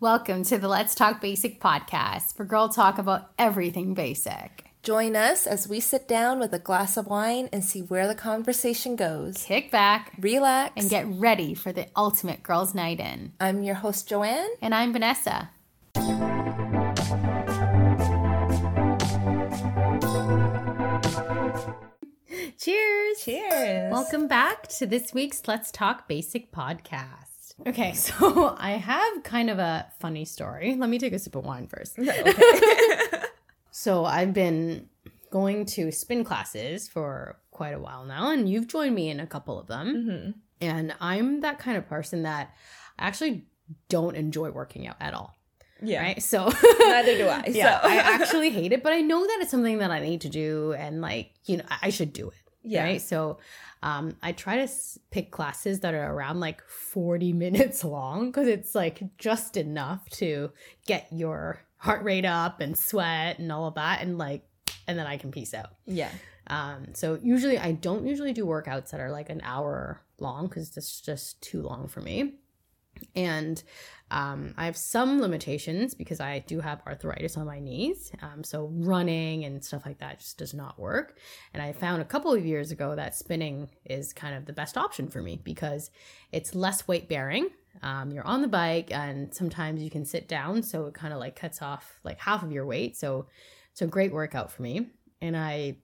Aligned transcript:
Welcome 0.00 0.42
to 0.44 0.58
the 0.58 0.68
Let's 0.68 0.94
Talk 0.94 1.20
Basic 1.20 1.60
podcast, 1.60 2.36
where 2.38 2.44
girl 2.46 2.68
talk 2.68 2.98
about 2.98 3.30
everything 3.38 3.94
basic. 3.94 4.64
Join 4.82 5.14
us 5.16 5.46
as 5.46 5.68
we 5.68 5.80
sit 5.80 6.08
down 6.08 6.38
with 6.40 6.52
a 6.52 6.58
glass 6.58 6.96
of 6.96 7.06
wine 7.06 7.48
and 7.52 7.64
see 7.64 7.80
where 7.80 8.06
the 8.08 8.14
conversation 8.14 8.96
goes. 8.96 9.44
Kick 9.44 9.70
back 9.70 10.12
Relax. 10.18 10.72
and 10.76 10.90
get 10.90 11.06
ready 11.08 11.54
for 11.54 11.72
the 11.72 11.86
ultimate 11.96 12.42
girls' 12.42 12.74
night 12.74 12.98
in. 13.00 13.32
I'm 13.40 13.62
your 13.62 13.76
host, 13.76 14.08
Joanne. 14.08 14.50
And 14.60 14.74
I'm 14.74 14.92
Vanessa. 14.92 15.50
Cheers. 22.58 23.18
Cheers. 23.24 23.92
Welcome 23.92 24.26
back 24.28 24.68
to 24.78 24.86
this 24.86 25.12
week's 25.12 25.46
Let's 25.46 25.70
Talk 25.70 26.08
Basic 26.08 26.50
podcast. 26.50 27.33
Okay, 27.66 27.92
so 28.06 28.54
I 28.58 28.72
have 28.72 29.22
kind 29.22 29.50
of 29.50 29.58
a 29.58 29.86
funny 30.00 30.24
story. 30.24 30.76
Let 30.76 30.88
me 30.90 30.98
take 30.98 31.12
a 31.12 31.18
sip 31.18 31.34
of 31.36 31.44
wine 31.44 31.66
first. 31.68 31.98
So 33.76 34.04
I've 34.04 34.32
been 34.32 34.88
going 35.32 35.66
to 35.66 35.90
spin 35.90 36.22
classes 36.22 36.86
for 36.88 37.40
quite 37.50 37.74
a 37.74 37.78
while 37.80 38.04
now, 38.04 38.30
and 38.30 38.48
you've 38.48 38.68
joined 38.68 38.94
me 38.94 39.10
in 39.10 39.18
a 39.18 39.26
couple 39.26 39.58
of 39.58 39.66
them. 39.66 39.88
hmm 40.04 40.30
And 40.64 40.94
I'm 41.00 41.40
that 41.40 41.58
kind 41.58 41.76
of 41.76 41.88
person 41.88 42.22
that 42.22 42.54
I 43.00 43.08
actually 43.08 43.46
don't 43.88 44.14
enjoy 44.14 44.50
working 44.50 44.86
out 44.86 44.94
at 45.00 45.12
all. 45.12 45.34
Yeah. 45.82 46.02
Right. 46.02 46.22
So 46.22 46.44
Neither 46.78 47.18
do 47.18 47.26
I. 47.26 47.44
yeah, 47.48 47.80
so. 47.80 47.88
I 47.88 47.96
actually 47.96 48.50
hate 48.50 48.72
it, 48.72 48.84
but 48.84 48.92
I 48.92 49.00
know 49.00 49.26
that 49.26 49.38
it's 49.40 49.50
something 49.50 49.78
that 49.78 49.90
I 49.90 49.98
need 49.98 50.20
to 50.20 50.28
do 50.28 50.72
and 50.74 51.00
like, 51.00 51.32
you 51.44 51.56
know, 51.56 51.64
I 51.82 51.90
should 51.90 52.12
do 52.12 52.28
it. 52.28 52.36
Yeah. 52.64 52.84
Right. 52.84 53.02
So 53.02 53.38
um, 53.82 54.16
I 54.22 54.32
try 54.32 54.56
to 54.56 54.62
s- 54.62 54.98
pick 55.10 55.30
classes 55.30 55.80
that 55.80 55.94
are 55.94 56.12
around 56.12 56.40
like 56.40 56.62
40 56.66 57.32
minutes 57.44 57.84
long 57.84 58.26
because 58.26 58.48
it's 58.48 58.74
like 58.74 59.02
just 59.18 59.56
enough 59.56 60.08
to 60.10 60.50
get 60.86 61.06
your 61.12 61.60
heart 61.76 62.02
rate 62.02 62.24
up 62.24 62.60
and 62.60 62.76
sweat 62.76 63.38
and 63.38 63.52
all 63.52 63.66
of 63.66 63.74
that. 63.74 64.00
And 64.00 64.16
like, 64.16 64.42
and 64.88 64.98
then 64.98 65.06
I 65.06 65.18
can 65.18 65.30
peace 65.30 65.52
out. 65.54 65.70
Yeah. 65.86 66.10
Um, 66.46 66.88
so 66.94 67.18
usually 67.22 67.58
I 67.58 67.72
don't 67.72 68.06
usually 68.06 68.32
do 68.32 68.44
workouts 68.46 68.90
that 68.90 69.00
are 69.00 69.10
like 69.10 69.30
an 69.30 69.40
hour 69.44 70.00
long 70.18 70.46
because 70.46 70.70
that's 70.70 71.00
just 71.00 71.40
too 71.42 71.62
long 71.62 71.88
for 71.88 72.00
me. 72.00 72.34
And 73.14 73.62
um, 74.14 74.54
I 74.56 74.66
have 74.66 74.76
some 74.76 75.20
limitations 75.20 75.92
because 75.92 76.20
I 76.20 76.38
do 76.38 76.60
have 76.60 76.80
arthritis 76.86 77.36
on 77.36 77.46
my 77.46 77.58
knees. 77.58 78.12
Um, 78.22 78.44
so 78.44 78.70
running 78.72 79.44
and 79.44 79.62
stuff 79.62 79.84
like 79.84 79.98
that 79.98 80.20
just 80.20 80.38
does 80.38 80.54
not 80.54 80.78
work. 80.78 81.18
And 81.52 81.60
I 81.60 81.72
found 81.72 82.00
a 82.00 82.04
couple 82.04 82.32
of 82.32 82.46
years 82.46 82.70
ago 82.70 82.94
that 82.94 83.16
spinning 83.16 83.70
is 83.84 84.12
kind 84.12 84.36
of 84.36 84.46
the 84.46 84.52
best 84.52 84.78
option 84.78 85.08
for 85.08 85.20
me 85.20 85.40
because 85.42 85.90
it's 86.30 86.54
less 86.54 86.86
weight 86.86 87.08
bearing. 87.08 87.48
Um, 87.82 88.12
you're 88.12 88.26
on 88.26 88.40
the 88.40 88.46
bike 88.46 88.92
and 88.92 89.34
sometimes 89.34 89.82
you 89.82 89.90
can 89.90 90.04
sit 90.04 90.28
down. 90.28 90.62
So 90.62 90.86
it 90.86 90.94
kind 90.94 91.12
of 91.12 91.18
like 91.18 91.34
cuts 91.34 91.60
off 91.60 91.98
like 92.04 92.20
half 92.20 92.44
of 92.44 92.52
your 92.52 92.66
weight. 92.66 92.96
So 92.96 93.26
it's 93.72 93.82
a 93.82 93.86
great 93.88 94.12
workout 94.12 94.52
for 94.52 94.62
me. 94.62 94.90
And 95.20 95.36
I 95.36 95.78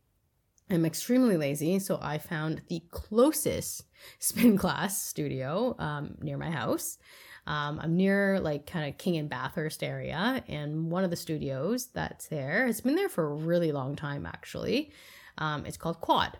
am 0.71 0.87
extremely 0.87 1.37
lazy. 1.37 1.81
So 1.81 1.99
I 2.01 2.19
found 2.19 2.63
the 2.69 2.81
closest 2.93 3.87
spin 4.21 4.57
class 4.57 5.03
studio 5.03 5.75
um, 5.81 6.15
near 6.21 6.39
my 6.39 6.51
house. 6.51 6.97
Um, 7.47 7.81
I'm 7.83 7.97
near 7.97 8.39
like 8.41 8.67
kind 8.67 8.89
of 8.89 8.99
King 8.99 9.17
and 9.17 9.29
Bathurst 9.29 9.83
area, 9.83 10.45
and 10.49 10.91
one 10.91 11.05
of 11.05 11.11
the 11.11 11.17
studios 11.17 11.87
that's 11.87 12.29
there 12.29 12.67
has 12.67 12.81
been 12.81 12.97
there 12.97 13.09
for 13.09 13.25
a 13.25 13.35
really 13.35 13.73
long 13.73 13.97
time 13.97 14.27
actually. 14.27 14.93
Um, 15.39 15.67
it's 15.67 15.77
called 15.77 16.01
Quad, 16.01 16.39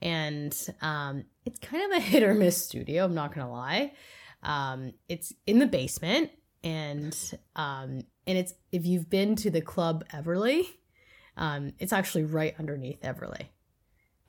and 0.00 0.56
um, 0.80 1.24
it's 1.44 1.58
kind 1.58 1.92
of 1.92 1.98
a 1.98 2.00
hit 2.04 2.22
or 2.22 2.34
miss 2.34 2.62
studio. 2.64 3.04
I'm 3.04 3.14
not 3.14 3.34
gonna 3.34 3.50
lie. 3.50 3.92
Um, 4.42 4.92
it's 5.08 5.32
in 5.46 5.58
the 5.58 5.66
basement, 5.66 6.30
and 6.64 7.16
um, 7.54 8.02
and 8.26 8.38
it's 8.38 8.54
if 8.72 8.86
you've 8.86 9.10
been 9.10 9.36
to 9.36 9.50
the 9.50 9.60
club 9.60 10.04
Everleigh, 10.12 10.64
um, 11.36 11.72
it's 11.78 11.92
actually 11.92 12.24
right 12.24 12.54
underneath 12.58 13.04
Everleigh. 13.04 13.48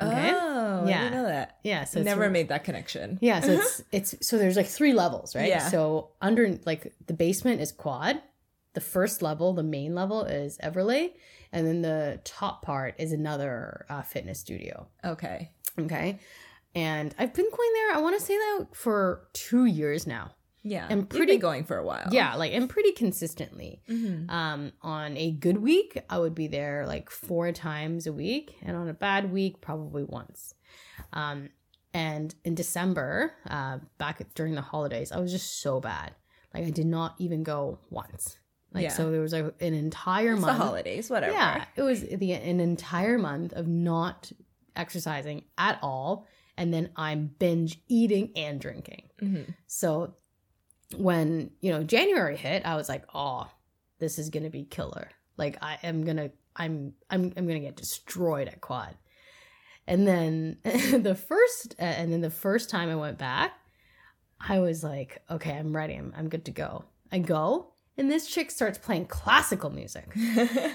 Okay. 0.02 0.32
Oh, 0.34 0.84
I 0.86 0.90
Yeah. 0.90 1.00
didn't 1.04 1.14
know 1.14 1.26
that. 1.28 1.58
Yeah, 1.64 1.84
so 1.86 2.00
it's 2.00 2.06
Never 2.06 2.30
made 2.30 2.50
that 2.50 2.64
connection. 2.64 3.18
yeah, 3.22 3.40
so 3.40 3.52
it's 3.54 3.84
it's 3.92 4.28
so 4.28 4.38
there's 4.38 4.56
like 4.58 4.68
three 4.68 4.94
levels, 4.94 5.36
right? 5.36 5.50
Yeah. 5.50 5.70
So 5.70 6.12
under 6.22 6.58
like 6.66 6.94
the 7.08 7.14
basement 7.14 7.62
is 7.62 7.72
quad, 7.72 8.22
the 8.74 8.82
first 8.82 9.22
level, 9.22 9.54
the 9.54 9.64
main 9.64 9.96
level 9.96 10.24
is 10.24 10.58
Everleigh, 10.60 11.10
and 11.52 11.66
then 11.66 11.82
the 11.82 12.20
top 12.24 12.62
part 12.62 12.94
is 13.00 13.12
another 13.12 13.86
uh, 13.90 14.02
fitness 14.04 14.40
studio. 14.40 14.88
Okay. 15.04 15.52
Okay, 15.80 16.20
and 16.76 17.14
I've 17.20 17.34
been 17.34 17.50
going 17.50 17.74
there. 17.74 17.96
I 17.96 18.00
want 18.00 18.20
to 18.20 18.24
say 18.26 18.36
that 18.36 18.68
for 18.74 19.28
two 19.34 19.66
years 19.66 20.06
now. 20.08 20.32
Yeah. 20.64 20.88
And 20.90 21.10
pretty- 21.10 21.38
going 21.38 21.64
for 21.64 21.78
a 21.78 21.86
while. 21.86 22.10
Yeah, 22.12 22.36
like 22.36 22.54
and 22.54 22.70
pretty 22.70 22.92
consistently. 22.92 23.82
hmm 23.88 24.30
Um, 24.30 24.72
on 24.82 25.16
a 25.18 25.32
good 25.32 25.58
week, 25.60 25.98
I 26.10 26.20
would 26.20 26.36
be 26.36 26.48
there 26.48 26.86
like 26.88 27.10
four 27.10 27.52
times 27.52 28.06
a 28.08 28.14
week, 28.14 28.56
and 28.62 28.76
on 28.76 28.90
a 28.90 28.94
bad 28.94 29.32
week, 29.32 29.62
probably 29.62 30.04
once. 30.04 30.54
Um, 31.14 31.50
and 31.94 32.36
in 32.44 32.54
December, 32.56 33.34
uh, 33.50 33.80
back 33.98 34.22
during 34.36 34.56
the 34.56 34.62
holidays, 34.62 35.12
I 35.12 35.20
was 35.20 35.32
just 35.32 35.62
so 35.62 35.80
bad. 35.80 36.14
Like 36.54 36.66
I 36.66 36.70
did 36.70 36.86
not 36.86 37.16
even 37.20 37.44
go 37.44 37.80
once. 37.90 38.38
Like 38.74 38.84
Yeah. 38.84 38.90
so, 38.90 39.10
there 39.12 39.22
was 39.22 39.32
like 39.34 39.46
an 39.62 39.74
entire 39.74 40.34
It's 40.34 40.42
the 40.42 40.48
month. 40.48 40.58
holidays, 40.58 41.10
whatever. 41.10 41.32
Yeah, 41.34 41.66
it 41.76 41.82
was 41.82 42.02
the 42.02 42.34
an 42.34 42.60
entire 42.60 43.18
month 43.18 43.54
of 43.54 43.68
not 43.68 44.32
exercising 44.76 45.44
at 45.58 45.80
all, 45.82 46.28
and 46.58 46.74
then 46.74 46.90
I'm 46.96 47.28
binge 47.40 47.80
eating 47.88 48.32
and 48.36 48.60
drinking. 48.60 49.04
hmm 49.20 49.42
So 49.68 50.16
when, 50.96 51.52
you 51.60 51.72
know, 51.72 51.84
January 51.84 52.38
hit, 52.38 52.66
I 52.66 52.76
was 52.76 52.90
like, 52.90 53.04
"Oh, 53.14 53.48
this 54.00 54.20
is 54.20 54.30
going 54.30 54.44
to 54.44 54.50
be 54.50 54.64
killer. 54.64 55.10
Like 55.38 55.58
I 55.62 55.78
am 55.84 56.06
to 56.06 56.32
I'm 56.56 56.94
I'm 57.10 57.34
I'm 57.36 57.48
going 57.48 57.62
to 57.62 57.68
get 57.68 57.76
destroyed 57.76 58.48
at 58.48 58.62
quad." 58.62 58.96
And 59.88 60.08
then 60.08 60.58
the 60.64 61.16
first 61.16 61.76
uh, 61.80 61.84
and 61.84 62.12
then 62.12 62.22
the 62.22 62.30
first 62.30 62.70
time 62.70 62.90
I 62.90 62.96
went 62.96 63.18
back, 63.18 63.54
I 64.40 64.60
was 64.60 64.84
like, 64.84 65.22
"Okay, 65.30 65.52
I'm 65.52 65.76
ready. 65.76 65.96
I'm 65.96 66.14
I'm 66.18 66.30
good 66.30 66.46
to 66.46 66.52
go." 66.52 66.86
I 67.10 67.20
go, 67.20 67.74
and 67.98 68.12
this 68.12 68.28
chick 68.28 68.52
starts 68.52 68.78
playing 68.78 69.08
classical 69.08 69.70
music. 69.70 70.06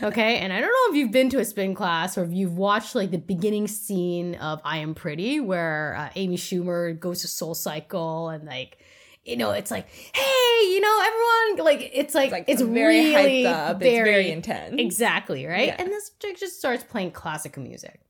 Okay, 0.02 0.38
and 0.38 0.52
I 0.52 0.60
don't 0.60 0.68
know 0.68 0.92
if 0.92 0.96
you've 0.96 1.12
been 1.12 1.30
to 1.30 1.38
a 1.38 1.44
spin 1.44 1.74
class 1.74 2.18
or 2.18 2.24
if 2.24 2.32
you've 2.32 2.58
watched 2.58 2.96
like 2.96 3.12
the 3.12 3.18
beginning 3.18 3.68
scene 3.68 4.34
of 4.34 4.60
I 4.64 4.78
Am 4.78 4.96
Pretty, 4.96 5.38
where 5.38 5.94
uh, 5.96 6.10
Amy 6.16 6.36
Schumer 6.36 6.98
goes 6.98 7.20
to 7.20 7.28
Soul 7.28 7.54
Cycle 7.54 8.30
and 8.30 8.44
like, 8.44 8.78
you 9.24 9.36
know, 9.36 9.50
it's 9.52 9.70
like, 9.70 9.86
hey, 9.88 10.66
you 10.70 10.80
know, 10.80 11.00
everyone, 11.06 11.64
like, 11.64 11.90
it's 11.94 12.14
like, 12.14 12.24
It's 12.26 12.32
like 12.32 12.44
it's 12.48 12.62
very 12.62 12.98
really 13.00 13.42
hyped 13.44 13.52
up. 13.70 13.78
very, 13.78 13.96
it's 13.98 14.08
very 14.08 14.30
intense. 14.30 14.74
exactly 14.78 15.46
right. 15.46 15.68
Yeah. 15.68 15.76
And 15.78 15.88
this 15.88 16.10
chick 16.18 16.38
just 16.38 16.58
starts 16.58 16.82
playing 16.84 17.12
classical 17.12 17.62
music, 17.62 18.00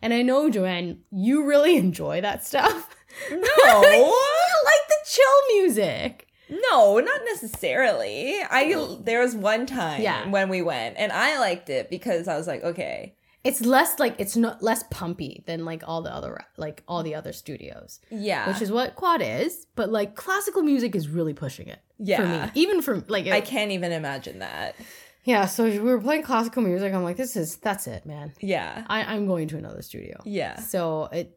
and 0.00 0.12
I 0.14 0.22
know 0.22 0.50
Joanne, 0.50 1.00
you 1.10 1.44
really 1.46 1.76
enjoy 1.86 2.20
that 2.20 2.44
stuff. 2.46 2.88
No. 3.30 3.38
like 3.38 4.82
the 4.88 4.96
chill 5.06 5.56
music. 5.60 6.28
No, 6.70 6.98
not 6.98 7.20
necessarily. 7.24 8.36
I 8.42 8.98
there 9.00 9.20
was 9.20 9.34
one 9.34 9.64
time 9.66 10.02
Yeah. 10.02 10.28
when 10.28 10.48
we 10.48 10.60
went 10.60 10.96
and 10.98 11.10
I 11.12 11.38
liked 11.38 11.70
it 11.70 11.88
because 11.88 12.28
I 12.28 12.36
was 12.36 12.46
like, 12.46 12.62
okay, 12.62 13.14
It's 13.44 13.60
less 13.60 13.98
like 13.98 14.14
it's 14.18 14.36
not 14.36 14.62
less 14.62 14.84
pumpy 14.90 15.42
than 15.46 15.64
like 15.64 15.82
all 15.86 16.02
the 16.02 16.14
other 16.14 16.44
like 16.56 16.82
all 16.86 17.02
the 17.02 17.14
other 17.16 17.32
studios. 17.32 17.98
yeah, 18.10 18.46
which 18.48 18.62
is 18.62 18.70
what 18.70 18.94
quad 18.94 19.20
is 19.22 19.66
but 19.74 19.90
like 19.90 20.14
classical 20.14 20.62
music 20.62 20.94
is 20.94 21.08
really 21.08 21.34
pushing 21.34 21.66
it 21.68 21.80
Yeah, 21.98 22.16
for 22.18 22.26
me. 22.26 22.50
Even 22.62 22.82
from 22.82 23.04
like 23.08 23.26
I 23.26 23.40
can't 23.40 23.72
even 23.72 23.90
imagine 23.92 24.38
that. 24.40 24.76
yeah 25.24 25.46
so 25.46 25.64
we 25.64 25.78
were 25.78 26.00
playing 26.00 26.22
classical 26.24 26.62
music 26.62 26.92
i'm 26.92 27.04
like 27.04 27.16
this 27.16 27.36
is 27.36 27.56
that's 27.56 27.86
it 27.86 28.06
man. 28.06 28.32
Yeah, 28.40 28.84
I, 28.88 29.02
i'm 29.14 29.26
going 29.26 29.48
to 29.48 29.56
another 29.58 29.82
studio. 29.82 30.20
Yeah, 30.24 30.56
so 30.60 31.08
it 31.12 31.36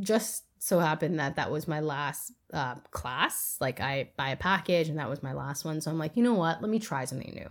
just 0.00 0.44
so 0.58 0.80
happened 0.80 1.18
that 1.20 1.36
that 1.36 1.50
was 1.50 1.68
my 1.68 1.80
last 1.80 2.32
uh, 2.52 2.74
class. 2.90 3.56
Like 3.60 3.80
i 3.80 4.10
buy 4.16 4.30
a 4.30 4.36
package 4.36 4.88
and 4.90 4.98
that 4.98 5.08
was 5.08 5.22
my 5.22 5.32
last 5.32 5.64
one. 5.64 5.80
So 5.80 5.90
i'm 5.90 5.98
like 5.98 6.14
you 6.16 6.22
know 6.22 6.34
what? 6.34 6.60
Let 6.60 6.70
me 6.70 6.78
try 6.78 7.04
something 7.06 7.32
new 7.34 7.48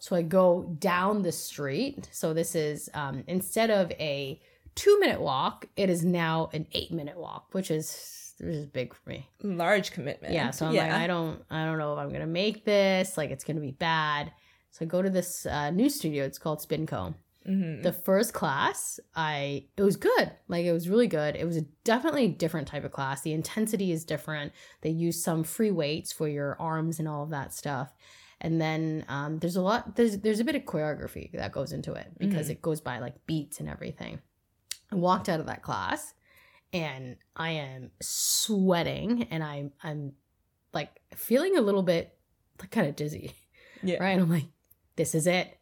so 0.00 0.16
i 0.16 0.22
go 0.22 0.62
down 0.78 1.22
the 1.22 1.32
street. 1.32 2.08
So 2.12 2.32
this 2.34 2.54
is 2.54 2.88
um, 2.94 3.24
instead 3.26 3.70
of 3.70 3.90
a 3.92 4.40
two 4.74 4.98
minute 5.00 5.20
walk 5.20 5.66
it 5.76 5.90
is 5.90 6.04
now 6.04 6.50
an 6.52 6.66
eight 6.72 6.92
minute 6.92 7.16
walk 7.16 7.48
which 7.52 7.70
is 7.70 8.32
which 8.38 8.54
is 8.54 8.66
big 8.66 8.94
for 8.94 9.08
me. 9.10 9.28
Large 9.42 9.90
commitment. 9.90 10.32
yeah 10.32 10.50
so 10.50 10.66
i'm 10.66 10.74
like 10.74 10.92
i 10.92 11.06
don't 11.08 11.42
i 11.50 11.64
don't 11.64 11.78
know 11.78 11.92
if 11.94 11.98
i'm 11.98 12.12
gonna 12.12 12.26
make 12.26 12.64
this. 12.64 13.16
Like 13.16 13.30
it's 13.30 13.44
gonna 13.44 13.60
be 13.60 13.72
bad. 13.72 14.32
So 14.70 14.84
i 14.84 14.86
go 14.86 15.02
to 15.02 15.10
this 15.10 15.46
uh, 15.46 15.70
new 15.70 15.88
studio. 15.90 16.24
It's 16.24 16.38
called 16.38 16.60
spinco. 16.60 17.14
Mhm. 17.48 17.82
the 17.82 17.94
first 17.94 18.34
class 18.34 19.00
i 19.14 19.64
it 19.76 19.82
was 19.82 19.96
good. 19.96 20.30
Like 20.48 20.66
it 20.66 20.72
was 20.72 20.88
really 20.88 21.06
good. 21.06 21.34
It 21.34 21.46
was 21.46 21.56
a 21.56 21.62
definitely 21.82 22.28
different 22.28 22.68
type 22.68 22.84
of 22.84 22.92
class. 22.92 23.22
The 23.22 23.32
intensity 23.32 23.90
is 23.90 24.04
different. 24.04 24.52
They 24.82 24.90
use 24.90 25.22
some 25.24 25.44
free 25.44 25.70
weights 25.70 26.12
for 26.12 26.28
your 26.28 26.56
arms 26.60 26.98
and 26.98 27.08
all 27.08 27.22
of 27.22 27.30
that 27.30 27.54
stuff 27.54 27.94
and 28.40 28.60
then 28.60 29.04
um, 29.08 29.38
there's 29.38 29.56
a 29.56 29.60
lot 29.62 29.96
there's 29.96 30.18
there's 30.18 30.40
a 30.40 30.44
bit 30.44 30.54
of 30.54 30.62
choreography 30.62 31.30
that 31.32 31.52
goes 31.52 31.72
into 31.72 31.92
it 31.94 32.06
because 32.18 32.46
Mhm. 32.48 32.50
it 32.52 32.62
goes 32.62 32.80
by 32.80 32.98
like 32.98 33.14
beats 33.26 33.60
and 33.60 33.68
everything 33.68 34.20
i 34.92 34.94
walked 34.96 35.28
out 35.28 35.40
of 35.40 35.46
that 35.46 35.62
class 35.62 36.14
and 36.72 37.16
i 37.36 37.50
am 37.50 37.90
sweating 38.00 39.24
and 39.30 39.42
i'm 39.42 39.72
i'm 39.82 40.12
like 40.72 40.90
feeling 41.14 41.56
a 41.56 41.60
little 41.60 41.82
bit 41.82 42.14
like 42.60 42.70
kind 42.70 42.86
of 42.88 42.94
dizzy. 42.96 43.32
Yeah. 43.82 44.02
Right. 44.02 44.10
And 44.10 44.22
I'm 44.22 44.30
like, 44.30 44.46
this 44.96 45.14
is 45.14 45.26
it. 45.28 45.56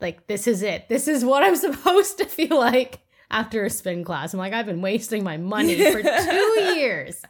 Like, 0.00 0.26
this 0.26 0.46
is 0.46 0.62
it. 0.62 0.88
This 0.88 1.06
is 1.06 1.22
what 1.24 1.42
I'm 1.44 1.54
supposed 1.66 2.16
to 2.18 2.24
feel 2.24 2.58
like 2.58 3.00
after 3.30 3.64
a 3.64 3.70
spin 3.70 4.02
class. 4.04 4.32
I'm 4.32 4.38
like, 4.38 4.54
I've 4.54 4.64
been 4.66 4.80
wasting 4.80 5.22
my 5.22 5.36
money 5.36 5.76
for 5.92 6.02
two 6.02 6.62
years. 6.74 7.20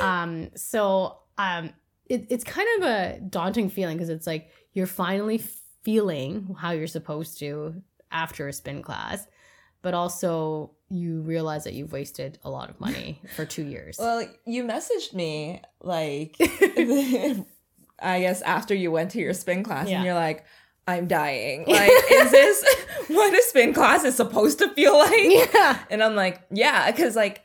Um, 0.00 0.50
so 0.56 1.18
um 1.36 1.70
it, 2.12 2.26
it's 2.30 2.44
kind 2.44 2.68
of 2.78 2.88
a 2.88 3.20
daunting 3.20 3.68
feeling 3.70 3.96
because 3.96 4.08
it's 4.10 4.26
like 4.26 4.50
you're 4.72 4.86
finally 4.86 5.42
feeling 5.82 6.54
how 6.58 6.70
you're 6.72 6.86
supposed 6.86 7.38
to 7.40 7.82
after 8.10 8.46
a 8.48 8.52
spin 8.52 8.82
class, 8.82 9.26
but 9.82 9.94
also 9.94 10.70
you 10.88 11.20
realize 11.22 11.64
that 11.64 11.72
you've 11.72 11.92
wasted 11.92 12.38
a 12.44 12.50
lot 12.50 12.68
of 12.70 12.78
money 12.78 13.20
for 13.36 13.44
two 13.44 13.64
years. 13.64 13.96
Well, 13.98 14.26
you 14.46 14.64
messaged 14.64 15.14
me 15.14 15.62
like 15.80 16.36
I 16.40 18.20
guess 18.20 18.42
after 18.42 18.74
you 18.74 18.90
went 18.90 19.12
to 19.12 19.18
your 19.18 19.34
spin 19.34 19.62
class 19.62 19.88
Yeah. 19.88 19.96
and 19.96 20.04
you're 20.04 20.14
like, 20.14 20.44
I'm 20.88 21.06
dying. 21.06 21.64
Like, 21.66 21.90
is 22.10 22.30
this 22.32 22.64
what 23.08 23.32
a 23.32 23.42
spin 23.44 23.72
class 23.72 24.02
is 24.04 24.16
supposed 24.16 24.58
to 24.58 24.68
feel 24.74 24.98
like? 24.98 25.12
yeah. 25.54 25.78
And 25.90 26.02
I'm 26.02 26.16
like, 26.16 26.42
yeah, 26.50 26.90
because 26.90 27.14
like 27.14 27.44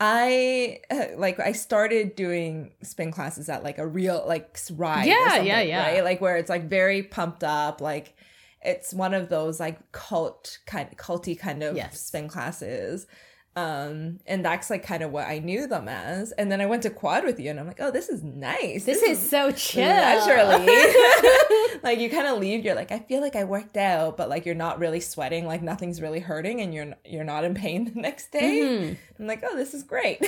I 0.00 0.80
like 1.16 1.38
I 1.40 1.52
started 1.52 2.16
doing 2.16 2.72
spin 2.82 3.12
classes 3.12 3.48
at 3.48 3.62
like 3.62 3.78
a 3.78 3.86
real 3.86 4.24
like 4.26 4.58
ride. 4.72 5.06
Yeah, 5.06 5.40
yeah, 5.42 5.60
yeah. 5.60 5.92
Right? 5.94 6.04
Like 6.04 6.20
where 6.20 6.36
it's 6.36 6.50
like 6.50 6.68
very 6.68 7.02
pumped 7.02 7.44
up, 7.44 7.80
like 7.80 8.14
it's 8.62 8.92
one 8.94 9.14
of 9.14 9.28
those 9.28 9.58
like 9.60 9.92
cult 9.92 10.58
kind 10.66 10.88
culty 10.96 11.38
kind 11.38 11.62
of 11.62 11.76
Yes. 11.76 12.00
spin 12.00 12.28
classes. 12.28 13.06
Um, 13.54 14.20
and 14.26 14.42
that's 14.42 14.70
like 14.70 14.82
kind 14.82 15.02
of 15.02 15.10
what 15.10 15.26
I 15.26 15.38
knew 15.38 15.66
them 15.66 15.86
as. 15.86 16.32
And 16.32 16.50
then 16.50 16.60
I 16.62 16.66
went 16.66 16.82
to 16.84 16.90
quad 16.90 17.24
with 17.24 17.38
you, 17.38 17.50
and 17.50 17.60
I'm 17.60 17.66
like, 17.66 17.80
oh, 17.80 17.90
this 17.90 18.08
is 18.08 18.22
nice. 18.22 18.84
This 18.86 19.02
is 19.02 19.18
so 19.20 19.50
chill. 19.52 19.86
leisurely. 19.86 20.66
like 21.82 21.98
you 21.98 22.08
kind 22.08 22.26
of 22.26 22.38
leave, 22.38 22.64
you're 22.64 22.74
like, 22.74 22.92
I 22.92 22.98
feel 23.00 23.20
like 23.20 23.36
I 23.36 23.44
worked 23.44 23.76
out, 23.76 24.16
but 24.16 24.28
like 24.30 24.46
you're 24.46 24.54
not 24.54 24.78
really 24.78 25.00
sweating, 25.00 25.46
like 25.46 25.62
nothing's 25.62 26.00
really 26.00 26.20
hurting, 26.20 26.60
and 26.62 26.72
you're 26.72 26.94
you're 27.04 27.24
not 27.24 27.44
in 27.44 27.54
pain 27.54 27.84
the 27.94 28.00
next 28.00 28.32
day. 28.32 28.60
Mhm. 28.62 28.96
I'm 29.20 29.26
like, 29.26 29.42
oh, 29.46 29.54
this 29.56 29.74
is 29.74 29.82
great. 29.82 30.18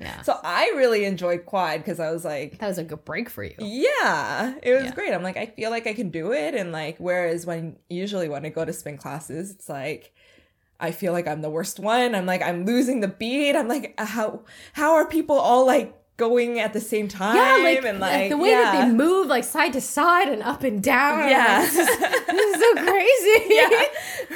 Yeah. 0.00 0.22
so 0.22 0.40
I 0.42 0.72
really 0.76 1.04
enjoyed 1.04 1.44
quad 1.46 1.80
because 1.80 2.00
I 2.00 2.10
was 2.10 2.24
like, 2.24 2.58
That 2.58 2.68
was 2.68 2.78
a 2.78 2.84
good 2.84 3.04
break 3.04 3.28
for 3.28 3.44
you. 3.44 3.54
yeah, 3.58 4.54
it 4.62 4.72
was 4.72 4.84
Yeah. 4.84 4.94
great. 4.94 5.12
I'm 5.12 5.22
like, 5.22 5.36
I 5.36 5.46
feel 5.46 5.70
like 5.70 5.86
I 5.86 5.92
can 5.92 6.08
do 6.10 6.32
it, 6.32 6.54
and 6.54 6.72
like, 6.72 6.96
whereas 6.98 7.44
when 7.44 7.76
usually 7.90 8.28
when 8.28 8.46
I 8.46 8.48
go 8.48 8.64
to 8.64 8.72
spin 8.72 8.96
classes, 8.96 9.50
it's 9.50 9.68
like. 9.68 10.12
I 10.80 10.90
feel 10.92 11.12
like 11.12 11.28
I'm 11.28 11.42
the 11.42 11.50
worst 11.50 11.78
one. 11.78 12.14
I'm 12.14 12.26
like 12.26 12.42
I'm 12.42 12.64
losing 12.64 13.00
the 13.00 13.08
beat. 13.08 13.54
I'm 13.54 13.68
like 13.68 13.94
how 13.98 14.42
how 14.72 14.94
are 14.94 15.06
people 15.06 15.38
all 15.38 15.66
like 15.66 15.94
going 16.20 16.60
at 16.60 16.72
the 16.74 16.80
same 16.80 17.08
time 17.08 17.34
Yeah, 17.34 17.64
like, 17.64 17.82
and 17.84 17.98
like, 17.98 18.28
the 18.30 18.36
way 18.36 18.50
yeah. 18.50 18.62
that 18.72 18.86
they 18.88 18.92
move, 18.92 19.26
like 19.26 19.42
side 19.42 19.72
to 19.72 19.80
side 19.80 20.28
and 20.28 20.42
up 20.42 20.62
and 20.62 20.82
down. 20.82 21.28
Yeah. 21.28 21.60
like, 21.62 21.72
this, 21.72 21.88
is, 21.88 21.98
this 22.26 22.54
is 22.56 22.60
so 22.62 22.74
crazy. 22.84 23.54
yeah. 23.54 23.84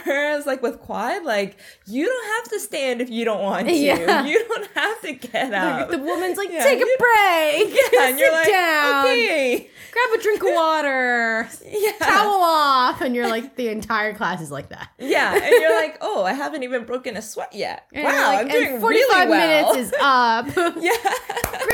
Whereas 0.04 0.46
like 0.46 0.62
with 0.62 0.80
quad, 0.80 1.24
like 1.24 1.58
you 1.86 2.06
don't 2.06 2.26
have 2.36 2.50
to 2.52 2.60
stand 2.60 3.00
if 3.02 3.10
you 3.10 3.24
don't 3.24 3.42
want 3.42 3.68
to. 3.68 3.74
Yeah. 3.74 4.24
You 4.34 4.42
don't 4.48 4.68
have 4.74 5.00
to 5.02 5.12
get 5.12 5.52
up. 5.52 5.90
the 5.90 5.98
woman's 5.98 6.38
like, 6.38 6.50
Yeah, 6.50 6.64
take 6.64 6.80
a 6.80 6.84
break. 6.84 7.78
yeah, 7.92 8.08
and 8.08 8.18
you're 8.18 8.32
like, 8.32 8.48
down. 8.48 9.04
okay. 9.06 9.68
Grab 9.92 10.18
a 10.18 10.22
drink 10.22 10.42
of 10.42 10.48
water. 10.54 11.48
Yeah. 11.64 11.92
Towel 12.00 12.40
off. 12.42 13.00
And 13.02 13.14
you're 13.14 13.28
like, 13.28 13.54
the 13.56 13.68
entire 13.68 14.14
class 14.14 14.40
is 14.40 14.50
like 14.50 14.70
that. 14.70 14.88
Yeah. 14.98 15.34
And 15.34 15.52
you're 15.60 15.76
like, 15.80 15.98
oh, 16.00 16.24
I 16.24 16.32
haven't 16.32 16.62
even 16.64 16.84
broken 16.84 17.16
a 17.16 17.22
sweat 17.22 17.52
yet. 17.54 17.86
And 17.92 18.04
wow, 18.04 18.32
like, 18.32 18.46
I'm 18.46 18.48
doing 18.48 18.80
45 18.80 19.16
really 19.18 19.28
well. 19.30 19.72
minutes 19.74 19.88
is 19.88 19.94
up. 20.00 20.46
yeah. 20.80 20.90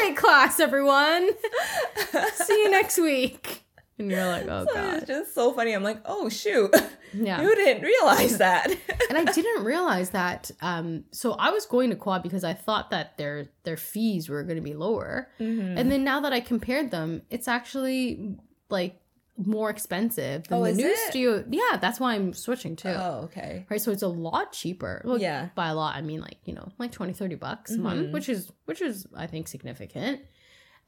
Great 0.01 0.17
class, 0.17 0.61
everyone. 0.61 1.31
See 2.35 2.63
you 2.63 2.71
next 2.71 2.99
week. 2.99 3.65
And 3.99 4.11
you're 4.11 4.25
like, 4.27 4.47
oh, 4.49 4.63
It's 4.63 4.73
God. 4.73 5.07
just 5.07 5.35
so 5.35 5.53
funny. 5.53 5.73
I'm 5.75 5.83
like, 5.83 6.01
oh 6.07 6.31
shoot. 6.31 6.75
Yeah. 7.13 7.43
You 7.43 7.55
didn't 7.55 7.83
realize 7.83 8.39
that. 8.39 8.71
and 9.11 9.19
I 9.19 9.25
didn't 9.31 9.65
realize 9.65 10.11
that. 10.11 10.51
Um, 10.63 11.05
so 11.11 11.33
I 11.33 11.51
was 11.51 11.67
going 11.67 11.91
to 11.91 11.97
quad 11.97 12.23
because 12.23 12.45
I 12.45 12.55
thought 12.55 12.91
that 12.91 13.19
their 13.19 13.49
their 13.65 13.77
fees 13.77 14.29
were 14.31 14.43
going 14.43 14.57
to 14.57 14.63
be 14.63 14.75
lower, 14.75 15.29
Mm-hmm. 15.39 15.77
and 15.77 15.91
then 15.93 16.03
now 16.05 16.21
that 16.21 16.33
I 16.33 16.41
compared 16.41 16.91
them, 16.91 17.23
it's 17.29 17.47
actually 17.49 18.37
like 18.71 18.99
more 19.47 19.71
expensive 19.71 20.47
than 20.49 20.59
Oh, 20.59 20.65
the 20.65 20.73
new 20.73 20.87
it? 20.87 20.99
studio. 21.09 21.45
Yeah, 21.51 21.79
that's 21.81 21.99
why 22.01 22.15
I'm 22.15 22.33
switching 22.33 22.77
too. 22.77 22.89
Oh, 22.89 23.23
okay. 23.25 23.67
Right, 23.71 23.81
so 23.81 23.91
it's 23.91 24.03
a 24.03 24.09
lot 24.09 24.53
cheaper. 24.53 25.03
Well, 25.05 25.19
Yeah. 25.19 25.49
by 25.55 25.69
a 25.69 25.75
lot 25.75 25.97
I 25.97 26.03
mean 26.03 26.21
like 26.21 26.39
you 26.45 26.55
know 26.55 26.69
like 26.79 26.93
20, 26.93 27.13
30 27.13 27.35
bucks 27.37 27.73
a 27.73 27.79
month, 27.79 28.13
which 28.13 28.29
is 28.29 28.51
which 28.67 28.81
is 28.83 29.07
I 29.17 29.27
think 29.27 29.49
significant. 29.49 30.21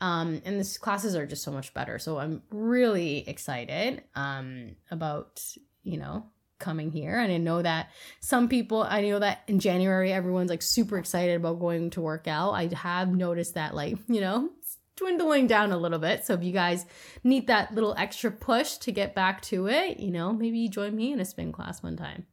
Um, 0.00 0.42
and 0.44 0.58
these 0.58 0.78
classes 0.78 1.14
are 1.14 1.26
just 1.26 1.44
so 1.44 1.52
much 1.52 1.72
better. 1.74 1.98
So 1.98 2.18
I'm 2.18 2.42
really 2.50 3.28
excited 3.28 4.02
um, 4.16 4.74
about 4.90 5.40
you 5.84 5.96
know 5.98 6.26
coming 6.58 6.90
here, 6.92 7.18
and 7.18 7.32
I 7.32 7.38
know 7.38 7.60
that 7.62 7.90
some 8.20 8.48
people. 8.48 8.82
I 8.82 9.00
know 9.02 9.18
that 9.20 9.42
in 9.48 9.58
January 9.60 10.12
everyone's 10.12 10.50
like 10.50 10.62
super 10.62 10.98
excited 10.98 11.36
about 11.36 11.60
going 11.60 11.90
to 11.90 12.00
work 12.00 12.26
out. 12.28 12.50
I 12.52 12.68
have 12.74 13.08
noticed 13.14 13.54
that 13.54 13.74
like 13.76 13.96
you 14.08 14.20
know 14.20 14.50
dwindling 14.96 15.46
down 15.46 15.72
a 15.72 15.76
little 15.76 15.98
bit. 15.98 16.24
So 16.24 16.34
if 16.34 16.42
you 16.42 16.52
guys 16.52 16.86
need 17.24 17.46
that 17.46 17.74
little 17.74 17.94
extra 17.96 18.30
push 18.30 18.76
to 18.78 18.92
get 18.92 19.14
back 19.14 19.40
to 19.42 19.66
it, 19.66 20.00
you 20.00 20.10
know 20.10 20.32
maybe 20.32 20.68
join 20.68 20.94
me 20.94 21.12
in 21.12 21.20
a 21.20 21.24
spin 21.24 21.52
class 21.52 21.82
one 21.82 21.96
time. 21.96 22.26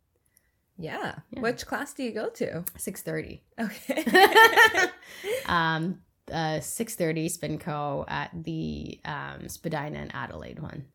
Yeah. 0.77 1.15
Yeah. 1.31 1.41
Which 1.41 1.65
class 1.65 1.93
do 1.93 2.03
you 2.03 2.11
go 2.11 2.29
to? 2.29 2.63
Six 2.77 3.01
thirty. 3.01 3.43
Okay. 3.59 4.03
um 5.45 5.99
uh 6.31 6.59
6.30 6.59 7.25
spinco 7.37 8.05
at 8.07 8.31
the 8.43 8.99
um 9.05 9.47
spadina 9.47 9.99
and 9.99 10.11
adelaide 10.13 10.59
one 10.59 10.85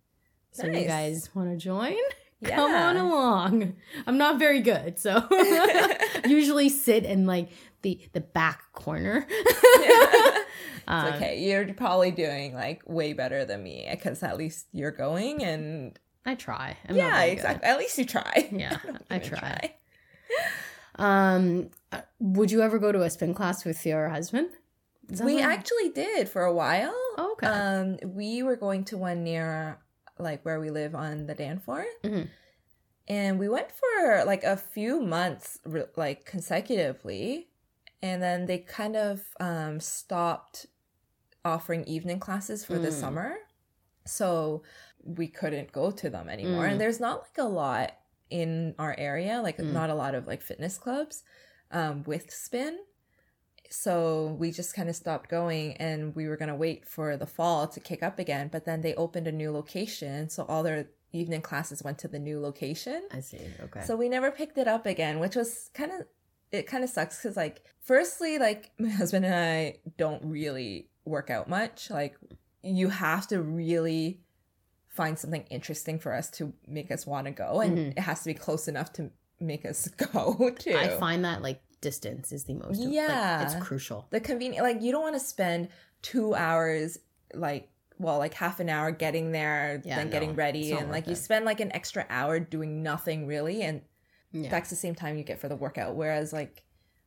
so 0.53 0.67
you 0.67 0.85
guys 0.85 1.31
want 1.35 1.51
to 1.51 1.57
join 1.57 1.97
yeah. 2.41 2.57
come 2.57 2.73
on 2.73 2.97
along 2.97 3.75
i'm 4.07 4.19
not 4.19 4.39
very 4.39 4.61
good 4.61 4.99
so 4.99 5.27
usually 6.27 6.69
sit 6.69 7.05
and 7.05 7.27
like 7.27 7.49
the 7.85 8.01
the 8.13 8.21
back 8.21 8.61
corner 8.73 9.27
Um, 10.87 11.07
It's 11.07 11.17
okay. 11.17 11.35
You're 11.47 11.73
probably 11.75 12.11
doing 12.11 12.53
like 12.55 12.83
way 12.87 13.13
better 13.15 13.45
than 13.47 13.63
me 13.63 13.87
because 13.91 14.23
at 14.23 14.37
least 14.37 14.67
you're 14.73 14.91
going 15.07 15.43
and 15.43 15.99
i 16.27 16.35
try 16.35 16.77
I'm 16.89 16.97
not 16.97 17.03
yeah, 17.05 17.23
exactly. 17.35 17.65
At 17.71 17.79
least 17.79 17.97
you 17.99 18.05
try. 18.05 18.35
Yeah, 18.53 18.77
Don't 18.85 19.03
I 19.11 19.17
even 19.17 19.29
try. 19.29 19.75
um 20.97 21.71
uh, 21.93 22.03
would 22.19 22.51
you 22.51 22.61
ever 22.63 22.79
go 22.79 22.93
to 22.93 23.03
a 23.03 23.11
spin 23.11 23.35
class 23.35 23.65
with 23.65 23.85
your 23.87 24.09
husband 24.09 24.49
We 25.23 25.35
what- 25.37 25.45
actually 25.45 25.91
did 25.91 26.29
for 26.29 26.43
a 26.45 26.53
while. 26.63 26.95
Oh, 27.19 27.33
okay 27.33 27.47
Um, 27.47 27.99
we 28.21 28.43
were 28.43 28.57
going 28.57 28.85
to 28.91 28.97
one 28.99 29.23
near 29.25 29.79
like 30.19 30.45
where 30.45 30.61
we 30.61 30.71
live 30.71 30.95
on 30.95 31.27
the 31.27 31.35
Danforth, 31.35 31.87
Mhm. 32.05 32.29
and 33.09 33.39
we 33.39 33.49
went 33.49 33.71
for 33.81 34.25
like 34.25 34.45
a 34.45 34.57
few 34.57 35.01
months, 35.01 35.59
like 35.97 36.25
consecutively, 36.25 37.49
and 38.05 38.23
then 38.23 38.39
they 38.47 38.59
kind 38.59 38.97
of 38.97 39.23
um 39.41 39.81
stopped 39.81 40.67
offering 41.53 41.83
evening 41.85 42.21
classes 42.27 42.65
for 42.65 42.79
the 42.79 42.89
Mm. 42.93 43.01
summer, 43.03 43.31
so 44.07 44.63
we 45.21 45.27
couldn't 45.39 45.73
go 45.73 45.91
to 45.91 46.09
them 46.15 46.29
anymore. 46.29 46.65
Mm. 46.65 46.71
And 46.73 46.81
there's 46.81 47.01
not 47.01 47.17
like 47.27 47.39
a 47.39 47.49
lot 47.65 47.89
in 48.31 48.75
our 48.79 48.95
area, 49.11 49.35
like 49.43 49.59
Mm. 49.59 49.73
not 49.73 49.91
a 49.91 49.95
lot 49.95 50.15
of 50.15 50.27
like 50.27 50.43
fitness 50.51 50.79
clubs 50.79 51.23
um, 51.79 52.03
with 52.05 52.31
spin 52.47 52.79
so 53.71 54.37
we 54.39 54.51
just 54.51 54.75
kind 54.75 54.89
of 54.89 54.95
stopped 54.95 55.29
going 55.31 55.73
and 55.79 56.15
we 56.15 56.29
were 56.29 56.37
going 56.37 56.51
to 56.51 56.55
wait 56.55 56.87
for 56.87 57.17
the 57.17 57.27
fall 57.27 57.67
to 57.67 57.81
kick 57.81 58.03
up 58.03 58.19
again 58.19 58.49
but 58.53 58.65
then 58.67 58.83
they 58.83 58.95
opened 58.95 59.27
a 59.27 59.33
new 59.33 59.51
location 59.51 60.29
so 60.29 60.45
all 60.45 60.63
their 60.63 60.87
evening 61.13 61.41
classes 61.41 61.83
went 61.83 61.99
to 61.99 62.07
the 62.07 62.19
new 62.19 62.39
location 62.41 63.01
i 63.13 63.21
see 63.21 63.41
okay 63.63 63.81
so 63.87 63.97
we 63.97 64.09
never 64.09 64.31
picked 64.31 64.59
it 64.59 64.69
up 64.69 64.85
again 64.87 65.19
which 65.19 65.35
was 65.35 65.71
kind 65.75 65.91
of 65.93 66.01
it 66.55 66.67
kind 66.67 66.85
of 66.85 66.91
sucks 66.91 67.17
because 67.23 67.37
like 67.37 67.65
firstly 67.81 68.39
like 68.39 68.71
my 68.79 68.89
husband 68.89 69.25
and 69.25 69.35
i 69.35 69.77
don't 69.99 70.23
really 70.25 70.89
work 71.05 71.31
out 71.31 71.49
much 71.49 71.91
like 71.91 72.17
you 72.63 72.89
have 72.89 73.27
to 73.29 73.43
really 73.43 74.21
find 74.89 75.19
something 75.19 75.45
interesting 75.51 75.99
for 75.99 76.15
us 76.15 76.31
to 76.31 76.53
make 76.67 76.91
us 76.91 77.07
want 77.07 77.27
to 77.27 77.31
go 77.33 77.61
and 77.61 77.77
Mhm. 77.79 77.91
it 77.93 78.01
has 78.01 78.21
to 78.21 78.27
be 78.27 78.35
close 78.35 78.69
enough 78.69 78.93
to 78.95 79.11
make 79.41 79.67
us 79.67 79.89
go 80.13 80.51
too 80.59 80.75
I 80.77 80.89
find 80.89 81.25
that 81.25 81.43
like 81.43 81.61
distance 81.81 82.33
is 82.33 82.45
the 82.45 82.55
most 82.55 82.81
like, 82.81 82.93
Yeah. 82.93 83.43
it's 83.43 83.57
crucial. 83.63 84.07
the 84.11 84.21
convenient 84.21 84.65
like 84.65 84.81
you 84.81 84.93
don't 84.93 85.03
want 85.03 85.17
to 85.17 85.21
spend 85.21 85.69
two 86.01 86.35
hours 86.35 86.99
like 87.35 87.69
well 87.99 88.19
like 88.19 88.35
half 88.35 88.61
an 88.61 88.69
hour 88.69 88.91
getting 88.91 89.33
there 89.33 89.83
Yeah, 89.85 89.97
then 89.97 90.07
no, 90.07 90.13
getting 90.13 90.35
ready 90.35 90.73
and 90.73 90.91
like 90.91 91.05
worth 91.05 91.11
you 91.11 91.15
spend 91.17 91.45
like 91.45 91.61
an 91.61 91.73
extra 91.73 92.07
hour 92.09 92.39
doing 92.41 92.83
nothing 92.83 93.27
really 93.27 93.63
and 93.63 93.83
Yeah. 94.35 94.51
that's 94.51 94.69
the 94.69 94.77
same 94.77 94.95
time 94.95 95.17
you 95.17 95.25
get 95.25 95.41
for 95.41 95.49
the 95.49 95.57
workout 95.57 95.95
whereas 95.97 96.33
like 96.33 96.65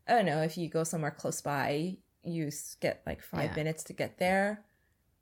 i 0.07 0.13
don't 0.13 0.25
know 0.25 0.41
if 0.41 0.57
you 0.57 0.69
go 0.69 0.83
somewhere 0.83 1.11
close 1.11 1.41
by 1.41 1.97
you 2.23 2.49
get 2.81 3.03
like 3.05 3.21
five 3.21 3.49
Yeah. 3.51 3.55
minutes 3.55 3.83
to 3.85 3.93
get 3.93 4.17
there 4.17 4.63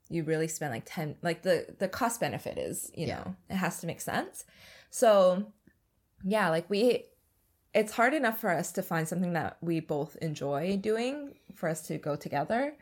you 0.08 0.22
really 0.22 0.46
spend 0.48 0.72
like 0.72 0.84
10 0.86 1.16
like 1.22 1.42
the 1.42 1.66
the 1.78 1.88
cost 1.88 2.20
benefit 2.20 2.56
is 2.58 2.90
you 2.94 3.06
Yeah. 3.08 3.16
know 3.16 3.36
it 3.50 3.56
has 3.56 3.80
to 3.80 3.86
make 3.86 4.00
sense 4.00 4.44
so 4.90 5.52
yeah 6.24 6.48
like 6.48 6.70
we 6.70 7.04
it's 7.74 7.92
hard 7.92 8.14
enough 8.14 8.40
for 8.40 8.50
us 8.50 8.72
to 8.72 8.82
find 8.82 9.06
something 9.06 9.34
that 9.34 9.58
we 9.60 9.80
both 9.80 10.16
enjoy 10.22 10.78
doing 10.80 11.34
for 11.54 11.68
us 11.68 11.82
to 11.88 11.98
go 11.98 12.14
together 12.16 12.74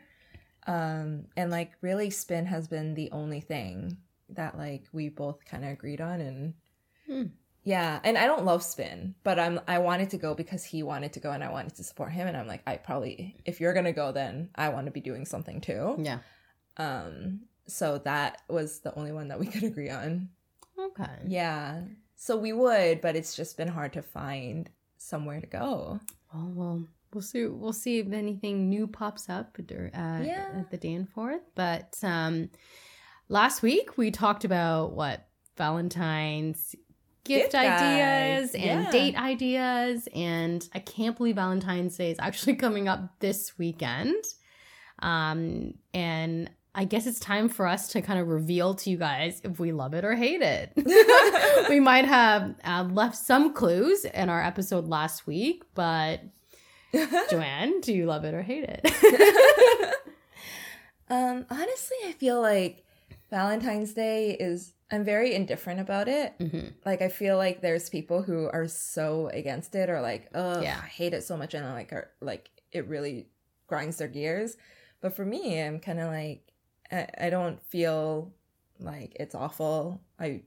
um 0.67 1.25
and 1.35 1.49
like 1.51 1.71
really 1.81 2.09
spin 2.09 2.45
has 2.45 2.67
been 2.67 2.93
the 2.93 3.11
only 3.11 3.41
thing 3.41 3.97
that 4.29 4.57
like 4.57 4.83
we 4.93 5.09
both 5.09 5.43
kind 5.45 5.63
of 5.65 5.71
agreed 5.71 6.01
on 6.01 6.21
and 6.21 6.53
Hmm. 7.07 7.23
Yeah 7.65 7.99
and 8.03 8.17
i 8.17 8.25
don't 8.27 8.45
love 8.45 8.63
spin 8.63 9.13
but 9.23 9.37
i'm 9.39 9.59
i 9.67 9.77
wanted 9.79 10.09
to 10.11 10.17
go 10.17 10.33
because 10.35 10.63
he 10.63 10.83
wanted 10.83 11.11
to 11.13 11.19
go 11.19 11.31
and 11.31 11.43
i 11.43 11.49
wanted 11.51 11.75
to 11.75 11.83
support 11.83 12.11
him 12.11 12.27
and 12.27 12.37
i'm 12.37 12.47
like 12.47 12.61
i 12.65 12.77
probably 12.77 13.35
if 13.43 13.59
you're 13.59 13.73
gonna 13.73 13.91
go 13.91 14.11
then 14.11 14.49
i 14.55 14.69
want 14.69 14.85
to 14.85 14.91
be 14.91 15.01
doing 15.01 15.25
something 15.25 15.59
too 15.59 15.95
Yeah. 15.99 16.19
um 16.77 17.41
so 17.67 17.97
that 17.99 18.41
was 18.47 18.79
the 18.79 18.93
only 18.95 19.11
one 19.11 19.27
that 19.29 19.39
we 19.39 19.47
could 19.53 19.63
agree 19.63 19.89
on 19.89 20.29
Okay. 20.79 21.09
yeah 21.27 21.81
so 22.15 22.37
we 22.37 22.53
would 22.53 23.01
but 23.01 23.15
it's 23.15 23.35
just 23.35 23.57
been 23.57 23.67
hard 23.67 23.93
to 23.93 24.01
find 24.01 24.69
somewhere 24.97 25.41
to 25.41 25.47
go 25.47 25.99
Well, 26.33 26.51
well, 26.53 26.83
we'll 27.13 27.21
see. 27.21 27.45
We'll 27.45 27.73
see 27.73 27.99
if 27.99 28.11
anything 28.11 28.69
new 28.69 28.87
pops 28.87 29.29
up 29.29 29.57
uh, 29.59 29.61
Yeah. 30.23 30.47
at 30.59 30.69
the 30.71 30.77
Danforth. 30.77 31.41
But 31.55 31.97
um, 32.03 32.49
last 33.29 33.61
week 33.61 33.97
we 33.97 34.11
talked 34.11 34.43
about 34.43 34.91
what 34.93 35.27
Valentine's 35.57 36.75
gift, 37.25 37.53
ideas 37.55 38.53
and 38.53 38.83
yeah. 38.83 38.91
date 38.91 39.15
ideas, 39.19 40.07
and 40.15 40.67
I 40.73 40.79
can't 40.79 41.17
believe 41.17 41.35
Valentine's 41.35 41.97
Day 41.97 42.11
is 42.11 42.17
actually 42.19 42.55
coming 42.65 42.87
up 42.87 43.19
this 43.19 43.57
weekend. 43.57 44.23
Um, 44.99 45.73
and 45.93 46.49
I 46.73 46.85
guess 46.85 47.05
it's 47.05 47.19
time 47.19 47.49
for 47.49 47.67
us 47.67 47.89
to 47.89 48.01
kind 48.01 48.19
of 48.19 48.27
reveal 48.27 48.75
to 48.75 48.89
you 48.89 48.97
guys 48.97 49.41
if 49.43 49.59
we 49.59 49.71
love 49.71 49.93
it 49.93 50.05
or 50.05 50.15
hate 50.15 50.41
it. 50.41 50.71
we 51.69 51.79
might 51.79 52.05
have 52.05 52.55
uh, 52.63 52.87
left 52.89 53.17
some 53.17 53.53
clues 53.53 54.05
in 54.05 54.29
our 54.29 54.41
episode 54.41 54.87
last 54.87 55.27
week, 55.27 55.63
but 55.73 56.21
Joanne, 57.29 57.81
do 57.81 57.93
you 57.93 58.05
love 58.05 58.23
it 58.23 58.33
or 58.33 58.41
hate 58.41 58.65
it? 58.67 59.95
um 61.09 61.45
honestly 61.49 61.97
i 62.05 62.11
feel 62.13 62.41
like 62.41 62.83
valentine's 63.29 63.93
day 63.93 64.31
is 64.31 64.73
i'm 64.91 65.03
very 65.03 65.33
indifferent 65.33 65.79
about 65.79 66.07
it. 66.07 66.33
Hmm 66.39 66.67
like 66.85 67.01
i 67.01 67.09
feel 67.09 67.37
like 67.37 67.61
there's 67.61 67.89
people 67.89 68.21
who 68.21 68.49
are 68.51 68.67
so 68.67 69.27
against 69.33 69.73
it 69.75 69.89
or 69.89 70.01
like 70.01 70.29
oh 70.35 70.61
Yeah. 70.61 70.79
i 70.83 70.87
hate 70.87 71.13
it 71.13 71.23
so 71.23 71.35
much 71.37 71.53
and 71.53 71.65
like 71.65 71.91
are 71.93 72.11
like 72.21 72.49
it 72.71 72.87
really 72.87 73.27
grinds 73.67 73.97
their 73.97 74.07
gears. 74.07 74.57
But 75.01 75.15
for 75.15 75.25
me 75.25 75.61
i'm 75.61 75.79
kind 75.79 75.99
of 75.99 76.07
like 76.11 76.41
I, 76.91 77.07
I 77.19 77.29
don't 77.29 77.61
feel 77.65 78.33
like 78.79 79.15
it's 79.19 79.33
awful. 79.33 80.01
I 80.19 80.43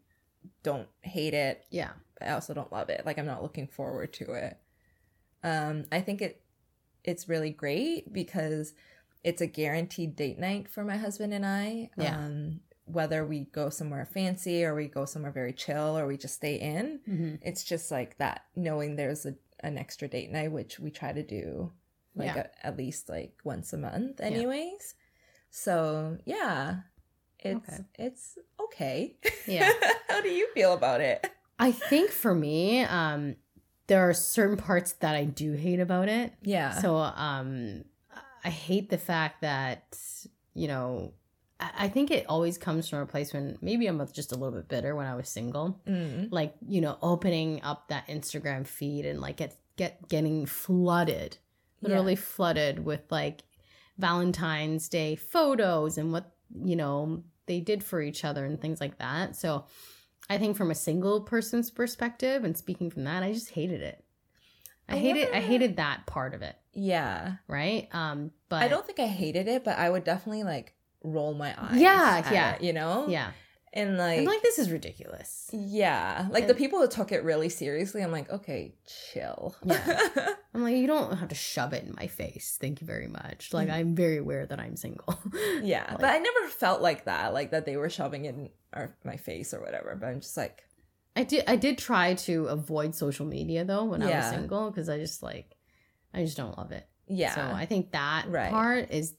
don't 0.62 0.88
hate 1.02 1.34
it. 1.34 1.64
Yeah. 1.70 1.90
but 2.18 2.28
i 2.28 2.32
also 2.32 2.54
don't 2.54 2.72
love 2.72 2.88
it. 2.90 3.04
Like 3.06 3.18
i'm 3.18 3.26
not 3.26 3.42
looking 3.42 3.66
forward 3.66 4.12
to 4.14 4.32
it. 4.34 4.56
Um 5.42 5.84
i 5.90 6.00
think 6.00 6.22
it 6.22 6.40
it's 7.04 7.28
really 7.28 7.50
great 7.50 8.12
because 8.12 8.74
it's 9.24 9.40
a 9.40 9.46
guaranteed 9.46 10.14
date 10.14 10.38
night 10.38 10.68
for 10.68 10.84
my 10.84 10.96
husband 10.96 11.32
and 11.34 11.44
i. 11.46 11.90
Yeah. 11.96 12.16
um 12.16 12.60
whether 12.90 13.24
we 13.26 13.44
go 13.52 13.68
somewhere 13.70 14.04
fancy 14.06 14.64
or 14.64 14.74
we 14.74 14.86
go 14.88 15.04
somewhere 15.04 15.32
very 15.32 15.52
chill 15.52 15.96
or 15.98 16.06
we 16.06 16.16
just 16.16 16.34
stay 16.34 16.56
in 16.56 17.00
hmm 17.06 17.34
it's 17.42 17.64
just 17.64 17.90
like 17.90 18.18
that 18.18 18.42
knowing 18.56 18.96
there's 18.96 19.24
a, 19.26 19.34
an 19.60 19.78
extra 19.78 20.08
date 20.08 20.30
night 20.30 20.50
which 20.52 20.78
we 20.80 20.90
try 20.90 21.12
to 21.12 21.22
do 21.22 21.72
like 22.14 22.34
Yeah. 22.34 22.42
a- 22.62 22.66
at 22.66 22.76
least 22.76 23.08
like 23.08 23.34
once 23.44 23.72
a 23.72 23.78
month 23.78 24.20
anyways 24.20 24.94
so 25.50 26.18
yeah 26.24 26.80
it's 27.38 27.56
Okay. 27.68 27.84
it's 27.98 28.38
okay 28.60 29.16
Yeah. 29.46 29.70
how 30.08 30.20
do 30.20 30.28
you 30.30 30.48
feel 30.54 30.72
about 30.72 31.00
it 31.00 31.30
I 31.60 31.72
think 31.72 32.10
for 32.12 32.34
me, 32.36 32.82
um, 32.84 33.34
there 33.88 34.08
are 34.08 34.14
certain 34.14 34.56
parts 34.56 34.92
that 35.00 35.16
I 35.16 35.24
do 35.24 35.54
hate 35.54 35.80
about 35.80 36.08
it. 36.08 36.32
yeah 36.42 36.70
So 36.70 36.96
um, 36.96 37.84
I 38.44 38.50
hate 38.50 38.90
the 38.90 38.98
fact 38.98 39.40
that, 39.40 39.98
you 40.54 40.68
know, 40.68 41.14
I 41.60 41.88
think 41.88 42.10
it 42.10 42.24
always 42.28 42.56
comes 42.56 42.88
from 42.88 43.00
a 43.00 43.06
place 43.06 43.32
when 43.32 43.58
maybe 43.60 43.86
I'm 43.88 44.00
just 44.12 44.32
a 44.32 44.36
little 44.36 44.56
bit 44.56 44.68
bitter 44.68 44.94
when 44.94 45.06
I 45.06 45.16
was 45.16 45.28
single. 45.28 45.80
Mm. 45.88 46.28
like 46.30 46.54
you 46.66 46.80
know 46.80 46.98
opening 47.02 47.60
up 47.62 47.88
that 47.88 48.06
instagram 48.08 48.66
feed 48.66 49.06
and 49.06 49.20
like 49.20 49.38
get 49.38 49.56
get 49.76 50.08
getting 50.08 50.46
flooded 50.46 51.38
literally 51.80 52.16
flooded 52.16 52.84
with 52.84 53.02
like 53.10 53.42
valentine's 53.96 54.88
day 54.88 55.16
photos 55.16 55.98
and 55.98 56.12
what 56.12 56.32
you 56.62 56.76
know 56.76 57.22
they 57.46 57.60
did 57.60 57.82
for 57.82 58.00
each 58.00 58.24
other 58.24 58.44
and 58.44 58.60
things 58.60 58.80
like 58.80 58.98
that. 58.98 59.36
So 59.36 59.64
i 60.30 60.36
think 60.36 60.56
from 60.56 60.70
a 60.70 60.74
single 60.74 61.22
person's 61.22 61.70
perspective 61.70 62.44
and 62.44 62.56
speaking 62.56 62.90
from 62.90 63.04
that 63.04 63.22
i 63.22 63.32
just 63.32 63.50
hated 63.50 63.80
it. 63.80 64.04
I, 64.88 64.96
I 64.96 64.98
hated 64.98 65.30
i 65.32 65.40
hated 65.40 65.76
that 65.76 66.06
part 66.06 66.34
of 66.34 66.42
it. 66.42 66.56
Yeah. 66.72 67.36
Right? 67.48 67.88
Um 67.92 68.30
but 68.48 68.62
I 68.62 68.68
don't 68.68 68.86
think 68.86 69.00
I 69.00 69.06
hated 69.06 69.48
it, 69.48 69.64
but 69.64 69.78
I 69.78 69.90
would 69.90 70.04
definitely 70.04 70.44
like 70.44 70.74
roll 71.02 71.34
my 71.34 71.54
eyes. 71.58 71.80
Yeah, 71.80 72.32
yeah. 72.32 72.54
it, 72.54 72.62
you 72.62 72.72
know, 72.72 73.06
yeah 73.08 73.30
and 73.74 73.98
like, 73.98 74.20
i'm 74.20 74.24
like 74.24 74.40
this 74.42 74.58
is 74.58 74.70
ridiculous 74.70 75.50
yeah, 75.52 76.26
like 76.30 76.46
the 76.46 76.54
people 76.54 76.80
who 76.80 76.88
took 76.88 77.12
it 77.12 77.22
really 77.22 77.48
seriously. 77.50 78.02
I'm 78.02 78.10
like, 78.12 78.30
okay, 78.30 78.74
chill. 79.12 79.54
Yeah. 79.64 79.98
I'm 80.54 80.62
like, 80.62 80.76
you 80.76 80.86
don't 80.86 81.16
have 81.18 81.28
to 81.28 81.34
shove 81.34 81.72
it 81.72 81.84
in 81.84 81.94
my 81.96 82.06
face. 82.06 82.58
Thank 82.60 82.80
you 82.82 82.86
very 82.86 83.08
much. 83.08 83.52
Like, 83.54 83.68
Mhm. 83.68 83.72
I'm 83.74 83.94
very 83.94 84.16
aware 84.18 84.44
that 84.44 84.58
I'm 84.58 84.76
single. 84.76 85.18
yeah, 85.62 85.86
Like- 85.90 86.00
but 86.00 86.10
I 86.10 86.18
never 86.18 86.48
felt 86.48 86.82
like 86.82 87.04
that, 87.06 87.32
like 87.32 87.50
that 87.52 87.64
they 87.64 87.76
were 87.78 87.88
shoving 87.88 88.24
it 88.26 88.34
in 88.34 88.50
our, 88.74 88.94
my 89.04 89.16
face 89.16 89.54
or 89.54 89.60
whatever. 89.60 89.96
But 89.98 90.08
I'm 90.08 90.20
just 90.20 90.36
like, 90.36 90.64
I 91.16 91.24
did. 91.24 91.44
I 91.46 91.56
did 91.56 91.78
try 91.78 92.14
to 92.14 92.46
avoid 92.46 92.94
social 92.94 93.24
media 93.26 93.64
though 93.64 93.84
when 93.84 94.02
I 94.02 94.06
was 94.16 94.26
single 94.30 94.70
because 94.70 94.88
I 94.90 94.98
just 94.98 95.22
like, 95.22 95.56
I 96.12 96.24
just 96.24 96.36
don't 96.36 96.56
love 96.58 96.72
it. 96.72 96.86
yeah, 97.06 97.34
So 97.34 97.40
I 97.42 97.64
think 97.66 97.92
that 97.92 98.26
Right. 98.28 98.50
part 98.50 98.90
is 98.90 99.14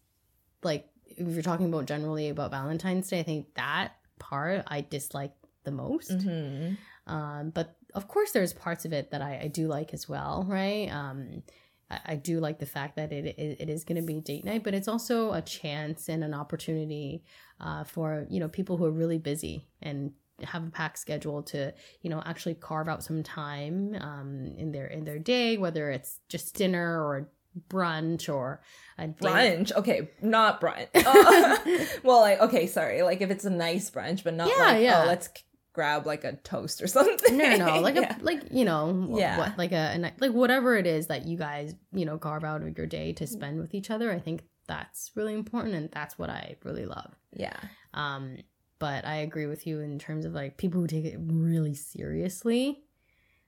like, 0.64 0.88
if 1.20 1.28
you're 1.34 1.42
talking 1.44 1.68
about 1.68 1.86
generally 1.86 2.30
about 2.30 2.52
Valentine's 2.52 3.08
Day, 3.10 3.20
I 3.20 3.24
think 3.24 3.54
that 3.56 3.94
part 4.20 4.64
I 4.68 4.82
dislike 4.82 5.34
the 5.64 5.72
most. 5.72 6.12
hmm 6.12 6.74
Um, 7.08 7.50
but 7.50 7.76
of 7.96 8.08
course, 8.08 8.32
there's 8.32 8.54
parts 8.54 8.86
of 8.86 8.94
it 8.94 9.12
that 9.12 9.22
I, 9.22 9.42
I 9.44 9.48
do 9.48 9.68
like 9.68 9.94
as 9.94 10.08
well, 10.08 10.46
right? 10.48 10.90
Um, 10.90 11.44
I, 11.90 12.00
I 12.06 12.16
do 12.16 12.40
like 12.40 12.60
the 12.60 12.66
fact 12.68 12.96
that 12.98 13.12
it 13.12 13.26
it, 13.26 13.62
it 13.62 13.70
is 13.70 13.84
going 13.84 14.00
to 14.00 14.06
be 14.06 14.20
date 14.22 14.46
night, 14.46 14.64
but 14.64 14.74
it's 14.74 14.88
also 14.88 15.34
a 15.34 15.42
chance 15.42 16.08
and 16.10 16.24
an 16.24 16.34
opportunity 16.34 17.24
uh, 17.60 17.84
for 17.84 18.26
you 18.30 18.40
know 18.40 18.48
people 18.48 18.78
who 18.78 18.86
are 18.86 18.92
really 18.92 19.18
busy 19.18 19.66
and 19.82 20.14
have 20.44 20.66
a 20.66 20.72
packed 20.72 21.00
schedule 21.00 21.44
to 21.44 21.74
you 22.02 22.10
know 22.10 22.22
actually 22.26 22.56
carve 22.56 22.88
out 22.88 23.04
some 23.04 23.24
time 23.24 23.96
um, 24.00 24.54
in 24.58 24.72
their 24.72 24.88
in 24.88 25.04
their 25.04 25.20
day, 25.20 25.58
whether 25.58 25.90
it's 25.90 26.20
just 26.30 26.56
dinner 26.56 27.04
or 27.04 27.30
brunch 27.70 28.34
or 28.34 28.62
a 28.98 29.08
date. 29.08 29.18
brunch. 29.20 29.72
Okay, 29.74 30.10
not 30.22 30.62
brunch. 30.62 30.88
Oh, 30.96 31.86
well, 32.04 32.22
like 32.22 32.40
okay, 32.42 32.68
sorry. 32.68 33.02
Like 33.02 33.22
if 33.22 33.32
it's 33.32 33.46
a 33.46 33.50
nice 33.50 33.90
brunch, 33.90 34.24
but 34.24 34.34
not 34.34 34.50
Yeah, 34.50 34.64
like 34.64 34.84
yeah. 34.84 35.04
oh, 35.04 35.08
let's 35.08 35.30
grab 35.74 36.06
like 36.06 36.24
a 36.24 36.34
toast 36.38 36.82
or 36.82 36.88
something. 36.98 37.38
no, 37.38 37.56
no, 37.58 37.80
like 37.82 37.96
Yeah. 37.96 38.16
a 38.20 38.24
like 38.24 38.44
you 38.52 38.66
know, 38.66 39.16
Yeah. 39.18 39.38
what 39.38 39.58
like 39.58 39.72
a, 39.72 39.96
a 39.98 40.14
like 40.20 40.32
whatever 40.32 40.76
it 40.78 40.86
is 40.88 41.08
that 41.08 41.26
you 41.28 41.38
guys 41.38 41.74
you 41.92 42.06
know 42.06 42.18
carve 42.18 42.44
out 42.44 42.62
of 42.62 42.78
your 42.78 42.88
day 42.88 43.14
to 43.14 43.28
spend 43.28 43.60
with 43.60 43.74
each 43.74 43.90
other. 43.90 44.12
I 44.12 44.20
think 44.20 44.44
that's 44.68 45.12
really 45.16 45.34
important, 45.34 45.76
and 45.76 45.90
that's 45.92 46.18
what 46.20 46.30
I 46.30 46.56
really 46.64 46.86
love. 46.86 47.16
yeah, 47.34 47.58
Um, 47.96 48.38
but 48.78 49.04
I 49.06 49.16
agree 49.18 49.48
with 49.48 49.66
you 49.66 49.80
in 49.80 49.98
terms 49.98 50.26
of 50.26 50.34
like 50.34 50.58
people 50.58 50.80
who 50.82 50.88
take 50.88 51.06
it 51.06 51.18
really 51.20 51.74
seriously. 51.74 52.84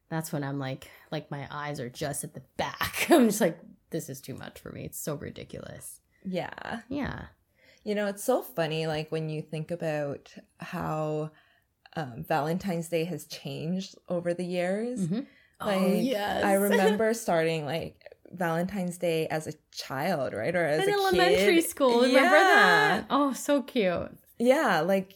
That's 0.10 0.34
when 0.34 0.44
I'm 0.44 0.60
like, 0.60 0.90
like 1.12 1.32
my 1.32 1.48
eyes 1.52 1.80
are 1.80 1.90
just 1.90 2.24
at 2.24 2.34
the 2.34 2.42
back. 2.58 3.08
I'm 3.10 3.28
just 3.30 3.40
like, 3.40 3.58
this 3.92 4.10
is 4.10 4.20
too 4.22 4.34
much 4.34 4.60
for 4.60 4.72
me. 4.72 4.86
It's 4.86 5.00
so 5.00 5.16
ridiculous. 5.16 6.00
yeah. 6.26 6.82
Yeah. 6.90 7.26
You 7.84 7.96
know, 7.96 8.06
it's 8.08 8.24
so 8.24 8.42
funny, 8.44 8.86
like 8.86 9.12
when 9.12 9.30
you 9.30 9.42
think 9.42 9.72
about 9.72 10.34
how 10.60 11.32
um, 11.96 12.24
Valentine's 12.28 12.90
Day 12.90 13.06
has 13.06 13.26
changed 13.26 13.96
over 14.08 14.34
the 14.34 14.46
years. 14.46 15.00
Mhm. 15.08 15.26
Like, 15.60 15.82
oh 15.82 15.94
yes. 15.94 16.44
I 16.44 16.54
remember 16.54 17.14
starting 17.26 17.66
like 17.66 18.04
Valentine's 18.32 18.98
Day 18.98 19.28
as 19.28 19.48
a 19.48 19.54
child, 19.72 20.34
right? 20.34 20.56
Or 20.56 20.64
as 20.66 20.84
in 20.88 20.94
a 20.94 20.98
elementary 20.98 21.56
kid. 21.62 21.66
school. 21.70 22.02
Remember 22.02 22.20
Yeah. 22.20 23.00
that? 23.00 23.06
Oh, 23.10 23.34
so 23.34 23.62
cute. 23.64 24.16
Yeah, 24.40 24.82
like 24.82 25.14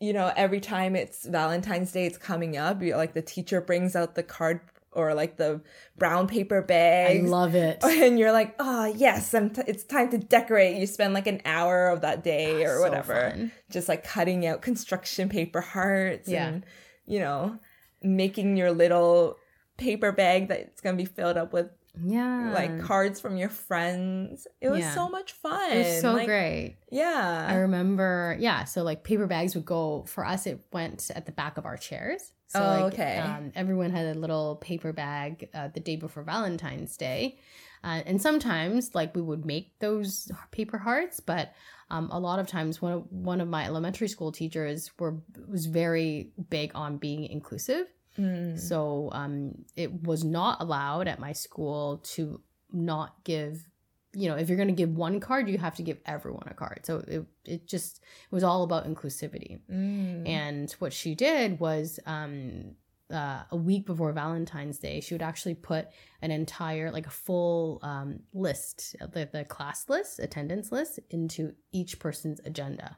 you 0.00 0.12
know, 0.12 0.32
every 0.36 0.60
time 0.60 0.94
it's 0.96 1.26
Valentine's 1.26 1.92
Day, 1.92 2.06
it's 2.06 2.18
coming 2.18 2.56
up. 2.56 2.80
You, 2.82 2.96
like 2.96 3.14
the 3.14 3.22
teacher 3.22 3.60
brings 3.60 3.94
out 3.96 4.14
the 4.14 4.22
card 4.22 4.60
or 4.98 5.14
like 5.14 5.36
the 5.36 5.60
brown 5.96 6.26
paper 6.26 6.60
bags. 6.60 7.24
I 7.24 7.28
love 7.28 7.54
it. 7.54 7.78
and 7.84 8.18
you're 8.18 8.32
like, 8.32 8.54
oh 8.58 8.84
yes, 8.86 9.32
I'm 9.34 9.50
t- 9.50 9.62
it's 9.66 9.84
time 9.84 10.10
to 10.10 10.18
decorate. 10.18 10.76
You 10.76 10.86
spend 10.86 11.14
like 11.14 11.26
an 11.26 11.40
hour 11.44 11.88
of 11.88 12.00
that 12.02 12.24
day 12.24 12.64
ah, 12.64 12.68
or 12.68 12.76
So 12.76 12.82
whatever, 12.82 13.30
fun. 13.30 13.52
just 13.70 13.88
like 13.88 14.04
cutting 14.04 14.44
out 14.46 14.60
construction 14.62 15.28
paper 15.28 15.60
hearts 15.60 16.28
Yeah. 16.28 16.48
and 16.48 16.66
you 17.06 17.20
know, 17.20 17.58
making 18.02 18.56
your 18.56 18.70
little 18.72 19.36
paper 19.76 20.12
bag 20.12 20.48
that's 20.48 20.80
gonna 20.80 20.96
be 20.96 21.04
filled 21.04 21.36
up 21.36 21.52
with 21.52 21.68
Yeah. 22.04 22.52
like 22.52 22.82
cards 22.82 23.20
from 23.20 23.36
your 23.36 23.48
friends. 23.48 24.46
It 24.60 24.68
was 24.70 24.80
Yeah. 24.80 24.94
so 24.94 25.08
much 25.08 25.32
fun. 25.32 25.72
it 25.72 25.78
was 25.78 26.00
so 26.00 26.12
Like, 26.12 26.26
great. 26.26 26.76
Yeah 26.90 27.46
i 27.48 27.54
remember, 27.54 28.36
yeah. 28.40 28.64
So 28.64 28.82
like 28.82 29.04
paper 29.04 29.26
bags 29.26 29.54
would 29.54 29.64
go 29.64 30.04
for 30.06 30.24
us. 30.24 30.46
It 30.46 30.60
went 30.72 31.10
at 31.14 31.26
the 31.26 31.32
back 31.32 31.56
of 31.58 31.64
our 31.66 31.76
chairs. 31.76 32.32
So 32.48 32.60
Oh, 32.60 32.84
like, 32.84 32.94
okay. 32.94 33.18
Um, 33.18 33.52
everyone 33.54 33.90
had 33.90 34.16
a 34.16 34.18
little 34.18 34.56
paper 34.56 34.92
bag 34.92 35.48
uh, 35.54 35.68
the 35.68 35.80
day 35.80 35.96
before 35.96 36.22
Valentine's 36.22 36.96
Day, 36.96 37.38
uh, 37.84 38.02
and 38.06 38.20
sometimes 38.20 38.94
like 38.94 39.14
we 39.14 39.22
would 39.22 39.44
make 39.44 39.78
those 39.78 40.30
paper 40.50 40.78
hearts, 40.78 41.20
but 41.20 41.52
um, 41.90 42.08
a 42.10 42.18
lot 42.18 42.38
of 42.38 42.46
times 42.46 42.82
one 42.82 42.92
of 42.92 43.12
one 43.12 43.40
of 43.40 43.48
my 43.48 43.64
elementary 43.64 44.08
school 44.08 44.32
teachers 44.32 44.90
were 44.98 45.16
was 45.46 45.66
very 45.66 46.32
big 46.50 46.72
on 46.74 46.98
being 46.98 47.24
inclusive. 47.24 47.86
Mm. 48.18 48.58
So 48.58 49.10
um, 49.12 49.64
it 49.76 50.02
was 50.02 50.24
not 50.24 50.60
allowed 50.60 51.06
at 51.08 51.20
my 51.20 51.32
school 51.32 51.98
to 52.14 52.40
not 52.72 53.24
give. 53.24 53.66
You 54.14 54.28
know, 54.30 54.36
if 54.36 54.48
you're 54.48 54.56
going 54.56 54.68
to 54.68 54.74
give 54.74 54.96
one 54.96 55.20
card, 55.20 55.48
you 55.48 55.58
have 55.58 55.76
to 55.76 55.82
give 55.82 55.98
everyone 56.06 56.48
a 56.50 56.54
card. 56.54 56.80
So 56.84 57.04
it 57.06 57.26
it 57.44 57.66
just 57.66 57.98
it 57.98 58.34
was 58.34 58.44
all 58.44 58.62
about 58.62 58.86
inclusivity. 58.86 59.60
Mm. 59.70 60.26
And 60.26 60.72
what 60.78 60.92
she 60.92 61.14
did 61.14 61.60
was 61.60 62.00
um, 62.06 62.74
uh, 63.12 63.42
a 63.50 63.56
week 63.56 63.86
before 63.86 64.12
Valentine's 64.12 64.78
Day, 64.78 65.00
she 65.00 65.14
would 65.14 65.22
actually 65.22 65.54
put 65.54 65.88
an 66.22 66.30
entire, 66.30 66.90
like 66.90 67.06
a 67.06 67.10
full 67.10 67.78
um, 67.82 68.20
list, 68.32 68.96
the, 69.00 69.28
the 69.30 69.44
class 69.44 69.88
list, 69.88 70.18
attendance 70.18 70.70
list, 70.72 71.00
into 71.10 71.54
each 71.72 71.98
person's 71.98 72.40
agenda. 72.44 72.96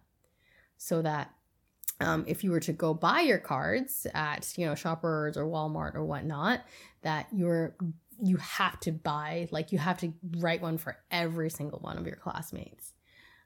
So 0.78 1.02
that 1.02 1.32
um, 2.00 2.24
if 2.26 2.42
you 2.42 2.50
were 2.50 2.60
to 2.60 2.72
go 2.72 2.94
buy 2.94 3.20
your 3.20 3.38
cards 3.38 4.06
at, 4.14 4.52
you 4.56 4.66
know, 4.66 4.74
Shoppers 4.74 5.36
or 5.36 5.44
Walmart 5.44 5.94
or 5.94 6.04
whatnot, 6.04 6.62
that 7.02 7.26
you're 7.32 7.76
you 8.22 8.36
have 8.36 8.78
to 8.80 8.92
buy 8.92 9.48
like 9.50 9.72
you 9.72 9.78
have 9.78 9.98
to 9.98 10.12
write 10.38 10.60
one 10.60 10.78
for 10.78 10.96
every 11.10 11.50
single 11.50 11.78
one 11.80 11.98
of 11.98 12.06
your 12.06 12.16
classmates 12.16 12.92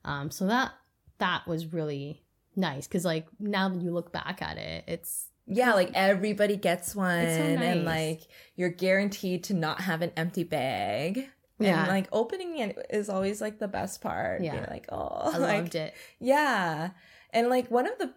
um 0.05 0.31
so 0.31 0.47
that 0.47 0.73
that 1.19 1.47
was 1.47 1.73
really 1.73 2.23
nice 2.57 2.87
because 2.87 3.05
like 3.05 3.27
now 3.39 3.69
that 3.69 3.81
you 3.81 3.91
look 3.91 4.13
back 4.13 4.43
at 4.43 4.57
it 4.59 4.85
it's 4.87 5.29
yeah, 5.47 5.75
like 5.75 5.91
everybody 5.95 6.57
gets 6.57 6.95
one, 6.95 7.25
so 7.25 7.27
and 7.27 7.85
like 7.85 8.23
you're 8.57 8.71
guaranteed 8.71 9.45
to 9.45 9.55
not 9.55 9.81
have 9.83 10.03
an 10.03 10.13
empty 10.17 10.45
bag. 10.45 11.29
Yeah. 11.61 11.81
and 11.81 11.89
like 11.89 12.09
opening 12.11 12.59
it 12.59 12.77
is 12.91 13.09
always 13.09 13.41
like 13.41 13.61
the 13.61 13.69
best 13.69 14.01
part. 14.01 14.43
Yeah. 14.43 14.53
Being 14.53 14.67
like 14.71 14.87
oh, 14.91 15.31
i 15.35 15.39
like 15.39 15.59
loved 15.59 15.75
it 15.75 15.95
yeah, 16.19 16.91
and 17.31 17.49
like 17.49 17.71
one 17.71 17.87
of 17.87 17.99
the 17.99 18.13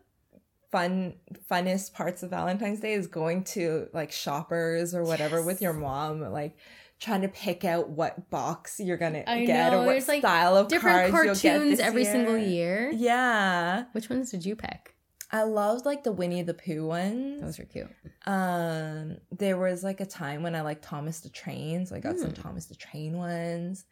fun 0.72 1.16
funnest 1.50 1.94
parts 1.94 2.24
of 2.24 2.30
Valentine's 2.30 2.80
Day 2.80 2.94
is 2.94 3.08
going 3.08 3.44
to 3.46 3.88
like 3.94 4.12
shoppers 4.12 4.94
or 4.94 5.04
whatever 5.04 5.42
with 5.44 5.62
your 5.62 5.74
mom, 5.74 6.22
like. 6.22 6.58
Trying 7.00 7.22
to 7.22 7.28
pick 7.28 7.64
out 7.64 7.90
what 7.90 8.32
box 8.32 8.80
you're 8.80 8.98
gonna 8.98 9.24
I 9.28 9.46
get 9.46 9.72
know, 9.72 9.82
or 9.82 9.86
what 9.86 9.92
there's, 9.92 10.08
like, 10.08 10.22
style 10.22 10.58
of 10.58 10.68
different 10.68 11.12
cards 11.12 11.44
you'll 11.44 11.54
get 11.54 11.60
cartoons 11.60 11.78
this 11.78 11.86
every 11.86 12.06
single 12.06 12.36
year 12.36 12.90
Yeah, 12.92 13.84
which 13.92 14.10
ones 14.10 14.32
did 14.32 14.44
you 14.44 14.56
pick 14.56 14.96
I 15.32 15.44
loved 15.44 15.86
like 15.86 16.04
the 16.04 16.12
Winnie 16.12 16.42
the 16.42 16.56
Pooh 16.56 16.88
ones. 16.88 17.40
those 17.40 17.60
were 17.60 17.66
cute 17.66 17.92
Um, 18.26 19.18
there 19.32 19.58
was 19.58 19.84
like 19.84 20.02
a 20.02 20.08
time 20.08 20.42
when 20.42 20.56
I 20.56 20.62
liked 20.62 20.84
Thomas 20.84 21.20
the 21.20 21.30
Train, 21.30 21.86
so 21.86 21.96
I 21.96 22.00
got 22.00 22.18
some 22.18 22.32
Hmm. 22.32 22.42
Thomas 22.42 22.66
the 22.66 22.74
Train 22.74 23.16
ones. 23.16 23.86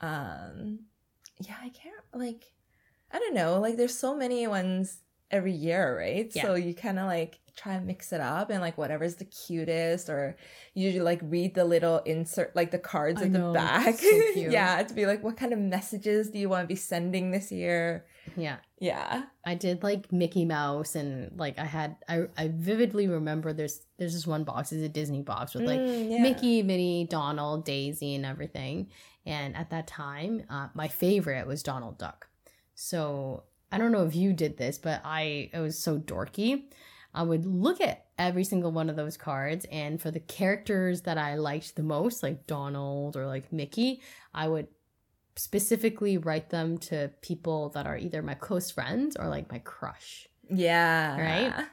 Um, 0.00 0.78
yeah, 1.40 1.56
I 1.62 1.68
can't 1.68 2.02
like, 2.14 2.44
I 3.12 3.18
don't 3.18 3.34
know, 3.34 3.60
like 3.60 3.76
there's 3.76 3.94
so 3.98 4.16
many 4.16 4.46
ones 4.46 5.02
every 5.30 5.52
year, 5.52 5.96
right? 5.98 6.30
Yeah. 6.34 6.42
So 6.42 6.54
you 6.54 6.74
kind 6.74 6.98
of 6.98 7.06
like 7.06 7.38
try 7.56 7.74
and 7.74 7.86
mix 7.88 8.12
it 8.12 8.20
up 8.20 8.50
and 8.50 8.60
like 8.60 8.78
whatever's 8.78 9.16
the 9.16 9.24
cutest, 9.24 10.08
or 10.08 10.36
you 10.74 11.02
like 11.02 11.20
read 11.22 11.54
the 11.54 11.64
little 11.64 11.98
insert, 12.00 12.54
like 12.54 12.70
the 12.70 12.78
cards 12.78 13.20
I 13.20 13.26
at 13.26 13.32
the 13.32 13.50
back. 13.52 13.96
so 13.98 14.06
yeah, 14.36 14.82
to 14.82 14.94
be 14.94 15.06
like, 15.06 15.24
what 15.24 15.36
kind 15.36 15.52
of 15.52 15.58
messages 15.58 16.30
do 16.30 16.38
you 16.38 16.48
want 16.48 16.64
to 16.64 16.68
be 16.68 16.76
sending 16.76 17.30
this 17.30 17.50
year? 17.50 18.06
yeah 18.36 18.56
Yeah. 18.78 19.22
I 19.46 19.54
did 19.54 19.82
like 19.82 20.12
Mickey 20.12 20.44
Mouse 20.44 20.94
and 20.94 21.38
like 21.38 21.58
I 21.58 21.64
had 21.64 21.96
I 22.08 22.26
I 22.36 22.48
vividly 22.54 23.08
remember 23.08 23.52
there's 23.54 23.80
there's 23.96 24.12
this 24.12 24.26
one 24.26 24.44
box, 24.44 24.70
it's 24.70 24.82
a 24.84 24.88
Disney 24.88 25.22
box 25.22 25.54
with 25.54 25.64
like 25.64 25.80
Mm, 25.80 26.10
yeah. 26.12 26.22
Mickey, 26.22 26.62
Minnie, 26.62 27.06
Donald, 27.10 27.64
Daisy, 27.64 28.14
and 28.14 28.24
everything. 28.26 28.90
And 29.26 29.56
at 29.56 29.70
that 29.70 29.86
time, 29.86 30.44
uh, 30.48 30.68
my 30.74 30.88
favorite 30.88 31.46
was 31.46 31.62
Donald 31.62 31.98
Duck. 31.98 32.28
So 32.74 33.42
I 33.70 33.78
don't 33.78 33.92
know 33.92 34.06
if 34.06 34.14
you 34.14 34.32
did 34.32 34.56
this, 34.56 34.78
but 34.78 35.00
I 35.04 35.50
it 35.52 35.60
was 35.60 35.78
so 35.78 35.98
dorky. 35.98 36.64
I 37.14 37.22
would 37.22 37.46
look 37.46 37.80
at 37.80 38.06
every 38.18 38.44
single 38.44 38.70
one 38.70 38.90
of 38.90 38.96
those 38.96 39.16
cards, 39.16 39.66
and 39.70 40.00
for 40.00 40.10
the 40.10 40.20
characters 40.20 41.02
that 41.02 41.18
I 41.18 41.36
liked 41.36 41.76
the 41.76 41.82
most, 41.82 42.22
like 42.22 42.46
Donald 42.46 43.16
or 43.16 43.26
like 43.26 43.52
Mickey, 43.52 44.02
I 44.34 44.48
would 44.48 44.68
specifically 45.36 46.18
write 46.18 46.50
them 46.50 46.78
to 46.78 47.10
people 47.22 47.70
that 47.70 47.86
are 47.86 47.96
either 47.96 48.22
my 48.22 48.34
close 48.34 48.70
friends 48.70 49.16
or 49.16 49.28
like 49.28 49.50
my 49.50 49.58
crush. 49.60 50.28
Yeah. 50.50 51.20
Right? 51.20 51.66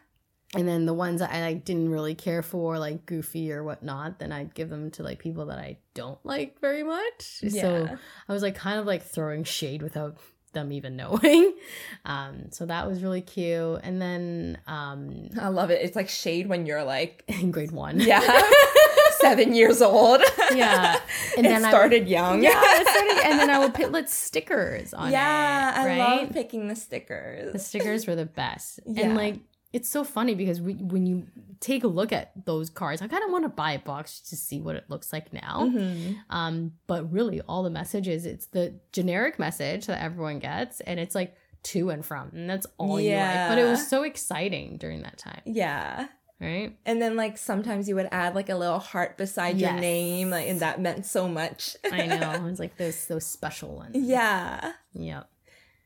And 0.53 0.67
then 0.67 0.85
the 0.85 0.93
ones 0.93 1.19
that 1.19 1.33
I 1.33 1.41
like 1.41 1.65
didn't 1.65 1.89
really 1.89 2.15
care 2.15 2.41
for, 2.41 2.79
like 2.79 3.05
Goofy 3.05 3.51
or 3.51 3.63
whatnot, 3.63 4.19
then 4.19 4.31
I'd 4.31 4.53
give 4.53 4.69
them 4.69 4.91
to 4.91 5.03
like 5.03 5.19
people 5.19 5.47
that 5.47 5.57
I 5.57 5.79
don't 5.95 6.23
like 6.23 6.61
very 6.61 6.83
much. 6.83 7.41
So 7.49 7.97
I 8.29 8.33
was 8.33 8.41
like 8.41 8.55
kind 8.55 8.79
of 8.79 8.85
like 8.85 9.03
throwing 9.03 9.43
shade 9.43 9.81
without 9.81 10.17
them 10.55 10.71
even 10.71 10.95
knowing. 10.95 11.53
Um, 12.07 12.51
so 12.51 12.67
that 12.67 12.87
was 12.87 13.01
really 13.01 13.21
cute. 13.21 13.79
And 13.83 13.99
then 13.99 14.59
um 14.67 15.29
I 15.41 15.47
love 15.47 15.71
it. 15.71 15.81
It's 15.81 15.95
like 15.95 16.07
shade 16.07 16.47
when 16.47 16.67
you're 16.67 16.83
like 16.83 17.23
in 17.27 17.49
grade 17.49 17.71
one. 17.71 17.99
Yeah. 17.99 18.21
Seven 19.19 19.55
years 19.55 19.81
old. 19.81 20.21
Yeah. 20.53 20.99
And 21.35 21.45
then 21.47 21.65
I 21.65 21.69
started 21.69 22.07
young. 22.07 22.43
yeah, 22.43 22.61
it 22.63 22.87
started, 22.87 23.25
and 23.25 23.39
then 23.39 23.49
I 23.49 23.57
would 23.57 23.73
put 23.73 24.07
stickers 24.07 24.93
on 24.93 25.11
yeah, 25.11 25.71
it. 25.71 25.77
I 25.83 25.85
right? 25.87 25.97
love 26.21 26.31
picking 26.31 26.67
the 26.67 26.75
stickers. 26.75 27.53
the 27.53 27.59
stickers 27.59 28.05
were 28.05 28.15
the 28.15 28.25
best 28.27 28.79
Yeah. 28.85 29.05
and 29.05 29.15
like 29.15 29.39
it's 29.75 29.89
so 29.89 30.03
funny 30.03 30.35
because 30.35 30.59
we, 30.67 30.73
when 30.93 31.05
you 31.05 31.15
take 31.59 31.83
a 31.83 31.87
look 31.99 32.11
at 32.19 32.31
those 32.45 32.69
cards 32.69 33.01
i 33.01 33.07
kind 33.07 33.23
of 33.25 33.31
want 33.35 33.43
to 33.43 33.49
buy 33.63 33.71
a 33.73 33.79
box 33.79 34.19
to 34.29 34.35
see 34.35 34.59
what 34.65 34.75
it 34.79 34.85
looks 34.89 35.11
like 35.15 35.27
now. 35.33 35.55
Mhm. 35.73 36.15
um 36.29 36.55
but 36.87 37.01
really 37.11 37.39
all 37.49 37.61
the 37.63 37.69
messages 37.81 38.25
it's 38.25 38.47
the 38.57 38.65
generic 38.97 39.37
message 39.39 39.85
that 39.87 39.99
everyone 40.01 40.39
gets 40.39 40.75
and 40.81 40.99
it's 40.99 41.15
like 41.15 41.35
to 41.63 41.89
and 41.89 42.05
from 42.05 42.29
and 42.33 42.49
that's 42.49 42.67
all 42.77 42.99
you 43.01 43.15
like. 43.15 43.49
But 43.49 43.57
it 43.57 43.65
was 43.73 43.87
so 43.87 44.03
exciting 44.03 44.77
during 44.77 45.01
that 45.07 45.17
time. 45.17 45.41
Yeah. 45.45 46.07
right? 46.39 46.77
And 46.85 47.01
then 47.01 47.15
like 47.15 47.37
sometimes 47.37 47.87
you 47.89 47.95
would 47.95 48.09
add 48.11 48.35
like 48.35 48.49
a 48.49 48.55
little 48.63 48.79
heart 48.91 49.17
beside 49.17 49.57
your 49.57 49.73
name, 49.73 50.29
like 50.29 50.47
and 50.47 50.59
that 50.59 50.79
meant 50.79 51.05
so 51.05 51.27
much. 51.27 51.75
i 51.91 52.05
know. 52.05 52.31
It 52.35 52.43
was 52.43 52.59
like 52.59 52.77
those 52.77 53.07
those 53.07 53.25
special 53.25 53.75
ones. 53.75 53.95
Yeah. 53.95 54.73
yep 54.93 55.25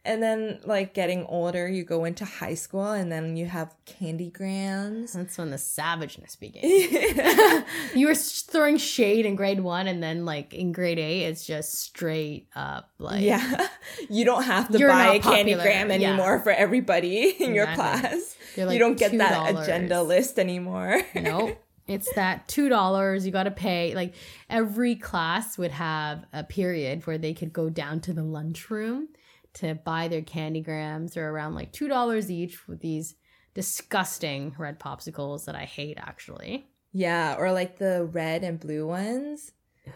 And 0.05 0.23
then 0.23 0.59
like 0.65 0.93
getting 0.93 1.25
older, 1.25 1.67
you 1.67 1.83
go 1.83 2.05
into 2.05 2.23
high 2.25 2.53
school 2.55 2.91
and 2.91 3.11
then 3.11 3.35
you 3.35 3.45
have 3.47 3.75
candy 3.85 4.29
grams. 4.31 5.13
that's 5.13 5.37
when 5.37 5.51
the 5.51 5.57
savageness 5.57 6.35
began 6.37 6.61
yeah. 6.65 7.63
you 7.93 8.07
were 8.07 8.15
throwing 8.15 8.77
shade 8.77 9.25
in 9.25 9.35
grade 9.35 9.59
one 9.59 9.87
and 9.87 10.01
then 10.01 10.25
like 10.25 10.53
in 10.53 10.71
grade 10.71 10.99
eight 10.99 11.25
it's 11.25 11.45
just 11.45 11.73
straight 11.75 12.47
up 12.55 12.89
like 12.97 13.21
yeah 13.21 13.67
You 14.09 14.23
don't 14.25 14.43
have 14.43 14.69
to 14.71 14.79
buy 14.79 15.15
a 15.15 15.19
candy 15.19 15.53
gram 15.53 15.89
Yeah. 15.89 15.95
anymore 15.95 16.39
for 16.39 16.51
everybody 16.51 17.29
in 17.39 17.53
your 17.53 17.67
class. 17.67 18.35
Like 18.57 18.71
you 18.73 18.79
don't 18.79 18.97
get 18.97 19.15
that 19.17 19.53
$2. 19.55 19.63
agenda 19.63 20.01
list 20.01 20.39
anymore. 20.39 21.01
nope. 21.15 21.61
It's 21.87 22.11
that 22.13 22.47
two 22.47 22.69
dollars 22.69 23.25
you 23.25 23.31
got 23.31 23.43
to 23.43 23.51
pay. 23.51 23.93
Like 23.95 24.13
every 24.49 24.95
class 24.95 25.57
would 25.57 25.71
have 25.71 26.23
a 26.31 26.43
period 26.43 27.05
where 27.07 27.17
they 27.17 27.33
could 27.33 27.51
go 27.51 27.69
down 27.69 27.99
to 28.01 28.13
the 28.13 28.23
lunchroom 28.23 29.09
to 29.55 29.75
buy 29.75 30.07
their 30.07 30.21
candy 30.21 30.61
grams. 30.61 31.13
They're 31.13 31.31
around 31.31 31.55
like 31.55 31.71
two 31.71 31.87
dollars 31.87 32.29
each 32.31 32.67
with 32.67 32.79
these 32.81 33.15
disgusting 33.53 34.55
red 34.57 34.79
popsicles 34.79 35.45
that 35.45 35.55
I 35.55 35.65
hate. 35.65 35.97
Actually, 35.99 36.67
Yeah, 36.93 37.35
or 37.37 37.51
like 37.51 37.77
the 37.77 38.05
red 38.05 38.43
and 38.43 38.59
blue 38.59 38.87
ones. 38.87 39.51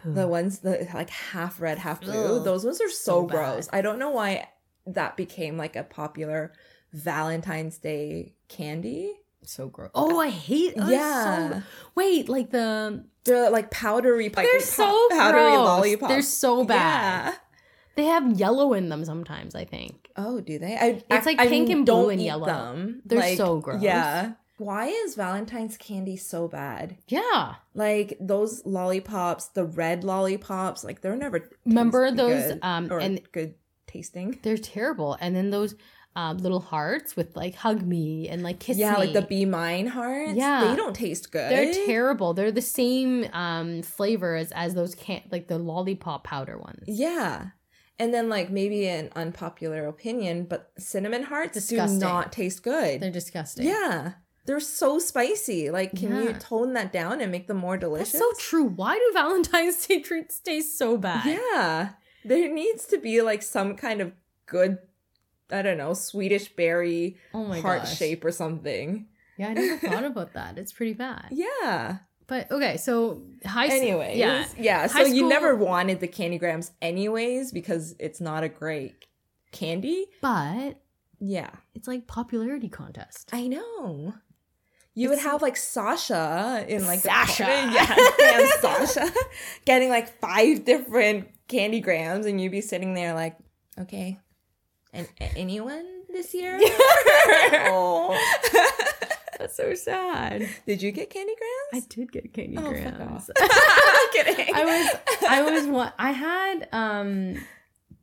The 0.06 0.28
ones 0.28 0.60
that 0.60 0.92
like 0.94 1.10
half 1.12 1.62
red, 1.62 1.78
half 1.78 2.02
blue. 2.02 2.38
Ugh. 2.38 2.44
Those 2.44 2.66
ones 2.66 2.82
are 2.82 2.90
so, 2.90 3.22
So 3.22 3.26
gross. 3.28 3.68
bad. 3.68 3.78
I 3.78 3.82
don't 3.82 4.00
know 4.00 4.10
why 4.10 4.48
that 4.88 5.16
became 5.18 5.56
like 5.58 5.76
a 5.76 5.84
popular 5.84 6.52
Valentine's 6.94 7.78
Day 7.78 8.34
candy. 8.48 9.14
so 9.44 9.68
gross. 9.68 9.92
Oh, 9.94 10.20
I 10.20 10.30
hate. 10.30 10.74
oh, 10.78 10.90
Yeah. 10.90 11.50
So, 11.50 11.64
wait, 11.96 12.28
like 12.30 12.50
the 12.50 13.06
They're 13.24 13.50
like 13.52 13.70
powdery, 13.70 14.30
like 14.30 14.48
they're 14.48 14.60
so 14.62 15.08
powdery 15.12 15.42
gross. 15.42 15.66
lollipops. 15.66 16.10
They're 16.12 16.22
so 16.24 16.64
bad. 16.64 17.36
They 17.96 18.06
have 18.06 18.40
yellow 18.40 18.74
in 18.74 18.90
them 18.90 19.06
sometimes. 19.06 19.56
I 19.56 19.66
think. 19.66 20.10
Oh, 20.16 20.42
do 20.42 20.60
they? 20.60 20.76
I, 20.76 21.04
It's 21.10 21.26
like 21.26 21.40
I 21.40 21.48
pink 21.48 21.70
and 21.70 21.86
don't 21.86 22.04
blue 22.04 22.10
and 22.12 22.22
yellow. 22.22 22.46
Them. 22.46 23.02
They're 23.06 23.20
Like, 23.20 23.38
so 23.38 23.60
gross. 23.60 23.82
Yeah. 23.82 24.34
Why 24.58 24.86
is 24.88 25.16
Valentine's 25.16 25.78
candy 25.78 26.16
so 26.16 26.48
bad? 26.48 26.98
Yeah. 27.08 27.56
Like 27.74 28.16
those 28.20 28.66
lollipops, 28.66 29.48
the 29.48 29.66
red 29.66 30.04
lollipops, 30.04 30.84
like 30.84 31.02
they're 31.02 31.16
never 31.16 31.50
Remember 31.66 32.12
those, 32.12 32.44
good 32.54 32.60
um, 32.62 32.92
or 32.92 33.00
and- 33.00 33.22
good 33.32 33.56
tasting. 33.88 34.40
They're 34.44 34.58
terrible. 34.58 35.18
And 35.20 35.36
then 35.36 35.50
those 35.50 35.76
um, 36.16 36.38
little 36.38 36.60
hearts 36.60 37.16
with 37.16 37.36
like 37.36 37.56
hug 37.56 37.82
me 37.82 38.30
and 38.30 38.44
like 38.44 38.60
kiss 38.60 38.78
me. 38.78 38.82
yeah, 38.82 38.94
me. 38.94 38.98
like 39.00 39.14
the 39.14 39.24
be 39.24 39.46
mine 39.46 39.88
hearts. 39.88 40.34
Yeah. 40.36 40.66
they 40.70 40.76
don't 40.76 40.96
taste 40.96 41.32
good. 41.32 41.52
They're 41.52 41.74
terrible. 41.86 42.36
They're 42.36 42.52
the 42.52 42.62
same 42.62 43.26
um, 43.34 43.82
flavor 43.82 44.36
as, 44.36 44.52
as 44.52 44.76
those 44.76 44.94
can 44.94 45.24
like 45.32 45.48
the 45.48 45.58
lollipop 45.58 46.24
powder 46.24 46.58
ones. 46.60 46.84
Yeah. 46.88 47.48
And 48.00 48.14
then 48.14 48.28
like 48.30 48.50
maybe 48.50 48.88
an 48.88 49.10
unpopular 49.16 49.88
opinion, 49.88 50.46
but 50.46 50.72
cinnamon 50.78 51.24
hearts 51.24 51.54
Disgusting. 51.54 52.00
do 52.00 52.06
not 52.06 52.32
taste 52.32 52.64
good. 52.64 53.02
They're 53.02 53.12
disgusting. 53.12 53.68
yeah. 53.68 54.14
They're 54.46 54.60
so 54.60 55.00
spicy. 55.00 55.70
Like, 55.70 55.96
can 55.96 56.22
you 56.22 56.34
tone 56.34 56.74
that 56.74 56.92
down 56.92 57.22
and 57.22 57.32
make 57.32 57.48
them 57.48 57.58
more 57.58 57.78
delicious? 57.78 58.12
That's 58.12 58.24
so 58.24 58.32
true. 58.40 58.66
Why 58.66 58.96
do 58.96 59.12
Valentine's 59.14 59.86
Day 59.88 60.02
treats 60.02 60.40
taste 60.40 60.78
so 60.78 60.98
bad? 60.98 61.26
Yeah. 61.26 61.92
There 62.26 62.54
needs 62.54 62.86
to 62.88 62.98
be 62.98 63.22
like 63.22 63.42
some 63.42 63.76
kind 63.78 64.02
of 64.02 64.12
good 64.46 64.80
I 65.52 65.62
don't 65.62 65.78
know, 65.78 65.94
Swedish 65.94 66.50
berry 66.56 67.18
Oh 67.34 67.54
heart 67.62 67.84
gosh. 67.84 67.98
shape 67.98 68.26
or 68.26 68.32
something. 68.32 69.08
Yeah, 69.38 69.50
I 69.50 69.54
never 69.54 69.78
thought 69.88 70.04
about 70.04 70.34
that. 70.34 70.58
It's 70.58 70.74
pretty 70.74 70.94
bad. 70.94 71.28
Yeah. 71.32 71.98
But 72.34 72.50
okay, 72.52 72.78
so 72.78 73.22
high 73.46 73.70
school. 73.70 73.80
Anyways, 73.80 74.18
yeah. 74.18 74.46
yeah. 74.58 74.88
So 74.88 75.06
High 75.06 75.14
you 75.14 75.30
never 75.30 75.54
wanted 75.56 76.00
the 76.00 76.08
candy 76.08 76.40
grams 76.40 76.72
anyways 76.82 77.52
because 77.52 77.96
it's 78.00 78.20
not 78.20 78.44
a 78.44 78.50
great 78.50 79.06
candy. 79.52 80.08
But 80.20 80.82
Yeah. 81.20 81.52
it's 81.76 81.88
like 81.88 82.08
popularity 82.08 82.70
contest. 82.70 83.30
I 83.34 83.46
know. 83.46 84.16
You 84.96 85.10
would 85.10 85.20
have 85.20 85.44
like 85.44 85.56
Sasha 85.56 86.66
in 86.68 86.88
like 86.88 87.04
the 87.04 87.10
Sasha. 87.10 87.44
yeah, 87.44 87.96
and 88.24 88.50
Sasha 88.62 89.14
getting 89.66 89.90
like 89.90 90.20
five 90.20 90.66
different 90.66 91.28
candy 91.48 91.82
grams, 91.82 92.26
and 92.26 92.42
you'd 92.42 92.52
be 92.52 92.62
sitting 92.62 92.96
there 92.96 93.14
like, 93.14 93.38
okay, 93.78 94.20
and 94.92 95.08
anyone 95.36 95.86
this 96.12 96.34
year? 96.34 96.58
oh, 97.70 98.18
that's 99.44 99.58
so 99.58 99.74
sad. 99.76 100.48
Did 100.66 100.82
you 100.82 100.92
get 100.92 101.10
candy 101.10 101.34
grams? 101.36 101.86
I 101.86 101.88
did 101.94 102.12
get 102.12 102.34
candy 102.34 102.58
Oh, 102.58 102.70
grams. 102.72 103.30
I'm 103.40 104.12
kidding. 104.14 104.56
I 104.56 104.64
was 104.66 105.22
I 105.30 105.42
was 105.52 105.68
one 105.68 105.92
I 106.00 106.12
had 106.12 106.70
um 106.72 107.36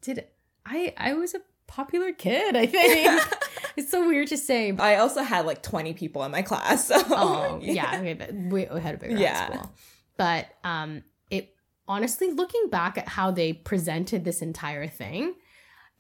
did 0.03 0.27
I 0.67 0.93
I 0.97 1.15
was 1.15 1.35
a 1.35 1.41
popular 1.67 2.13
kid, 2.13 2.57
I 2.57 2.67
think. 2.67 3.23
it's 3.77 3.91
so 3.91 4.07
weird 4.07 4.29
to 4.29 4.37
say. 4.37 4.73
But, 4.73 4.83
I 4.85 4.97
also 4.97 5.23
had 5.23 5.47
like 5.47 5.63
20 5.63 5.95
people 5.95 6.23
in 6.25 6.31
my 6.31 6.43
class. 6.43 6.87
So 6.91 7.03
oh, 7.09 7.59
yeah, 7.63 7.97
okay, 7.99 8.15
but 8.15 8.33
we 8.35 8.67
we 8.73 8.81
had 8.81 8.95
a 8.97 8.99
bigger 8.99 9.17
Yeah. 9.17 9.47
school. 9.47 9.73
But 10.19 10.47
um 10.65 11.03
it 11.31 11.55
honestly 11.89 12.33
looking 12.33 12.69
back 12.71 12.99
at 12.99 13.09
how 13.09 13.31
they 13.31 13.53
presented 13.55 14.25
this 14.25 14.43
entire 14.43 14.87
thing, 14.89 15.35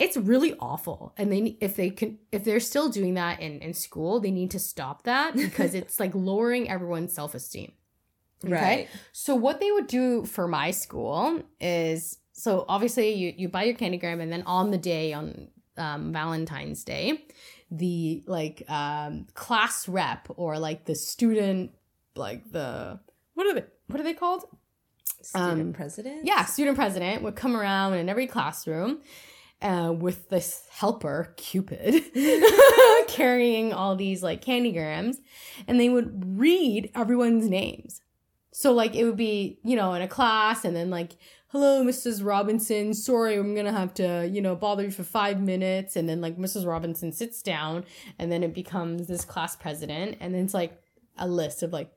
it's 0.00 0.16
really 0.16 0.54
awful. 0.58 1.12
And 1.16 1.30
they 1.30 1.56
if 1.60 1.76
they 1.76 1.90
can 1.90 2.18
if 2.32 2.42
they're 2.42 2.58
still 2.58 2.88
doing 2.88 3.14
that 3.14 3.40
in 3.40 3.60
in 3.60 3.74
school, 3.74 4.18
they 4.18 4.32
need 4.32 4.50
to 4.52 4.58
stop 4.58 5.04
that 5.04 5.36
because 5.36 5.74
it's 5.74 6.00
like 6.00 6.12
lowering 6.14 6.68
everyone's 6.68 7.12
self-esteem. 7.12 7.72
Right. 8.42 8.88
So 9.12 9.34
what 9.34 9.60
they 9.60 9.70
would 9.70 9.86
do 9.86 10.24
for 10.24 10.48
my 10.48 10.70
school 10.70 11.42
is 11.60 12.18
so 12.32 12.64
obviously 12.68 13.12
you 13.12 13.34
you 13.36 13.48
buy 13.48 13.64
your 13.64 13.76
candygram 13.76 14.20
and 14.20 14.32
then 14.32 14.42
on 14.44 14.70
the 14.70 14.78
day 14.78 15.12
on 15.12 15.48
um, 15.76 16.12
Valentine's 16.12 16.82
Day, 16.82 17.26
the 17.70 18.24
like 18.26 18.62
um, 18.68 19.26
class 19.34 19.86
rep 19.86 20.26
or 20.36 20.58
like 20.58 20.86
the 20.86 20.94
student 20.94 21.72
like 22.16 22.50
the 22.50 22.98
what 23.34 23.46
are 23.46 23.54
they 23.54 23.64
what 23.88 24.00
are 24.00 24.04
they 24.04 24.14
called? 24.14 24.44
Student 25.22 25.60
Um, 25.60 25.72
president? 25.74 26.24
Yeah, 26.24 26.46
student 26.46 26.76
president 26.76 27.22
would 27.22 27.36
come 27.36 27.54
around 27.54 27.92
in 27.94 28.08
every 28.08 28.26
classroom 28.26 29.02
uh, 29.62 29.92
with 29.96 30.28
this 30.30 30.66
helper, 30.70 31.34
Cupid, 31.36 32.02
carrying 33.08 33.72
all 33.72 33.96
these 33.96 34.22
like 34.22 34.44
candygrams, 34.44 35.16
and 35.66 35.78
they 35.78 35.88
would 35.88 36.38
read 36.38 36.90
everyone's 36.94 37.48
names. 37.48 38.00
So, 38.52 38.72
like, 38.72 38.96
it 38.96 39.04
would 39.04 39.16
be, 39.16 39.58
you 39.62 39.76
know, 39.76 39.92
in 39.94 40.02
a 40.02 40.08
class, 40.08 40.64
and 40.64 40.74
then, 40.74 40.90
like, 40.90 41.12
hello, 41.48 41.84
Mrs. 41.84 42.24
Robinson. 42.24 42.92
Sorry, 42.94 43.36
I'm 43.36 43.54
gonna 43.54 43.70
have 43.72 43.94
to, 43.94 44.28
you 44.30 44.42
know, 44.42 44.56
bother 44.56 44.82
you 44.84 44.90
for 44.90 45.04
five 45.04 45.40
minutes. 45.40 45.94
And 45.94 46.08
then, 46.08 46.20
like, 46.20 46.36
Mrs. 46.36 46.66
Robinson 46.66 47.12
sits 47.12 47.42
down, 47.42 47.84
and 48.18 48.30
then 48.30 48.42
it 48.42 48.52
becomes 48.52 49.06
this 49.06 49.24
class 49.24 49.54
president, 49.54 50.16
and 50.20 50.34
then 50.34 50.44
it's 50.44 50.52
like 50.54 50.76
a 51.16 51.28
list 51.28 51.62
of, 51.62 51.72
like, 51.72 51.92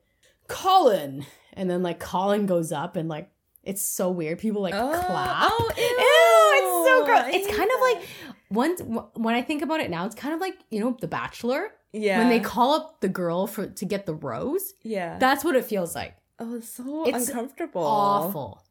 Colin. 0.46 1.26
And 1.54 1.68
then, 1.68 1.82
like, 1.82 1.98
Colin 1.98 2.46
goes 2.46 2.70
up, 2.70 2.94
and, 2.94 3.08
like, 3.08 3.30
it's 3.64 3.82
so 3.82 4.08
weird. 4.10 4.38
People, 4.38 4.62
like, 4.62 4.74
Oh, 4.74 4.90
clap. 5.06 5.50
oh, 5.50 5.70
Ew, 5.76 5.82
so 7.04 7.12
gross. 7.12 7.22
I 7.24 7.30
It's 7.30 7.56
kind 7.56 7.70
of 7.74 7.80
like 7.80 8.08
once 8.50 9.10
when 9.14 9.34
I 9.34 9.42
think 9.42 9.62
about 9.62 9.80
it 9.80 9.90
now, 9.90 10.06
it's 10.06 10.14
kind 10.14 10.34
of 10.34 10.40
like 10.40 10.56
you 10.70 10.80
know 10.80 10.96
The 11.00 11.08
Bachelor 11.08 11.70
yeah. 11.92 12.18
when 12.18 12.28
they 12.28 12.40
call 12.40 12.74
up 12.74 13.00
the 13.00 13.08
girl 13.08 13.46
for 13.46 13.66
to 13.66 13.84
get 13.84 14.06
the 14.06 14.14
rose. 14.14 14.74
yeah. 14.82 15.18
That's 15.18 15.44
what 15.44 15.56
it 15.56 15.64
feels 15.64 15.94
like. 15.94 16.16
oh, 16.38 16.56
it's 16.56 16.68
so 16.68 17.04
It's 17.06 17.28
uncomfortable. 17.28 17.82
Awful, 17.82 18.62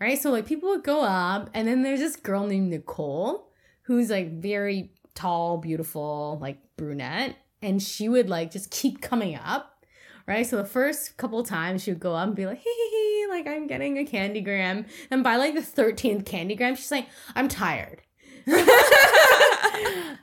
right? 0.00 0.20
So 0.20 0.30
like 0.30 0.46
people 0.46 0.70
would 0.70 0.84
go 0.84 1.02
up, 1.02 1.50
and 1.54 1.66
then 1.66 1.82
there's 1.82 2.00
this 2.00 2.16
girl 2.16 2.46
named 2.46 2.70
Nicole 2.70 3.48
who's 3.82 4.10
like 4.10 4.40
very 4.40 4.92
tall, 5.14 5.58
beautiful, 5.58 6.38
like 6.40 6.58
brunette, 6.76 7.36
and 7.60 7.82
she 7.82 8.08
would 8.08 8.28
like 8.28 8.50
just 8.50 8.70
keep 8.70 9.00
coming 9.00 9.36
up. 9.36 9.71
Right, 10.26 10.46
so 10.46 10.56
the 10.56 10.64
first 10.64 11.16
couple 11.16 11.42
times 11.42 11.82
she 11.82 11.90
would 11.90 12.00
go 12.00 12.14
up 12.14 12.26
and 12.28 12.36
be 12.36 12.46
like, 12.46 12.58
"Hee 12.58 12.70
hee 12.74 12.90
hee," 12.90 13.26
like 13.30 13.46
I'm 13.46 13.66
getting 13.66 13.98
a 13.98 14.04
candygram, 14.04 14.86
and 15.10 15.22
by 15.24 15.36
like 15.36 15.54
the 15.54 15.62
thirteenth 15.62 16.24
candygram, 16.24 16.76
she's 16.76 16.90
like, 16.90 17.06
"I'm 17.34 17.48
tired." 17.48 18.02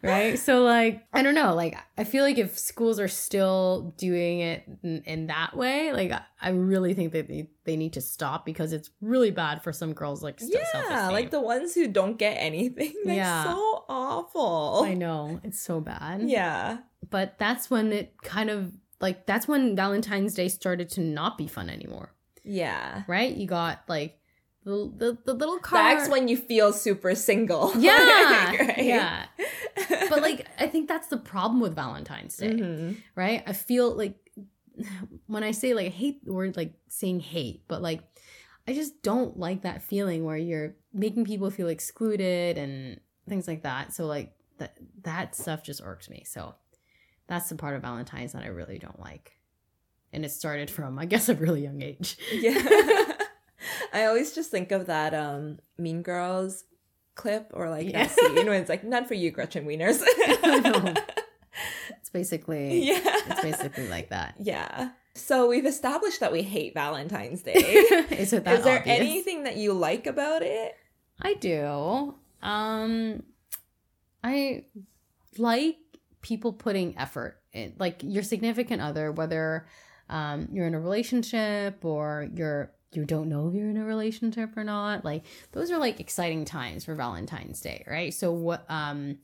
right 0.03 0.38
so 0.39 0.62
like 0.63 1.03
i 1.13 1.21
don't 1.21 1.33
know 1.35 1.53
like 1.53 1.77
i 1.97 2.03
feel 2.03 2.23
like 2.23 2.38
if 2.38 2.57
schools 2.57 2.99
are 2.99 3.07
still 3.07 3.93
doing 3.97 4.39
it 4.39 4.63
in, 4.83 5.01
in 5.05 5.27
that 5.27 5.55
way 5.55 5.91
like 5.93 6.12
I- 6.41 6.49
really 6.49 6.93
think 6.93 7.13
that 7.13 7.27
they, 7.27 7.49
they 7.65 7.75
need 7.75 7.93
to 7.93 8.01
stop 8.01 8.45
because 8.45 8.71
it's 8.73 8.89
really 9.01 9.31
bad 9.31 9.62
for 9.63 9.71
some 9.73 9.93
girls 9.93 10.23
like 10.23 10.39
yeah, 10.41 10.59
self-esteem. 10.71 11.12
like 11.12 11.31
the 11.31 11.41
ones 11.41 11.75
who 11.75 11.88
don't 11.88 12.17
get 12.17 12.35
anything. 12.35 12.93
They're 13.05 13.15
Yeah. 13.15 13.43
so 13.45 13.85
awful. 13.89 14.83
i 14.85 14.93
know 14.93 15.39
it's 15.43 15.59
so 15.62 15.79
bad 15.81 16.21
Yeah. 16.23 16.77
but 17.09 17.38
that's 17.38 17.69
when 17.69 17.91
it 17.91 18.13
kind 18.21 18.49
of 18.49 18.71
like 19.01 19.25
that's 19.25 19.47
when 19.47 19.75
valentine's 19.75 20.33
day 20.33 20.47
started 20.49 20.89
to 20.89 21.01
not 21.01 21.38
be 21.38 21.47
fun 21.47 21.69
anymore 21.69 22.13
Yeah. 22.43 23.03
right 23.07 23.33
you 23.35 23.47
got 23.47 23.83
like 23.88 24.15
the, 24.65 24.91
the, 24.95 25.17
the 25.25 25.33
little 25.33 25.57
card 25.59 25.97
That's 25.99 26.09
when 26.09 26.27
you 26.27 26.35
feel 26.38 26.73
super 26.73 27.15
single. 27.15 27.71
yeah 27.77 28.55
Right? 28.57 28.83
yeah 28.83 29.25
but 30.09 30.21
like 30.21 30.45
i 30.59 30.67
think 30.67 30.88
that's 30.88 31.07
the 31.07 31.17
problem 31.17 31.59
with 31.62 31.73
valentine's 31.75 32.35
day 32.38 32.49
Mhm. 32.53 32.97
right? 33.15 33.41
I 33.47 33.53
feel 33.53 33.95
like 33.95 34.15
when 35.27 35.43
I 35.43 35.51
say 35.51 35.73
like 35.73 35.88
I 35.88 35.89
hate 35.89 36.23
the 36.25 36.31
word 36.33 36.55
like 36.55 36.73
saying 36.88 37.19
hate, 37.19 37.63
but 37.67 37.81
like 37.81 38.01
I 38.67 38.73
just 38.73 39.01
don't 39.03 39.38
like 39.38 39.63
that 39.63 39.81
feeling 39.81 40.23
where 40.23 40.38
you're 40.38 40.75
making 40.93 41.25
people 41.25 41.49
feel 41.49 41.67
excluded 41.67 42.57
and 42.57 42.99
things 43.27 43.45
like 43.47 43.63
that. 43.63 43.93
So 43.93 44.05
like 44.05 44.31
that 44.57 44.77
that 45.03 45.35
stuff 45.35 45.63
just 45.63 45.81
irks 45.83 46.09
me. 46.09 46.23
So 46.25 46.55
that's 47.30 47.48
the 47.48 47.56
part 47.56 47.76
of 47.76 47.82
Valentine's 47.84 48.34
that 48.34 48.44
I 48.44 48.48
really 48.48 48.78
don't 48.78 49.00
like. 49.00 49.32
And 50.12 50.26
it 50.26 50.32
started 50.32 50.70
from 50.70 51.00
I 51.00 51.06
guess 51.06 51.30
a 51.30 51.36
really 51.36 51.62
young 51.63 51.82
age. 51.82 52.18
Yeah. 52.34 52.58
I 53.94 54.06
always 54.06 54.34
just 54.36 54.52
think 54.52 54.72
of 54.72 54.88
that 54.88 55.13
um 55.13 55.60
Mean 55.78 56.02
Girls 56.02 56.65
clip 57.15 57.52
or 57.54 57.70
like 57.70 57.88
Yeah. 57.89 58.06
that 58.08 58.12
scene 58.12 58.36
when 58.48 58.60
it's 58.62 58.70
like 58.70 58.84
none 58.84 59.06
for 59.06 59.13
you, 59.13 59.32
Gretchen 59.32 59.65
Wieners. 59.65 60.02
It's 62.00 62.10
basically 62.10 62.84
yeah. 62.88 63.00
it's 63.04 63.42
basically 63.42 63.88
like 63.89 64.10
that. 64.10 64.36
Yeah. 64.39 64.89
So 65.15 65.48
we've 65.50 65.65
established 65.65 66.22
that 66.22 66.32
we 66.32 66.42
hate 66.42 66.74
Valentine's 66.74 67.42
Day. 67.44 67.52
Is 67.54 68.32
it 68.34 68.46
that 68.46 68.60
Is 68.60 68.63
there 68.63 68.80
obvious? 68.80 69.00
anything 69.00 69.44
that 69.44 69.58
you 69.58 69.74
like 69.74 70.08
about 70.08 70.42
it? 70.42 70.76
I 71.22 71.34
do. 71.36 72.15
Um 72.42 73.24
I 74.24 74.63
like 75.38 75.78
people 76.21 76.53
putting 76.53 76.97
effort 76.97 77.41
in 77.53 77.73
like 77.79 78.01
your 78.03 78.23
significant 78.23 78.82
other 78.82 79.12
whether 79.12 79.65
um 80.10 80.47
you're 80.51 80.67
in 80.67 80.73
a 80.73 80.79
relationship 80.79 81.84
or 81.84 82.27
you're 82.36 82.71
you 82.91 83.05
don't 83.05 83.29
know 83.29 83.47
if 83.47 83.53
you're 83.53 83.69
in 83.69 83.77
a 83.77 83.86
relationship 83.86 84.58
or 84.58 84.63
not. 84.63 85.05
Like 85.05 85.23
those 85.51 85.71
are 85.71 85.77
like 85.77 85.99
exciting 85.99 86.45
times 86.45 86.86
for 86.86 86.95
Valentine's 86.95 87.62
Day, 87.62 87.84
right? 87.88 88.13
So 88.13 88.32
what 88.32 88.65
um 88.69 89.19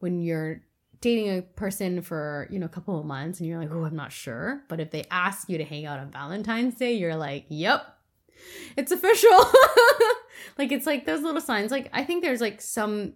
when 0.00 0.20
you're 0.20 0.62
dating 1.00 1.38
a 1.38 1.42
person 1.42 2.02
for, 2.02 2.46
you 2.50 2.58
know, 2.58 2.66
a 2.66 2.70
couple 2.70 2.98
of 2.98 3.06
months 3.06 3.40
and 3.40 3.48
you're 3.48 3.58
like, 3.58 3.70
"Oh, 3.70 3.84
I'm 3.84 3.96
not 3.96 4.12
sure." 4.12 4.62
But 4.68 4.80
if 4.80 4.90
they 4.90 5.04
ask 5.10 5.48
you 5.48 5.58
to 5.58 5.64
hang 5.64 5.86
out 5.86 5.98
on 5.98 6.10
Valentine's 6.10 6.74
Day, 6.74 6.92
you're 6.94 7.16
like, 7.16 7.46
"Yep. 7.48 7.86
It's 8.76 8.92
official." 8.92 9.30
like 10.58 10.72
it's 10.72 10.86
like 10.86 11.06
those 11.06 11.22
little 11.22 11.40
signs. 11.40 11.70
Like 11.70 11.88
I 11.92 12.04
think 12.04 12.22
there's 12.22 12.40
like 12.40 12.60
some 12.60 13.14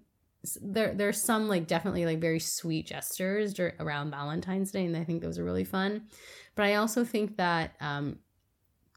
there 0.63 0.95
there's 0.95 1.23
some 1.23 1.49
like 1.49 1.67
definitely 1.67 2.07
like 2.07 2.21
very 2.21 2.41
sweet 2.41 2.87
gestures 2.87 3.59
around 3.59 4.11
Valentine's 4.11 4.73
Day 4.73 4.87
and 4.87 4.97
I 4.97 5.05
think 5.05 5.23
those 5.23 5.39
are 5.39 5.45
really 5.45 5.65
fun. 5.65 6.09
But 6.55 6.65
I 6.65 6.77
also 6.77 7.05
think 7.05 7.37
that 7.37 7.75
um 7.81 8.19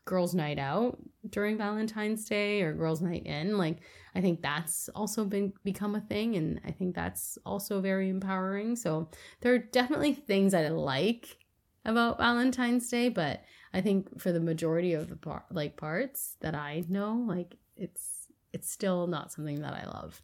girls 0.06 0.34
night 0.34 0.60
out 0.60 0.98
during 1.30 1.58
Valentine's 1.58 2.26
Day 2.26 2.62
or 2.62 2.74
girls 2.74 3.02
night 3.02 3.26
in 3.26 3.58
like 3.58 3.78
I 4.16 4.22
think 4.22 4.42
that's 4.42 4.90
also 4.90 5.26
been 5.26 5.54
become 5.64 5.96
a 5.96 6.02
thing 6.02 6.36
and 6.36 6.62
I 6.66 6.72
think 6.72 6.96
that's 6.96 7.38
also 7.46 7.82
very 7.82 8.10
empowering. 8.10 8.76
So 8.76 9.10
there 9.42 9.54
are 9.54 9.60
definitely 9.60 10.14
things 10.14 10.54
I 10.54 10.68
like 10.70 11.38
about 11.86 12.20
Valentine's 12.20 12.90
Day, 12.90 13.10
but 13.10 13.44
I 13.74 13.82
think 13.82 14.20
for 14.20 14.32
the 14.32 14.40
majority 14.40 14.94
of 14.94 15.10
the 15.10 15.16
par- 15.16 15.46
like 15.52 15.78
parts 15.78 16.38
that 16.42 16.56
I 16.56 16.84
know, 16.88 17.26
like 17.28 17.56
it's 17.76 18.28
it's 18.54 18.70
still 18.70 19.08
not 19.08 19.32
something 19.32 19.62
that 19.62 19.74
I 19.74 19.86
love. 19.86 20.22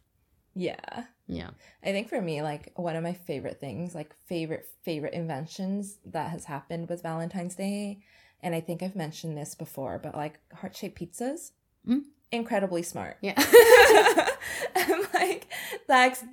Yeah. 0.54 1.04
Yeah. 1.26 1.50
I 1.82 1.92
think 1.92 2.08
for 2.08 2.20
me, 2.20 2.42
like 2.42 2.72
one 2.74 2.96
of 2.96 3.02
my 3.04 3.12
favorite 3.12 3.60
things, 3.60 3.94
like 3.94 4.14
favorite, 4.26 4.66
favorite 4.82 5.14
inventions 5.14 5.98
that 6.06 6.30
has 6.30 6.44
happened 6.46 6.88
with 6.88 7.02
Valentine's 7.02 7.54
Day, 7.54 8.00
and 8.42 8.54
I 8.54 8.60
think 8.60 8.82
I've 8.82 8.96
mentioned 8.96 9.36
this 9.38 9.54
before, 9.54 9.98
but 10.02 10.14
like 10.16 10.40
heart 10.54 10.74
shaped 10.76 10.98
pizzas, 11.00 11.52
Mm. 11.88 12.02
incredibly 12.32 12.82
smart. 12.82 13.16
Yeah. 13.22 13.34
I'm 14.76 15.02
like, 15.14 15.46
that's 15.88 16.24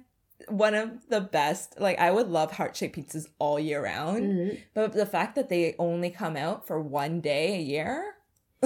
one 0.49 0.73
of 0.75 1.07
the 1.09 1.21
best. 1.21 1.79
Like 1.79 1.99
I 1.99 2.11
would 2.11 2.27
love 2.27 2.51
heart 2.53 2.75
shaped 2.75 2.95
pizzas 2.97 3.27
all 3.39 3.59
year 3.59 3.83
round, 3.83 4.23
Mhm. 4.23 4.59
but 4.73 4.93
the 4.93 5.05
fact 5.05 5.35
that 5.35 5.49
they 5.49 5.75
only 5.79 6.09
come 6.09 6.35
out 6.35 6.65
for 6.67 6.81
one 6.81 7.21
day 7.21 7.55
a 7.55 7.61
year, 7.61 8.15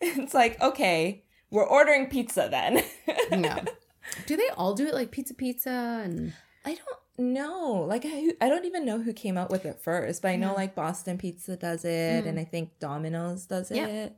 it's 0.00 0.34
like 0.34 0.60
okay, 0.60 1.22
we're 1.50 1.66
ordering 1.66 2.06
pizza 2.08 2.48
then. 2.50 2.82
Yeah. 3.30 3.64
Do 4.26 4.36
they 4.36 4.48
all 4.56 4.74
do 4.74 4.86
it 4.86 4.94
like 4.94 5.10
pizza 5.10 5.34
pizza 5.34 6.00
and 6.04 6.32
I 6.64 6.74
don't 6.74 7.32
know. 7.32 7.84
Like 7.88 8.02
I, 8.06 8.32
I 8.40 8.48
don't 8.48 8.64
even 8.64 8.84
know 8.84 9.00
who 9.00 9.12
came 9.12 9.36
out 9.38 9.50
with 9.50 9.64
it 9.66 9.80
first, 9.80 10.22
but 10.22 10.28
I 10.28 10.36
know 10.36 10.48
Yeah. 10.48 10.52
like 10.54 10.74
Boston 10.74 11.18
Pizza 11.18 11.56
does 11.56 11.84
it, 11.84 12.24
Mm. 12.24 12.28
and 12.28 12.38
I 12.40 12.44
think 12.44 12.78
Domino's 12.78 13.46
does 13.46 13.70
Yeah. 13.70 13.86
it. 13.86 14.16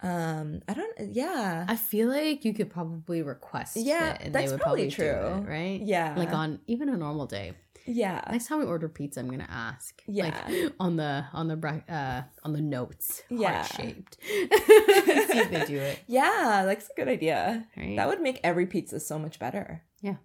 Um, 0.00 0.60
I 0.68 0.74
don't. 0.74 0.96
Yeah, 1.12 1.66
I 1.68 1.74
feel 1.74 2.08
like 2.08 2.44
you 2.44 2.54
could 2.54 2.70
probably 2.70 3.20
request 3.22 3.76
Yeah, 3.76 4.14
it 4.14 4.20
and 4.26 4.34
that's 4.34 4.46
they 4.46 4.52
would 4.52 4.60
probably 4.60 4.90
probably, 4.90 4.90
do 4.90 4.96
true. 4.96 5.42
it, 5.44 5.48
right? 5.48 5.80
yeah, 5.82 6.14
Like 6.16 6.32
on 6.32 6.60
even 6.68 6.88
a 6.88 6.96
normal 6.96 7.26
day. 7.26 7.54
Yeah, 7.88 8.22
Next 8.30 8.46
time 8.48 8.58
we 8.58 8.66
order 8.66 8.88
pizza, 8.88 9.20
I'm 9.20 9.30
gonna 9.30 9.48
ask. 9.48 10.02
Yeah. 10.06 10.26
Like 10.46 10.72
on 10.78 10.96
the 10.96 11.24
on 11.32 11.48
the 11.48 11.82
uh 11.88 12.22
on 12.44 12.52
the 12.52 12.60
notes. 12.60 13.22
Yeah. 13.30 13.62
Shaped. 13.64 14.18
See 14.22 14.48
if 14.50 15.50
they 15.50 15.64
do 15.66 15.78
it. 15.78 16.00
yeah. 16.06 16.64
That's 16.66 16.90
a 16.90 16.94
good 16.94 17.08
idea. 17.08 17.66
Right. 17.76 17.96
That 17.96 18.08
would 18.08 18.20
make 18.20 18.40
every 18.44 18.66
pizza 18.66 19.00
so 19.00 19.18
much 19.18 19.38
better. 19.38 19.82
Yeah. 20.02 20.16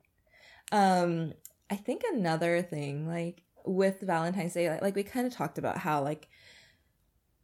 Um, 0.72 1.34
I 1.70 1.76
think 1.76 2.04
another 2.12 2.62
thing, 2.62 3.08
like 3.08 3.44
with 3.66 4.02
Valentine's 4.02 4.54
Day, 4.54 4.70
like, 4.70 4.82
like 4.82 4.96
we 4.96 5.04
kind 5.04 5.26
of 5.26 5.34
talked 5.34 5.58
about 5.58 5.78
how 5.78 6.04
like 6.04 6.28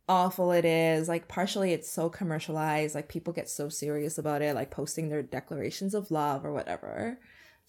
awful 0.10 0.52
it 0.52 0.66
is. 0.66 1.08
Like 1.08 1.28
partially 1.28 1.72
it's 1.72 1.90
so 1.90 2.10
commercialized, 2.10 2.96
like 2.96 3.08
people 3.08 3.32
get 3.32 3.48
so 3.50 3.70
serious 3.70 4.18
about 4.18 4.42
it, 4.42 4.56
like 4.56 4.72
posting 4.72 5.08
their 5.08 5.22
declarations 5.22 5.94
of 5.94 6.12
love 6.12 6.44
or 6.44 6.52
whatever. 6.52 7.20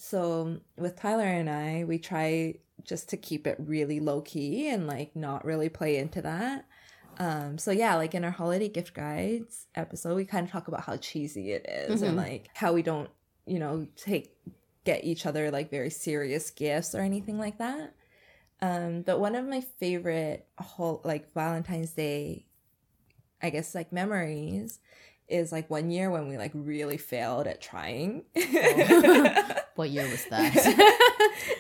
So 0.02 0.56
with 0.78 0.96
Tyler 0.96 1.24
and 1.26 1.50
I, 1.50 1.84
we 1.84 1.98
try 1.98 2.54
just 2.82 3.10
to 3.10 3.18
keep 3.18 3.46
it 3.46 3.56
really 3.58 4.00
low 4.00 4.22
key 4.22 4.66
and 4.70 4.86
like 4.86 5.14
not 5.14 5.44
really 5.44 5.68
play 5.68 5.98
into 5.98 6.22
that. 6.22 6.64
Um, 7.18 7.58
so 7.58 7.70
yeah, 7.70 7.96
like 7.96 8.14
in 8.14 8.24
our 8.24 8.30
holiday 8.30 8.70
gift 8.70 8.94
guides 8.94 9.66
episode, 9.74 10.16
we 10.16 10.24
kind 10.24 10.46
of 10.46 10.50
talk 10.50 10.68
about 10.68 10.84
how 10.84 10.96
cheesy 10.96 11.52
it 11.52 11.66
is 11.68 12.00
and 12.00 12.14
Mhm. 12.14 12.16
like 12.16 12.48
how 12.54 12.72
we 12.72 12.80
don't, 12.80 13.10
you 13.44 13.58
know, 13.58 13.86
take 13.94 14.34
get 14.84 15.04
each 15.04 15.26
other 15.26 15.50
like 15.50 15.70
very 15.70 15.90
serious 15.90 16.50
gifts 16.50 16.94
or 16.94 17.00
anything 17.02 17.38
like 17.38 17.58
that. 17.58 17.94
Um, 18.62 19.02
but 19.02 19.20
one 19.20 19.34
of 19.34 19.44
my 19.46 19.60
favorite 19.60 20.46
whole 20.58 21.02
like 21.04 21.30
Valentine's 21.34 21.90
Day, 21.92 22.46
I 23.42 23.50
guess 23.50 23.74
like 23.74 23.92
memories 23.92 24.78
is 25.28 25.52
like 25.52 25.68
one 25.68 25.90
year 25.90 26.10
when 26.10 26.26
we 26.26 26.38
like 26.38 26.52
really 26.54 26.96
failed 26.96 27.46
at 27.46 27.60
trying. 27.60 28.24
Oh. 28.34 29.54
What 29.80 29.88
year 29.90 30.06
was 30.10 30.24
that? 30.30 30.52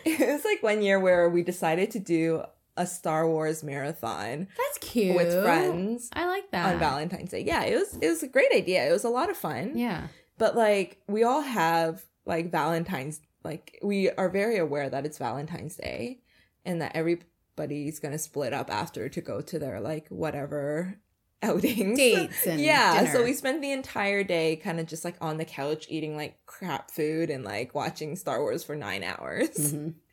it 0.04 0.28
was 0.28 0.44
like 0.44 0.62
one 0.62 0.82
year 0.82 1.00
where 1.00 1.28
we 1.30 1.42
decided 1.42 1.90
to 1.92 1.98
do 1.98 2.42
a 2.76 2.86
Star 2.86 3.26
Wars 3.26 3.64
marathon 3.64 4.46
That's 4.58 4.78
cute. 4.78 5.16
with 5.16 5.32
friends 5.42 6.10
I 6.12 6.26
like 6.26 6.50
that. 6.50 6.74
on 6.74 6.78
Valentine's 6.78 7.30
Day. 7.30 7.44
Yeah, 7.44 7.64
it 7.64 7.76
was 7.76 7.96
it 8.00 8.08
was 8.08 8.22
a 8.22 8.28
great 8.28 8.52
idea. 8.54 8.86
It 8.88 8.92
was 8.92 9.04
a 9.04 9.08
lot 9.08 9.30
of 9.30 9.36
fun. 9.38 9.76
Yeah. 9.76 10.08
But 10.36 10.54
like 10.54 11.00
we 11.08 11.24
all 11.24 11.40
have 11.40 12.02
like 12.26 12.50
Valentine's 12.50 13.20
like 13.42 13.78
we 13.82 14.10
are 14.10 14.28
very 14.28 14.58
aware 14.58 14.90
that 14.90 15.06
it's 15.06 15.16
Valentine's 15.16 15.76
Day 15.76 16.20
and 16.66 16.82
that 16.82 16.92
everybody's 16.94 18.00
going 18.00 18.12
to 18.12 18.18
split 18.18 18.52
up 18.52 18.70
after 18.70 19.08
to 19.08 19.20
go 19.22 19.40
to 19.40 19.58
their 19.58 19.80
like 19.80 20.08
whatever 20.08 20.98
outings. 21.42 21.96
Dates 21.98 22.46
and 22.46 22.60
yeah, 22.60 23.12
so 23.12 23.24
we 23.24 23.32
spent 23.32 23.60
the 23.62 23.72
entire 23.72 24.22
day 24.22 24.56
kind 24.56 24.78
of 24.80 24.86
just 24.86 25.04
like 25.04 25.16
on 25.20 25.36
the 25.38 25.44
couch 25.44 25.86
eating 25.88 26.16
like 26.16 26.38
crap 26.46 26.90
food 26.90 27.30
and 27.30 27.44
like 27.44 27.74
watching 27.74 28.16
Star 28.16 28.40
Wars 28.40 28.62
for 28.64 28.76
9 28.76 29.02
hours. 29.02 29.50
Mhm. 29.50 29.94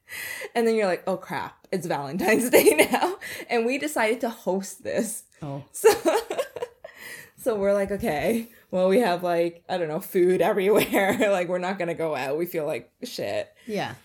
And 0.55 0.65
then 0.65 0.75
you're 0.75 0.85
like, 0.87 1.03
"Oh 1.05 1.17
crap, 1.17 1.67
it's 1.69 1.85
Valentine's 1.85 2.49
Day 2.57 2.87
now." 2.91 3.17
And 3.49 3.65
we 3.65 3.77
decided 3.77 4.21
to 4.21 4.29
host 4.29 4.81
this. 4.83 5.23
Oh. 5.41 5.63
So 5.73 5.89
So 7.35 7.55
we're 7.55 7.73
like, 7.73 7.91
okay, 7.91 8.49
well, 8.71 8.87
we 8.89 8.99
have 8.99 9.21
like, 9.23 9.63
I 9.69 9.77
don't 9.77 9.87
know, 9.89 9.99
food 9.99 10.41
everywhere. 10.41 11.17
like, 11.31 11.47
we're 11.47 11.59
not 11.59 11.77
going 11.77 11.87
to 11.89 11.93
go 11.93 12.15
out. 12.15 12.37
We 12.37 12.45
feel 12.45 12.65
like 12.65 12.91
shit. 13.03 13.53
Yeah. 13.65 13.95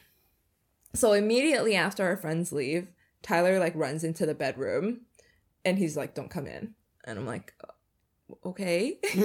So 0.94 1.12
immediately 1.12 1.74
after 1.74 2.04
our 2.04 2.16
friends 2.16 2.52
leave, 2.52 2.88
Tyler 3.22 3.58
like 3.58 3.74
runs 3.74 4.04
into 4.04 4.26
the 4.26 4.34
bedroom 4.34 5.02
and 5.64 5.78
he's 5.78 5.96
like, 5.96 6.14
don't 6.14 6.30
come 6.30 6.46
in. 6.46 6.74
And 7.04 7.18
I'm 7.18 7.26
like, 7.26 7.52
okay. 8.46 8.98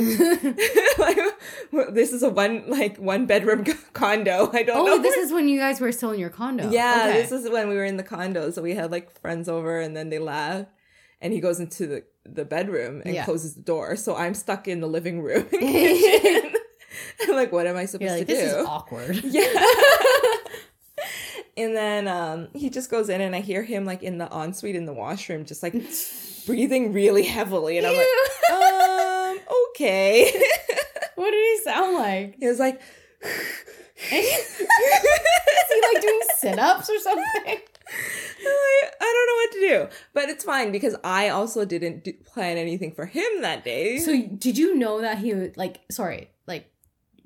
like, 0.97 1.17
well, 1.71 1.91
this 1.91 2.11
is 2.13 2.23
a 2.23 2.29
one, 2.29 2.63
like, 2.67 2.97
one 2.97 3.25
bedroom 3.25 3.63
condo. 3.93 4.49
I 4.53 4.63
don't 4.63 4.85
know. 4.85 4.93
oh, 4.95 5.01
this 5.01 5.15
is 5.15 5.31
when 5.31 5.47
you 5.47 5.59
guys 5.59 5.79
were 5.79 5.91
still 5.91 6.11
in 6.11 6.19
your 6.19 6.29
condo. 6.29 6.69
Yeah, 6.71 7.05
Okay. 7.09 7.21
this 7.21 7.31
is 7.31 7.49
when 7.49 7.69
we 7.69 7.75
were 7.75 7.85
in 7.85 7.97
the 7.97 8.03
condo. 8.03 8.49
So 8.51 8.61
we 8.61 8.73
had 8.75 8.91
like 8.91 9.11
friends 9.21 9.47
over 9.47 9.79
and 9.79 9.95
then 9.95 10.09
they 10.09 10.19
left. 10.19 10.69
And 11.21 11.33
he 11.33 11.39
goes 11.39 11.59
into 11.59 11.87
the, 11.87 12.03
the 12.25 12.45
bedroom 12.45 13.01
and 13.05 13.15
Yeah. 13.15 13.25
closes 13.25 13.55
the 13.55 13.61
door. 13.61 13.95
So 13.95 14.15
I'm 14.15 14.33
stuck 14.35 14.67
in 14.67 14.81
the 14.81 14.87
living 14.87 15.21
room 15.21 15.47
and. 15.51 16.55
I'm 17.21 17.35
like, 17.35 17.51
what 17.51 17.67
am 17.67 17.75
I 17.75 17.85
supposed 17.85 18.11
like, 18.11 18.19
to 18.21 18.25
this 18.25 18.53
do? 18.53 18.59
is 18.59 18.65
awkward. 18.65 19.21
yeah. 19.23 19.65
and 21.55 21.75
then 21.75 22.07
um, 22.07 22.47
he 22.53 22.69
just 22.69 22.89
goes 22.91 23.09
in 23.09 23.21
and 23.21 23.35
I 23.35 23.41
hear 23.41 23.63
him 23.63 23.85
like 23.85 24.03
in 24.03 24.17
the 24.19 24.27
ensuite 24.35 24.75
in 24.75 24.85
the 24.85 24.93
washroom, 24.93 25.45
just 25.45 25.63
like 25.63 25.73
breathing 26.47 26.93
really 26.93 27.23
heavily. 27.23 27.77
And 27.77 27.85
I'm 27.85 27.95
like, 27.95 28.07
um, 28.51 29.39
okay. 29.69 30.31
what 31.15 31.29
did 31.29 31.45
he 31.45 31.63
sound 31.63 31.95
like? 31.95 32.37
he 32.39 32.47
was 32.47 32.57
like, 32.57 32.81
Is 34.11 34.57
he 34.59 35.81
like 35.93 36.01
doing 36.01 36.19
sit 36.37 36.57
ups 36.57 36.89
or 36.89 36.97
something? 36.99 37.23
I 37.45 38.89
I 38.99 39.13
don't 39.13 39.27
know 39.27 39.35
what 39.35 39.51
to 39.51 39.59
do, 39.59 39.97
but 40.13 40.29
it's 40.29 40.43
fine 40.43 40.71
because 40.71 40.95
I 41.03 41.29
also 41.29 41.65
didn't 41.65 42.03
do, 42.03 42.13
plan 42.25 42.57
anything 42.57 42.93
for 42.93 43.05
him 43.05 43.41
that 43.41 43.63
day. 43.63 43.99
So, 43.99 44.21
did 44.21 44.57
you 44.57 44.75
know 44.75 45.01
that 45.01 45.19
he 45.19 45.33
would, 45.33 45.57
like, 45.57 45.79
sorry, 45.89 46.29
like, 46.47 46.69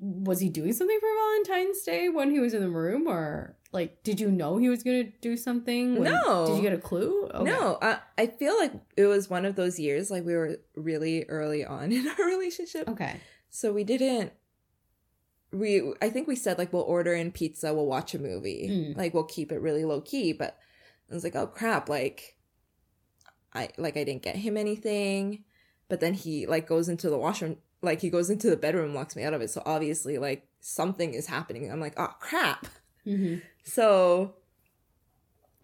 was 0.04 0.40
he 0.40 0.48
doing 0.48 0.72
something 0.72 0.98
for 0.98 1.08
Valentine's 1.52 1.80
Day 1.82 2.08
when 2.08 2.30
he 2.32 2.40
was 2.40 2.54
in 2.54 2.60
the 2.60 2.68
room? 2.70 3.06
Or, 3.06 3.56
like, 3.72 4.02
did 4.02 4.18
you 4.18 4.32
know 4.32 4.56
he 4.56 4.68
was 4.68 4.82
going 4.82 5.04
to 5.06 5.12
do 5.20 5.36
something? 5.36 5.94
when- 6.00 6.10
No. 6.10 6.46
Did 6.48 6.56
you 6.56 6.62
get 6.62 6.72
a 6.72 6.78
clue? 6.78 7.28
Okay. 7.32 7.44
no, 7.44 7.78
I, 7.80 7.98
I 8.18 8.26
feel 8.26 8.56
like 8.58 8.72
it 8.96 9.06
was 9.06 9.30
one 9.30 9.44
of 9.44 9.54
those 9.54 9.78
years 9.78 10.10
like 10.10 10.24
we 10.24 10.34
were 10.34 10.56
really 10.74 11.24
early 11.28 11.64
on 11.64 11.92
in 11.98 12.08
our 12.08 12.26
relationship, 12.26 12.88
Okay. 12.88 13.20
so 13.48 13.72
we 13.72 13.84
didn't. 13.84 14.32
We 15.52 15.92
I 16.00 16.08
think 16.08 16.26
we 16.28 16.36
said 16.36 16.56
like 16.58 16.72
we'll 16.72 16.82
order 16.82 17.12
in 17.12 17.30
pizza, 17.30 17.74
we'll 17.74 17.86
watch 17.86 18.14
a 18.14 18.18
movie, 18.18 18.68
Mm. 18.70 18.96
like 18.96 19.12
we'll 19.12 19.24
keep 19.24 19.52
it 19.52 19.60
really 19.60 19.84
low 19.84 20.00
key. 20.00 20.32
But 20.32 20.58
I 21.10 21.14
was 21.14 21.24
like, 21.24 21.36
oh 21.36 21.46
crap, 21.46 21.88
like 21.90 22.36
I 23.52 23.68
like 23.76 23.98
I 23.98 24.04
didn't 24.04 24.22
get 24.22 24.36
him 24.36 24.56
anything, 24.56 25.44
but 25.90 26.00
then 26.00 26.14
he 26.14 26.46
like 26.46 26.66
goes 26.66 26.88
into 26.88 27.10
the 27.10 27.18
washroom, 27.18 27.58
like 27.82 28.00
he 28.00 28.10
goes 28.10 28.30
into 28.30 28.48
the 28.48 28.56
bedroom, 28.56 28.94
locks 28.94 29.16
me 29.16 29.24
out 29.24 29.34
of 29.34 29.42
it. 29.42 29.50
So 29.50 29.62
obviously 29.66 30.18
like 30.18 30.46
something 30.60 31.14
is 31.14 31.26
happening. 31.26 31.70
I'm 31.70 31.80
like, 31.80 31.94
oh 31.96 32.14
crap. 32.20 32.66
hmm 33.04 33.36
So 33.64 34.34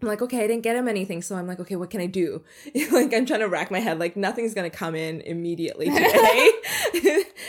I'm 0.01 0.07
like, 0.07 0.21
okay, 0.21 0.43
I 0.43 0.47
didn't 0.47 0.63
get 0.63 0.75
him 0.75 0.87
anything. 0.87 1.21
So 1.21 1.35
I'm 1.35 1.47
like, 1.47 1.59
okay, 1.59 1.75
what 1.75 1.89
can 1.89 1.99
I 2.01 2.05
do? 2.05 2.43
like, 2.91 3.13
I'm 3.13 3.25
trying 3.25 3.41
to 3.41 3.49
rack 3.49 3.69
my 3.69 3.79
head. 3.79 3.99
Like, 3.99 4.15
nothing's 4.15 4.53
going 4.53 4.69
to 4.69 4.75
come 4.75 4.95
in 4.95 5.19
immediately 5.21 5.85
today. 5.89 5.99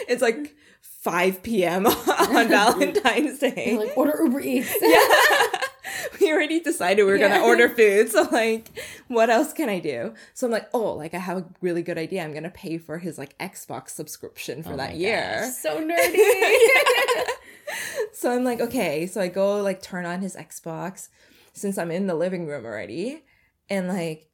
it's 0.09 0.21
like 0.23 0.57
5 0.83 1.43
p.m. 1.45 1.87
on 1.87 2.49
Valentine's 2.49 3.39
Day. 3.39 3.77
Like, 3.79 3.97
order 3.97 4.19
Uber 4.25 4.41
Eats. 4.41 4.75
yeah. 4.83 5.61
we 6.21 6.33
already 6.33 6.61
decided 6.61 7.05
we 7.05 7.11
were 7.13 7.19
going 7.19 7.31
Yeah. 7.33 7.39
to 7.39 7.45
order 7.45 7.69
food. 7.69 8.11
So, 8.11 8.23
like, 8.33 8.69
what 9.09 9.31
else 9.31 9.53
can 9.53 9.69
I 9.69 9.79
do? 9.81 10.15
So 10.35 10.47
I'm 10.47 10.53
like, 10.53 10.69
oh, 10.75 10.93
like, 10.95 11.15
I 11.15 11.19
have 11.19 11.39
a 11.39 11.45
really 11.61 11.83
good 11.83 11.99
idea. 11.99 12.23
I'm 12.25 12.33
going 12.33 12.43
to 12.45 12.51
pay 12.51 12.79
for 12.79 12.99
his, 12.99 13.19
like, 13.19 13.37
Xbox 13.39 13.91
subscription 13.91 14.63
for 14.63 14.73
Oh 14.75 14.77
that 14.77 14.97
year. 14.97 15.41
gosh, 15.43 15.55
So 15.55 15.81
nerdy. 15.81 17.25
so 18.13 18.31
I'm 18.33 18.45
like, 18.45 18.61
okay. 18.61 19.07
So 19.07 19.21
I 19.21 19.29
go 19.29 19.61
like 19.63 19.83
turn 19.83 20.05
on 20.07 20.21
his 20.21 20.37
Xbox 20.37 21.09
since 21.53 21.79
I'm 21.79 21.91
in 21.91 22.07
the 22.07 22.15
living 22.15 22.47
room 22.47 22.65
already. 22.65 23.23
And 23.69 23.89
like 23.89 24.29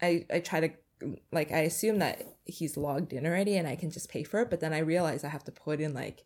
I 0.00 0.24
I 0.32 0.40
try 0.40 0.60
to 0.60 0.70
like 1.32 1.52
I 1.52 1.60
assume 1.60 1.98
that 1.98 2.22
he's 2.44 2.76
logged 2.76 3.12
in 3.12 3.26
already 3.26 3.56
and 3.56 3.66
I 3.66 3.76
can 3.76 3.90
just 3.90 4.08
pay 4.08 4.22
for 4.22 4.40
it, 4.40 4.50
but 4.50 4.60
then 4.60 4.72
I 4.72 4.78
realize 4.78 5.24
I 5.24 5.28
have 5.28 5.44
to 5.44 5.52
put 5.52 5.80
in 5.80 5.92
like 5.94 6.24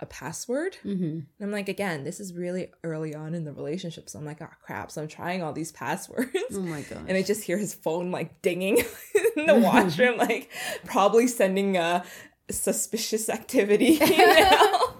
a 0.00 0.06
password. 0.06 0.76
hmm 0.82 0.92
And 0.92 1.24
I'm 1.40 1.50
like, 1.52 1.68
again, 1.68 2.04
this 2.04 2.18
is 2.20 2.32
really 2.34 2.70
early 2.82 3.14
on 3.14 3.34
in 3.34 3.44
the 3.44 3.52
relationship. 3.52 4.08
So 4.10 4.18
I'm 4.18 4.24
like, 4.24 4.42
oh 4.42 4.48
crap. 4.62 4.90
So 4.90 5.00
I'm 5.02 5.08
trying 5.08 5.42
all 5.42 5.52
these 5.52 5.70
passwords. 5.72 6.30
Oh 6.52 6.60
my 6.60 6.82
gosh. 6.82 6.98
And 7.08 7.16
I 7.16 7.22
just 7.22 7.44
hear 7.44 7.58
his 7.58 7.74
phone 7.74 8.10
like 8.10 8.42
dinging 8.42 8.78
in 9.36 9.46
the 9.46 9.54
washroom, 9.54 10.18
like 10.28 10.50
probably 10.84 11.26
sending 11.28 11.76
a 11.76 12.04
suspicious 12.50 13.28
activity 13.28 13.98
email. 14.02 14.96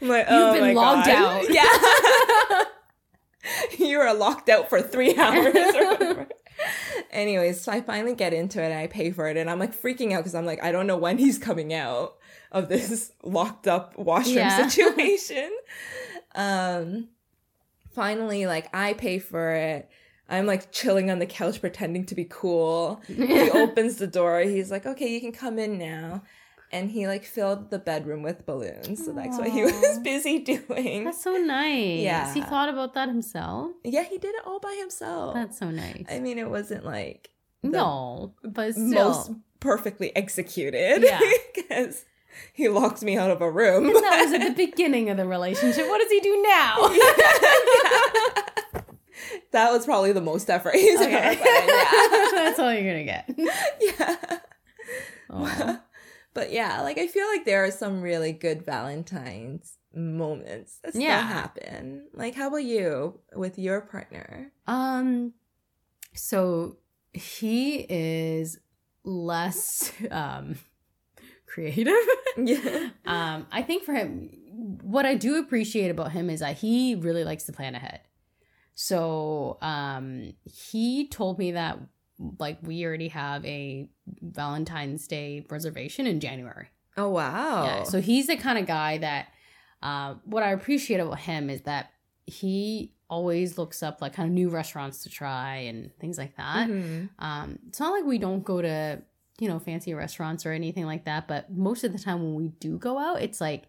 I'm 0.00 0.08
like, 0.08 0.26
oh 0.28 0.52
been 0.54 0.62
my 0.62 0.72
logged 0.72 1.06
God. 1.06 1.44
out. 1.44 1.52
Yeah. 1.52 2.64
you 3.86 3.98
are 4.00 4.14
locked 4.14 4.48
out 4.48 4.68
for 4.70 4.80
three 4.80 5.14
hours 5.16 5.54
or 5.54 5.86
whatever. 5.90 6.07
Anyways, 7.18 7.60
so 7.60 7.72
I 7.72 7.80
finally 7.80 8.14
get 8.14 8.32
into 8.32 8.62
it 8.62 8.66
and 8.66 8.78
I 8.78 8.86
pay 8.86 9.10
for 9.10 9.26
it 9.28 9.36
and 9.36 9.50
I'm 9.50 9.58
like 9.58 9.74
freaking 9.74 10.12
out 10.12 10.18
because 10.18 10.34
I'm 10.36 10.46
like, 10.46 10.62
I 10.62 10.70
don't 10.72 10.86
know 10.86 10.96
when 10.96 11.18
he's 11.18 11.36
coming 11.38 11.74
out 11.74 12.16
of 12.52 12.68
this 12.68 13.12
locked 13.24 13.66
up 13.66 13.98
washroom 13.98 14.36
Yeah. 14.36 14.68
situation. 14.68 15.50
um 16.34 17.08
finally 17.92 18.46
like 18.46 18.68
I 18.74 18.92
pay 18.92 19.18
for 19.18 19.50
it. 19.52 19.90
I'm 20.28 20.46
like 20.46 20.70
chilling 20.72 21.10
on 21.10 21.18
the 21.18 21.26
couch 21.26 21.60
pretending 21.60 22.04
to 22.06 22.14
be 22.14 22.26
cool. 22.28 23.00
He 23.06 23.50
opens 23.62 23.96
the 23.96 24.06
door. 24.06 24.40
He's 24.40 24.70
like, 24.70 24.84
"Okay, 24.86 25.08
you 25.12 25.20
can 25.20 25.32
come 25.32 25.58
in 25.58 25.78
now." 25.78 26.22
And 26.70 26.90
he 26.90 27.06
like 27.06 27.24
filled 27.24 27.70
the 27.70 27.78
bedroom 27.78 28.22
with 28.22 28.44
balloons. 28.44 29.04
So 29.04 29.12
that's 29.12 29.38
what 29.38 29.48
he 29.48 29.62
was 29.64 29.98
busy 30.00 30.38
doing. 30.40 31.04
That's 31.04 31.22
so 31.22 31.36
nice. 31.36 32.00
Yeah. 32.00 32.32
He 32.34 32.42
thought 32.42 32.68
about 32.68 32.92
that 32.94 33.08
himself. 33.08 33.72
yeah, 33.84 34.02
he 34.04 34.18
did 34.18 34.34
it 34.34 34.42
all 34.46 34.60
by 34.60 34.76
himself. 34.78 35.34
That's 35.34 35.58
so 35.58 35.70
nice. 35.70 36.04
I 36.10 36.18
mean, 36.20 36.38
it 36.38 36.50
wasn't 36.50 36.84
like 36.84 37.30
no, 37.62 38.34
but 38.44 38.72
still. 38.72 38.84
most 39.08 39.30
perfectly 39.60 40.14
executed. 40.16 41.02
Yeah. 41.02 41.20
Because 41.54 42.04
he 42.52 42.68
locked 42.68 43.02
me 43.02 43.16
out 43.16 43.30
of 43.30 43.40
a 43.40 43.50
room. 43.50 43.86
And 43.86 43.96
that 43.96 44.22
was 44.24 44.32
at 44.32 44.54
the 44.56 44.66
beginning 44.66 45.10
of 45.10 45.16
the 45.16 45.26
relationship. 45.26 45.88
What 45.88 46.00
does 46.00 46.10
he 46.10 46.20
do 46.20 46.42
now? 46.42 46.88
that 49.52 49.72
was 49.72 49.84
probably 49.84 50.12
the 50.12 50.20
most 50.20 50.48
effort 50.50 50.74
he's 50.74 51.00
Okay. 51.00 51.14
ever 51.16 51.36
put 51.36 51.46
yeah. 51.46 52.28
That's 52.32 52.58
all 52.58 52.72
you're 52.72 52.82
gonna 52.82 53.04
get. 53.04 53.34
yeah. 53.80 54.16
Oh. 55.30 55.78
But 56.38 56.52
yeah, 56.52 56.82
like 56.82 56.98
I 56.98 57.08
feel 57.08 57.26
like 57.26 57.44
there 57.44 57.64
are 57.64 57.70
some 57.72 58.00
really 58.00 58.30
good 58.30 58.64
Valentine's 58.64 59.76
moments 59.92 60.78
that 60.84 60.92
still 60.92 61.02
Yeah. 61.02 61.20
happen. 61.26 62.06
Like, 62.14 62.36
how 62.36 62.46
about 62.46 62.62
you 62.62 63.18
with 63.34 63.58
your 63.58 63.80
partner? 63.80 64.52
Um, 64.68 65.32
so 66.14 66.76
he 67.12 67.84
is 67.88 68.56
less 69.02 69.92
um 70.12 70.54
creative. 71.46 71.94
Yeah. 72.36 72.90
um, 73.04 73.46
I 73.50 73.62
think 73.62 73.82
for 73.82 73.92
him, 73.94 74.30
what 74.82 75.06
I 75.06 75.16
do 75.16 75.40
appreciate 75.40 75.90
about 75.90 76.12
him 76.12 76.30
is 76.30 76.38
that 76.38 76.58
he 76.58 76.94
really 76.94 77.24
likes 77.24 77.44
to 77.44 77.52
plan 77.52 77.74
ahead. 77.74 78.02
So 78.76 79.58
um, 79.60 80.34
he 80.44 81.08
told 81.08 81.36
me 81.40 81.50
that 81.52 81.80
like 82.38 82.58
we 82.62 82.84
already 82.84 83.08
have 83.08 83.44
a 83.44 83.88
Valentine's 84.22 85.06
Day 85.06 85.46
reservation 85.50 86.06
in 86.06 86.20
January. 86.20 86.68
Oh 86.96 87.08
wow. 87.10 87.64
Yeah. 87.64 87.82
So 87.84 88.00
he's 88.00 88.26
the 88.26 88.36
kind 88.36 88.58
of 88.58 88.66
guy 88.66 88.98
that 88.98 89.28
uh, 89.82 90.14
what 90.24 90.42
I 90.42 90.50
appreciate 90.50 90.98
about 90.98 91.20
him 91.20 91.48
is 91.48 91.62
that 91.62 91.92
he 92.26 92.92
always 93.08 93.56
looks 93.56 93.82
up 93.82 94.02
like 94.02 94.12
kind 94.12 94.28
of 94.28 94.34
new 94.34 94.50
restaurants 94.50 95.02
to 95.04 95.08
try 95.08 95.56
and 95.56 95.90
things 95.98 96.18
like 96.18 96.36
that. 96.36 96.68
Mhm. 96.68 97.08
Um, 97.18 97.58
it's 97.68 97.80
not 97.80 97.92
like 97.92 98.04
we 98.04 98.18
don't 98.18 98.44
go 98.44 98.60
to 98.60 99.00
you 99.38 99.48
know 99.48 99.58
fancy 99.60 99.94
restaurants 99.94 100.44
or 100.44 100.52
anything 100.52 100.84
like 100.86 101.04
that, 101.04 101.28
but 101.28 101.50
most 101.52 101.84
of 101.84 101.92
the 101.92 101.98
time 101.98 102.22
when 102.22 102.34
we 102.34 102.48
do 102.60 102.78
go 102.78 102.98
out, 102.98 103.22
it's 103.22 103.40
like 103.40 103.64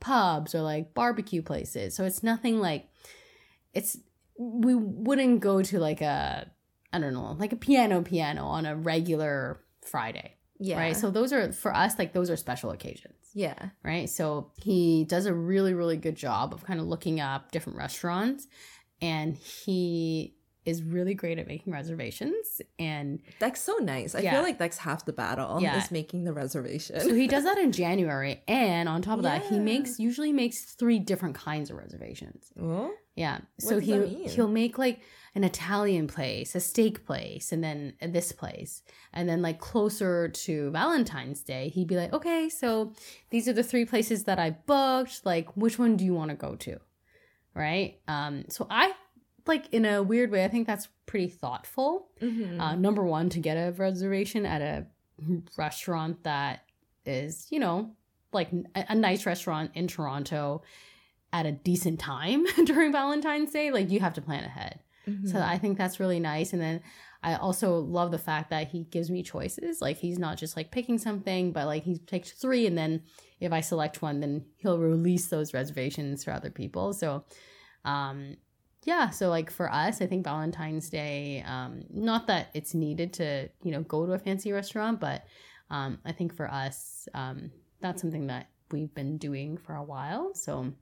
pubs 0.00 0.54
or 0.54 0.62
like 0.62 0.94
barbecue 0.94 1.42
places. 1.42 1.94
So 1.94 2.04
it's 2.04 2.22
nothing 2.22 2.58
like 2.58 2.88
it's 3.74 3.98
we 4.38 4.74
wouldn't 4.74 5.40
go 5.40 5.62
to 5.62 5.78
like 5.78 6.00
a 6.00 6.50
I 6.92 6.98
don't 6.98 7.14
know 7.14 7.36
like 7.38 7.52
a 7.52 7.56
piano 7.56 8.02
piano 8.02 8.44
on 8.46 8.66
a 8.66 8.76
regular 8.76 9.60
Friday, 9.82 10.36
Yeah. 10.58 10.78
right? 10.78 10.96
So 10.96 11.10
those 11.10 11.32
are 11.32 11.52
for 11.52 11.74
us 11.74 11.98
like 11.98 12.12
those 12.12 12.30
are 12.30 12.36
special 12.36 12.70
occasions 12.70 13.14
yeah. 13.34 13.70
right? 13.82 14.10
So 14.10 14.50
he 14.62 15.04
does 15.04 15.24
a 15.24 15.32
really, 15.32 15.72
really 15.72 15.96
good 15.96 16.16
job 16.16 16.52
of 16.52 16.64
kind 16.64 16.78
of 16.80 16.86
looking 16.86 17.18
up 17.18 17.50
different 17.50 17.78
restaurants 17.78 18.46
and 19.00 19.34
he 19.36 20.36
is 20.64 20.80
really 20.82 21.14
great 21.14 21.38
at 21.40 21.48
making 21.48 21.72
reservations. 21.72 22.60
And 22.78 23.20
That's 23.40 23.60
so 23.60 23.78
nice. 23.78 24.14
I 24.14 24.20
Yeah. 24.20 24.32
feel 24.32 24.42
like 24.42 24.58
that's 24.58 24.76
half 24.78 25.04
the 25.04 25.12
battle 25.12 25.60
Yeah. 25.60 25.82
is 25.82 25.90
making 25.90 26.22
the 26.24 26.32
reservation. 26.32 27.00
so 27.00 27.12
he 27.14 27.26
does 27.34 27.42
that 27.44 27.58
in 27.58 27.72
January. 27.72 28.42
And 28.46 28.88
on 28.88 29.02
top 29.02 29.16
of 29.18 29.24
that, 29.24 29.44
he 29.46 29.58
makes 29.58 29.98
usually 29.98 30.32
makes 30.32 30.64
three 30.74 30.98
different 31.00 31.34
kinds 31.34 31.70
of 31.70 31.78
reservations. 31.78 32.52
Oh, 32.60 32.92
Yeah. 33.16 33.38
What 33.60 33.68
So 33.70 33.78
he 33.80 34.26
he'll 34.28 34.46
make 34.46 34.78
like 34.78 35.00
an 35.34 35.44
Italian 35.44 36.06
place, 36.06 36.54
a 36.54 36.60
steak 36.60 37.06
place, 37.06 37.52
and 37.52 37.64
then 37.64 37.94
this 38.00 38.32
place. 38.32 38.82
And 39.14 39.28
then 39.28 39.40
like 39.40 39.58
closer 39.60 40.28
to 40.28 40.70
Valentine's 40.70 41.42
Day, 41.42 41.68
he'd 41.68 41.88
be 41.88 41.96
like, 41.96 42.12
"Okay, 42.12 42.48
so 42.50 42.92
these 43.30 43.48
are 43.48 43.52
the 43.54 43.62
three 43.62 43.84
places 43.86 44.24
that 44.24 44.38
I 44.38 44.50
booked. 44.50 45.24
Like 45.24 45.48
which 45.56 45.78
one 45.78 45.96
do 45.96 46.04
you 46.04 46.14
want 46.14 46.30
to 46.30 46.36
go 46.36 46.54
to?" 46.56 46.78
Right? 47.54 47.98
Um 48.08 48.44
so 48.48 48.66
I 48.70 48.92
like 49.46 49.72
in 49.72 49.84
a 49.84 50.02
weird 50.02 50.30
way, 50.30 50.44
I 50.44 50.48
think 50.48 50.66
that's 50.66 50.88
pretty 51.06 51.28
thoughtful. 51.28 52.08
Mhm. 52.20 52.60
Uh 52.60 52.74
number 52.76 53.02
1 53.04 53.28
to 53.30 53.40
get 53.40 53.54
a 53.56 53.72
reservation 53.72 54.44
at 54.46 54.60
a 54.62 54.86
restaurant 55.56 56.22
that 56.24 56.64
is, 57.06 57.46
you 57.50 57.58
know, 57.58 57.90
like 58.32 58.50
a 58.74 58.94
nice 58.94 59.26
restaurant 59.26 59.70
in 59.74 59.86
Toronto 59.88 60.62
at 61.32 61.46
a 61.46 61.52
decent 61.52 61.98
time 62.00 62.44
during 62.64 62.92
Valentine's 62.92 63.50
Day, 63.52 63.70
like 63.70 63.90
you 63.90 64.00
have 64.00 64.14
to 64.14 64.20
plan 64.22 64.44
ahead. 64.44 64.80
So 65.06 65.10
Mhm. 65.38 65.42
I 65.42 65.58
think 65.58 65.78
that's 65.78 65.98
really 65.98 66.20
nice. 66.20 66.52
And 66.52 66.62
then 66.62 66.80
I 67.24 67.34
also 67.34 67.78
love 67.78 68.10
the 68.10 68.18
fact 68.18 68.50
that 68.50 68.68
he 68.68 68.84
gives 68.84 69.10
me 69.10 69.22
choices. 69.22 69.80
Like 69.80 69.96
he's 69.96 70.18
not 70.18 70.38
just 70.38 70.56
like 70.56 70.70
picking 70.70 70.98
something, 70.98 71.52
but 71.52 71.66
like 71.66 71.84
he 71.84 71.98
picked 71.98 72.32
three, 72.32 72.66
and 72.66 72.76
then 72.76 73.02
if 73.40 73.52
I 73.52 73.60
select 73.60 74.02
one, 74.02 74.20
then 74.20 74.44
he'll 74.56 74.78
release 74.78 75.28
those 75.28 75.54
reservations 75.54 76.24
for 76.24 76.32
other 76.32 76.50
people. 76.50 76.92
So, 76.92 77.24
um, 77.84 78.36
yeah. 78.84 79.10
So 79.10 79.28
like 79.28 79.50
for 79.50 79.70
us, 79.72 80.00
I 80.00 80.06
think 80.06 80.24
Valentine's 80.24 80.88
Day, 80.90 81.44
um, 81.46 81.84
not 81.90 82.26
that 82.26 82.50
it's 82.54 82.74
needed 82.74 83.12
to 83.14 83.48
you 83.62 83.70
know 83.72 83.82
go 83.82 84.06
to 84.06 84.12
a 84.12 84.18
fancy 84.18 84.52
restaurant, 84.52 85.00
but 85.00 85.24
um, 85.70 85.98
I 86.04 86.12
think 86.12 86.34
for 86.34 86.50
us, 86.50 87.08
um, 87.14 87.50
that's 87.80 88.00
something 88.02 88.26
that 88.28 88.48
we've 88.70 88.94
been 88.94 89.18
doing 89.18 89.56
for 89.58 89.74
a 89.74 89.82
while. 89.84 90.34
So 90.34 90.72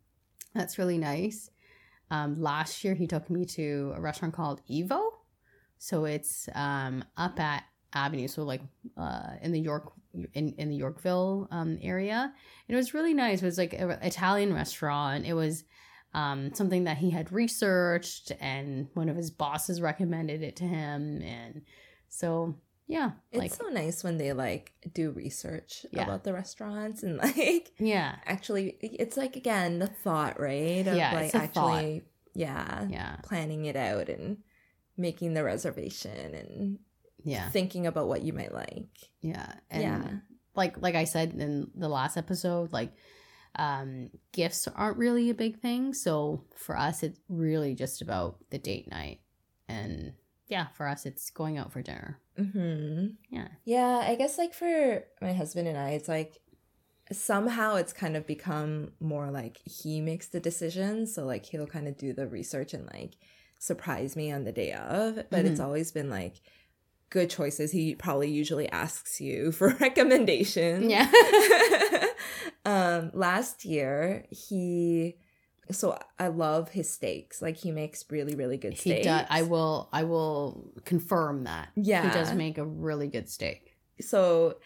that's 0.55 0.79
really 0.79 0.99
nice. 0.99 1.51
Um, 2.11 2.41
last 2.41 2.85
year, 2.85 2.95
he 2.95 3.07
took 3.07 3.31
me 3.31 3.45
to 3.47 3.93
a 3.97 4.01
restaurant 4.01 4.35
called 4.35 4.61
Evo. 4.69 5.01
So 5.79 6.05
it's 6.05 6.49
um, 6.55 7.05
up 7.17 7.41
at 7.41 7.65
Avenue, 7.95 8.29
so 8.29 8.43
like 8.43 8.61
uh, 8.97 9.31
in 9.43 9.53
the 9.53 9.61
York 9.61 9.93
in, 10.35 10.55
in 10.59 10.69
the 10.69 10.77
Yorkville 10.77 11.49
um, 11.51 11.79
area. 11.83 12.33
And 12.69 12.75
it 12.75 12.77
was 12.77 12.95
really 12.95 13.15
nice. 13.15 13.43
It 13.43 13.47
was 13.47 13.59
like 13.59 13.73
an 13.73 13.91
Italian 14.03 14.53
restaurant. 14.53 15.25
It 15.25 15.35
was 15.35 15.65
um, 16.13 16.53
something 16.55 16.85
that 16.85 16.99
he 16.99 17.11
had 17.11 17.33
researched, 17.33 18.33
and 18.41 18.89
one 18.95 19.09
of 19.09 19.17
his 19.17 19.31
bosses 19.31 19.81
recommended 19.81 20.43
it 20.43 20.57
to 20.57 20.65
him. 20.65 21.23
And 21.23 21.63
so, 22.09 22.57
yeah, 22.91 23.13
It's 23.31 23.39
like 23.39 23.55
so 23.55 23.69
nice 23.69 24.03
when 24.03 24.19
they 24.19 24.33
like 24.33 24.73
do 24.93 25.11
research 25.13 25.87
Yeah. 25.93 26.03
about 26.05 26.25
the 26.25 26.33
restaurants 26.33 27.03
and 27.05 27.17
like 27.23 27.71
yeah, 27.79 28.17
actually 28.27 28.77
it's 28.83 29.17
like 29.17 29.37
again 29.37 29.79
the 29.79 29.87
thought, 29.87 30.41
right? 30.41 30.87
Of 30.87 30.97
Yeah, 30.97 31.13
like 31.15 31.25
it's 31.27 31.35
a 31.35 31.47
thought. 31.47 31.75
actually 31.77 32.03
yeah, 32.35 32.87
yeah, 32.91 33.17
planning 33.23 33.65
it 33.67 33.77
out 33.77 34.09
and 34.09 34.39
making 34.97 35.35
the 35.35 35.45
reservation 35.45 36.35
and 36.35 36.79
yeah, 37.23 37.49
thinking 37.51 37.87
about 37.87 38.09
what 38.09 38.23
you 38.23 38.33
might 38.33 38.53
like. 38.53 38.91
yeah. 39.21 39.53
And 39.71 39.83
yeah. 39.83 40.11
like 40.55 40.81
like 40.83 40.97
I 40.97 41.05
said 41.05 41.33
in 41.35 41.71
the 41.75 41.89
last 41.89 42.17
episode, 42.17 42.73
like 42.73 42.93
um 43.57 44.11
gifts 44.33 44.67
aren't 44.69 44.99
really 44.99 45.31
a 45.31 45.35
big 45.35 45.61
thing. 45.61 45.95
So 45.95 46.45
for 46.57 46.77
us 46.77 47.03
it's 47.03 47.21
really 47.29 47.75
just 47.75 48.03
about 48.03 48.39
the 48.51 48.59
date 48.59 48.91
night. 48.91 49.21
And 49.69 50.15
yeah, 50.51 50.67
for 50.75 50.87
us 50.87 51.07
it's 51.07 51.31
going 51.31 51.57
out 51.57 51.73
for 51.73 51.81
dinner. 51.83 52.19
hmm 52.37 53.07
Yeah. 53.31 53.49
Yeah, 53.65 54.05
I 54.07 54.15
guess 54.17 54.37
like 54.37 54.53
for 54.53 55.05
my 55.23 55.33
husband 55.33 55.69
and 55.69 55.79
I, 55.79 55.91
it's 55.91 56.09
like 56.09 56.39
somehow 57.13 57.77
it's 57.77 57.93
kind 57.93 58.17
of 58.17 58.27
become 58.27 58.93
more 59.01 59.31
like 59.31 59.59
he 59.65 60.01
makes 60.01 60.29
the 60.29 60.41
decisions. 60.41 61.15
So 61.15 61.25
like 61.25 61.47
he'll 61.47 61.67
kind 61.67 61.89
of 61.89 61.97
do 61.97 62.13
the 62.13 62.27
research 62.27 62.75
and 62.75 62.89
like 62.93 63.15
surprise 63.59 64.17
me 64.17 64.31
on 64.33 64.45
the 64.45 64.53
day 64.53 64.73
of. 64.73 65.25
But 65.31 65.45
it's 65.45 65.61
always 65.61 65.91
been 65.93 66.09
like 66.11 66.41
good 67.11 67.29
choices. 67.31 67.73
He 67.73 67.95
probably 67.95 68.31
usually 68.31 68.69
asks 68.71 69.21
you 69.21 69.53
for 69.59 69.69
recommendations. 69.81 70.85
Yeah. 70.91 71.11
um 72.65 73.11
last 73.15 73.65
year 73.65 74.27
he 74.31 75.17
so 75.73 75.99
I 76.19 76.29
love 76.29 76.71
his 76.71 76.93
steaks. 76.93 77.41
Like 77.43 77.57
he 77.57 77.71
makes 77.71 78.05
really, 78.11 78.35
really 78.35 78.57
good 78.57 78.77
steaks. 78.79 78.99
he 78.99 79.03
does 79.05 79.27
I 79.31 79.43
will 79.43 79.89
I 79.93 80.05
will 80.05 80.73
confirm 80.85 81.45
that. 81.45 81.69
Yeah. 81.77 82.03
He 82.03 82.11
does 82.19 82.33
make 82.35 82.59
a 82.59 82.65
really 82.65 83.09
good 83.09 83.29
steak. 83.29 83.77
so 84.01 84.57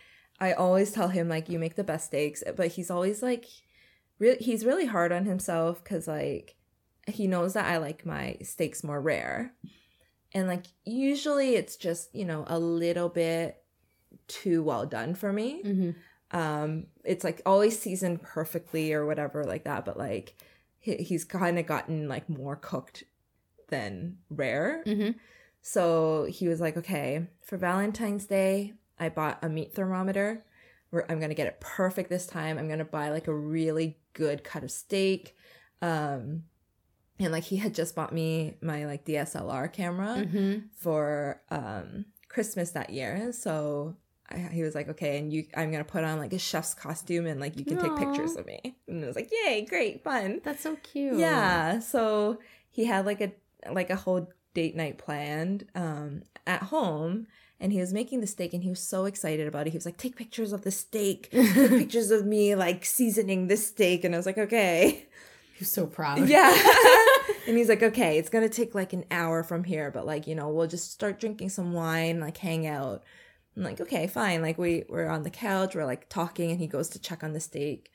I 0.40 0.52
always 0.52 0.90
tell 0.90 1.08
him 1.08 1.28
like 1.28 1.48
you 1.48 1.58
make 1.58 1.76
the 1.76 1.84
best 1.84 2.06
steaks, 2.06 2.42
but 2.56 2.68
he's 2.68 2.90
always 2.90 3.22
like 3.22 3.46
really 4.18 4.38
he's 4.38 4.64
really 4.64 4.86
hard 4.86 5.12
on 5.12 5.24
himself 5.26 5.82
cuz 5.84 6.06
like 6.08 6.56
he 7.06 7.26
knows 7.26 7.52
that 7.52 7.66
I 7.66 7.76
like 7.78 8.04
my 8.06 8.36
steaks 8.42 8.82
more 8.82 9.00
rare. 9.00 9.54
And 10.32 10.48
like 10.48 10.64
usually 10.84 11.54
it's 11.54 11.76
just, 11.76 12.12
you 12.14 12.24
know, 12.24 12.44
a 12.48 12.58
little 12.58 13.08
bit 13.08 13.62
too 14.26 14.62
well 14.62 14.86
done 14.86 15.14
for 15.14 15.32
me. 15.32 15.62
hmm 15.62 15.90
Um 16.30 16.86
it's 17.04 17.22
like 17.22 17.40
always 17.46 17.78
seasoned 17.78 18.22
perfectly 18.22 18.92
or 18.92 19.06
whatever 19.06 19.44
like 19.44 19.64
that, 19.64 19.84
but 19.84 19.96
like 19.98 20.34
he, 20.84 20.96
he's 20.96 21.24
kind 21.24 21.58
of 21.58 21.66
gotten 21.66 22.08
like 22.08 22.28
more 22.28 22.56
cooked 22.56 23.04
than 23.70 24.18
rare. 24.28 24.82
hmm 24.84 25.10
So 25.62 26.26
he 26.28 26.46
was 26.46 26.60
like, 26.60 26.76
okay, 26.76 27.26
for 27.42 27.56
Valentine's 27.56 28.26
Day, 28.26 28.74
I 28.98 29.08
bought 29.08 29.38
a 29.42 29.48
meat 29.48 29.74
thermometer. 29.74 30.44
Where 30.90 31.10
I'm 31.10 31.18
gonna 31.18 31.34
get 31.34 31.46
it 31.48 31.58
perfect 31.60 32.10
this 32.10 32.26
time. 32.26 32.58
I'm 32.58 32.68
gonna 32.68 32.84
buy 32.84 33.08
like 33.10 33.26
a 33.26 33.34
really 33.34 33.98
good 34.12 34.44
cut 34.44 34.62
of 34.62 34.70
steak. 34.70 35.34
Um, 35.82 36.44
and 37.18 37.32
like 37.32 37.44
he 37.44 37.56
had 37.56 37.74
just 37.74 37.96
bought 37.96 38.12
me 38.12 38.56
my 38.60 38.84
like 38.86 39.04
DSLR 39.06 39.72
camera 39.72 40.24
Mm-hmm. 40.26 40.66
for 40.76 41.40
um 41.50 42.04
Christmas 42.28 42.70
that 42.72 42.90
year. 42.90 43.32
So 43.32 43.96
I, 44.30 44.38
he 44.38 44.62
was 44.62 44.74
like, 44.74 44.88
"Okay, 44.88 45.18
and 45.18 45.32
you, 45.32 45.46
I'm 45.56 45.70
gonna 45.70 45.84
put 45.84 46.04
on 46.04 46.18
like 46.18 46.32
a 46.32 46.38
chef's 46.38 46.74
costume, 46.74 47.26
and 47.26 47.40
like 47.40 47.58
you 47.58 47.64
can 47.64 47.78
take 47.78 47.96
pictures 47.96 48.36
of 48.36 48.46
me." 48.46 48.76
And 48.88 49.04
I 49.04 49.06
was 49.06 49.16
like, 49.16 49.30
"Yay, 49.30 49.66
great, 49.68 50.02
fun!" 50.02 50.40
That's 50.42 50.62
so 50.62 50.76
cute. 50.76 51.18
Yeah. 51.18 51.80
So 51.80 52.38
he 52.70 52.84
had 52.84 53.06
like 53.06 53.20
a 53.20 53.32
like 53.70 53.90
a 53.90 53.96
whole 53.96 54.28
date 54.54 54.76
night 54.76 54.98
planned 54.98 55.66
um 55.74 56.22
at 56.46 56.64
home. 56.64 57.26
And 57.60 57.72
he 57.72 57.80
was 57.80 57.94
making 57.94 58.20
the 58.20 58.26
steak, 58.26 58.52
and 58.52 58.62
he 58.62 58.68
was 58.68 58.80
so 58.80 59.04
excited 59.06 59.46
about 59.46 59.66
it. 59.66 59.70
He 59.70 59.76
was 59.78 59.86
like, 59.86 59.96
"Take 59.96 60.16
pictures 60.16 60.52
of 60.52 60.62
the 60.62 60.70
steak, 60.70 61.30
take 61.32 61.70
pictures 61.70 62.10
of 62.10 62.26
me 62.26 62.54
like 62.54 62.84
seasoning 62.84 63.46
this 63.46 63.68
steak." 63.68 64.04
And 64.04 64.14
I 64.14 64.18
was 64.18 64.26
like, 64.26 64.38
"Okay." 64.38 65.06
You're 65.58 65.66
so 65.66 65.86
proud. 65.86 66.28
Yeah. 66.28 66.52
and 67.46 67.56
he's 67.56 67.68
like, 67.68 67.82
okay, 67.82 68.18
it's 68.18 68.28
gonna 68.28 68.48
take 68.48 68.74
like 68.74 68.92
an 68.92 69.04
hour 69.10 69.42
from 69.42 69.64
here, 69.64 69.90
but 69.90 70.06
like, 70.06 70.26
you 70.26 70.34
know, 70.34 70.48
we'll 70.48 70.66
just 70.66 70.92
start 70.92 71.20
drinking 71.20 71.50
some 71.50 71.72
wine, 71.72 72.20
like 72.20 72.36
hang 72.36 72.66
out. 72.66 73.04
I'm 73.56 73.62
like, 73.62 73.80
okay, 73.80 74.06
fine. 74.06 74.42
Like 74.42 74.58
we 74.58 74.84
we're 74.88 75.06
on 75.08 75.22
the 75.22 75.30
couch, 75.30 75.74
we're 75.74 75.84
like 75.84 76.08
talking, 76.08 76.50
and 76.50 76.58
he 76.60 76.66
goes 76.66 76.88
to 76.90 76.98
check 77.00 77.22
on 77.22 77.32
the 77.32 77.40
steak. 77.40 77.90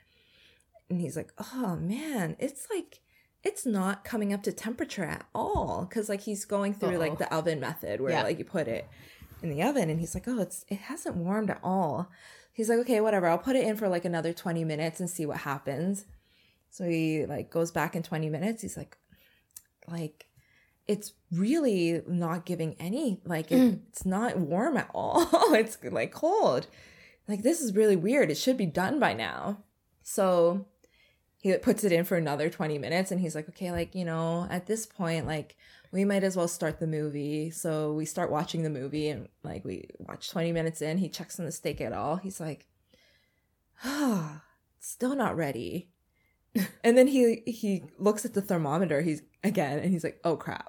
And 0.89 0.99
he's 1.01 1.17
like, 1.17 1.31
oh 1.53 1.75
man, 1.75 2.35
it's 2.39 2.67
like 2.73 3.01
it's 3.43 3.65
not 3.65 4.03
coming 4.03 4.33
up 4.33 4.43
to 4.43 4.51
temperature 4.51 5.03
at 5.05 5.25
all. 5.35 5.85
Cause 5.91 6.09
like 6.09 6.21
he's 6.21 6.45
going 6.45 6.73
through 6.73 6.89
Uh-oh. 6.95 6.99
like 6.99 7.17
the 7.17 7.33
oven 7.33 7.59
method 7.59 8.01
where 8.01 8.11
Yeah. 8.11 8.23
like 8.23 8.37
you 8.39 8.45
put 8.45 8.67
it 8.67 8.87
in 9.41 9.49
the 9.49 9.63
oven 9.63 9.89
and 9.89 9.99
he's 9.99 10.13
like, 10.13 10.27
oh, 10.27 10.39
it's 10.39 10.65
it 10.69 10.77
hasn't 10.79 11.15
warmed 11.15 11.49
at 11.49 11.59
all. 11.63 12.09
He's 12.53 12.69
like, 12.69 12.79
okay, 12.79 12.99
whatever, 12.99 13.27
I'll 13.27 13.37
put 13.37 13.55
it 13.55 13.65
in 13.65 13.77
for 13.77 13.87
like 13.87 14.03
another 14.05 14.33
20 14.33 14.65
minutes 14.65 14.99
and 14.99 15.09
see 15.09 15.25
what 15.25 15.37
happens. 15.37 16.05
So 16.69 16.83
he 16.89 17.25
like 17.25 17.49
goes 17.49 17.71
back 17.71 17.95
in 17.95 18.03
20 18.03 18.29
minutes. 18.29 18.61
He's 18.61 18.75
like, 18.77 18.97
like, 19.87 20.25
it's 20.89 21.13
really 21.31 22.01
not 22.07 22.45
giving 22.45 22.75
any, 22.79 23.21
like, 23.23 23.51
it, 23.51 23.79
it's 23.89 24.05
not 24.05 24.39
warm 24.39 24.75
at 24.75 24.89
all. 24.93 25.27
it's 25.53 25.77
like 25.83 26.11
cold. 26.11 26.65
Like, 27.27 27.43
this 27.43 27.61
is 27.61 27.75
really 27.75 27.95
weird. 27.95 28.31
It 28.31 28.37
should 28.37 28.57
be 28.57 28.65
done 28.65 28.99
by 28.99 29.13
now. 29.13 29.59
So 30.01 30.65
he 31.37 31.55
puts 31.57 31.83
it 31.83 31.91
in 31.91 32.05
for 32.05 32.17
another 32.17 32.49
20 32.49 32.79
minutes 32.79 33.11
and 33.11 33.21
he's 33.21 33.35
like, 33.35 33.47
okay, 33.49 33.71
like, 33.71 33.93
you 33.93 34.03
know, 34.03 34.47
at 34.49 34.65
this 34.65 34.87
point, 34.87 35.27
like, 35.27 35.55
we 35.91 36.05
might 36.05 36.23
as 36.23 36.35
well 36.35 36.47
start 36.47 36.79
the 36.79 36.87
movie. 36.87 37.51
So 37.51 37.93
we 37.93 38.05
start 38.05 38.31
watching 38.31 38.63
the 38.63 38.69
movie 38.69 39.09
and 39.09 39.27
like 39.43 39.63
we 39.63 39.89
watch 39.99 40.31
20 40.31 40.51
minutes 40.51 40.81
in. 40.81 40.97
He 40.97 41.09
checks 41.09 41.39
on 41.39 41.45
the 41.45 41.51
steak 41.51 41.81
at 41.81 41.93
all. 41.93 42.15
He's 42.15 42.39
like, 42.39 42.65
ah, 43.83 44.43
still 44.79 45.15
not 45.15 45.35
ready. 45.35 45.89
and 46.83 46.97
then 46.97 47.07
he 47.07 47.43
he 47.45 47.83
looks 47.97 48.25
at 48.25 48.33
the 48.33 48.41
thermometer. 48.41 49.01
He's 49.01 49.21
again 49.43 49.79
and 49.79 49.91
he's 49.91 50.03
like, 50.03 50.19
oh 50.23 50.35
crap. 50.35 50.68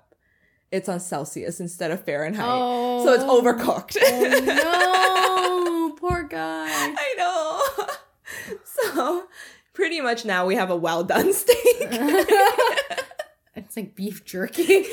It's 0.72 0.88
on 0.88 1.00
Celsius 1.00 1.58
instead 1.60 1.90
of 1.90 2.04
Fahrenheit. 2.04 2.46
Oh. 2.48 3.04
So 3.04 3.12
it's 3.14 3.24
overcooked. 3.24 3.96
Oh 4.02 5.90
no, 5.90 5.96
poor 5.98 6.22
guy. 6.24 6.68
I 6.70 7.14
know. 7.18 7.86
So 8.64 9.24
pretty 9.74 10.00
much 10.00 10.24
now 10.24 10.46
we 10.46 10.54
have 10.54 10.70
a 10.70 10.76
well 10.76 11.02
done 11.04 11.32
steak. 11.32 11.56
it's 13.56 13.76
like 13.76 13.94
beef 13.96 14.24
jerky. 14.24 14.84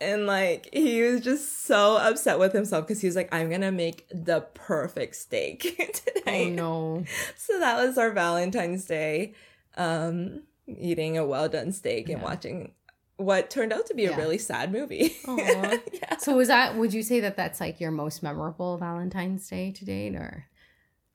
and 0.00 0.26
like 0.26 0.68
he 0.72 1.02
was 1.02 1.22
just 1.22 1.64
so 1.64 1.96
upset 1.96 2.38
with 2.38 2.52
himself 2.52 2.86
because 2.86 3.00
he 3.00 3.06
was 3.06 3.16
like, 3.16 3.32
I'm 3.34 3.50
gonna 3.50 3.72
make 3.72 4.06
the 4.10 4.42
perfect 4.54 5.16
steak 5.16 5.62
today. 6.04 6.48
oh 6.48 6.54
no. 6.54 7.04
So 7.36 7.58
that 7.58 7.76
was 7.82 7.96
our 7.98 8.10
Valentine's 8.10 8.84
Day. 8.84 9.32
Um 9.76 10.42
eating 10.66 11.16
a 11.18 11.24
well 11.26 11.48
done 11.48 11.72
steak 11.72 12.08
and 12.08 12.22
watching 12.22 12.72
what 13.16 13.48
turned 13.50 13.72
out 13.72 13.86
to 13.86 13.94
be 13.94 14.06
a 14.06 14.16
really 14.16 14.38
sad 14.38 14.72
movie. 14.72 15.16
Yeah. 15.28 16.16
So 16.18 16.36
was 16.36 16.48
that? 16.48 16.76
Would 16.76 16.92
you 16.92 17.02
say 17.02 17.20
that 17.20 17.36
that's 17.36 17.60
like 17.60 17.80
your 17.80 17.90
most 17.90 18.22
memorable 18.22 18.76
Valentine's 18.78 19.48
Day 19.48 19.72
to 19.72 19.84
date, 19.84 20.14
or? 20.14 20.46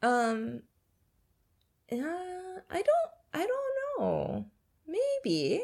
Um 0.02 0.62
uh, 1.92 1.96
I 1.98 2.82
don't 2.82 3.12
I 3.34 3.46
don't 3.46 4.00
know. 4.00 4.46
Maybe. 4.88 5.62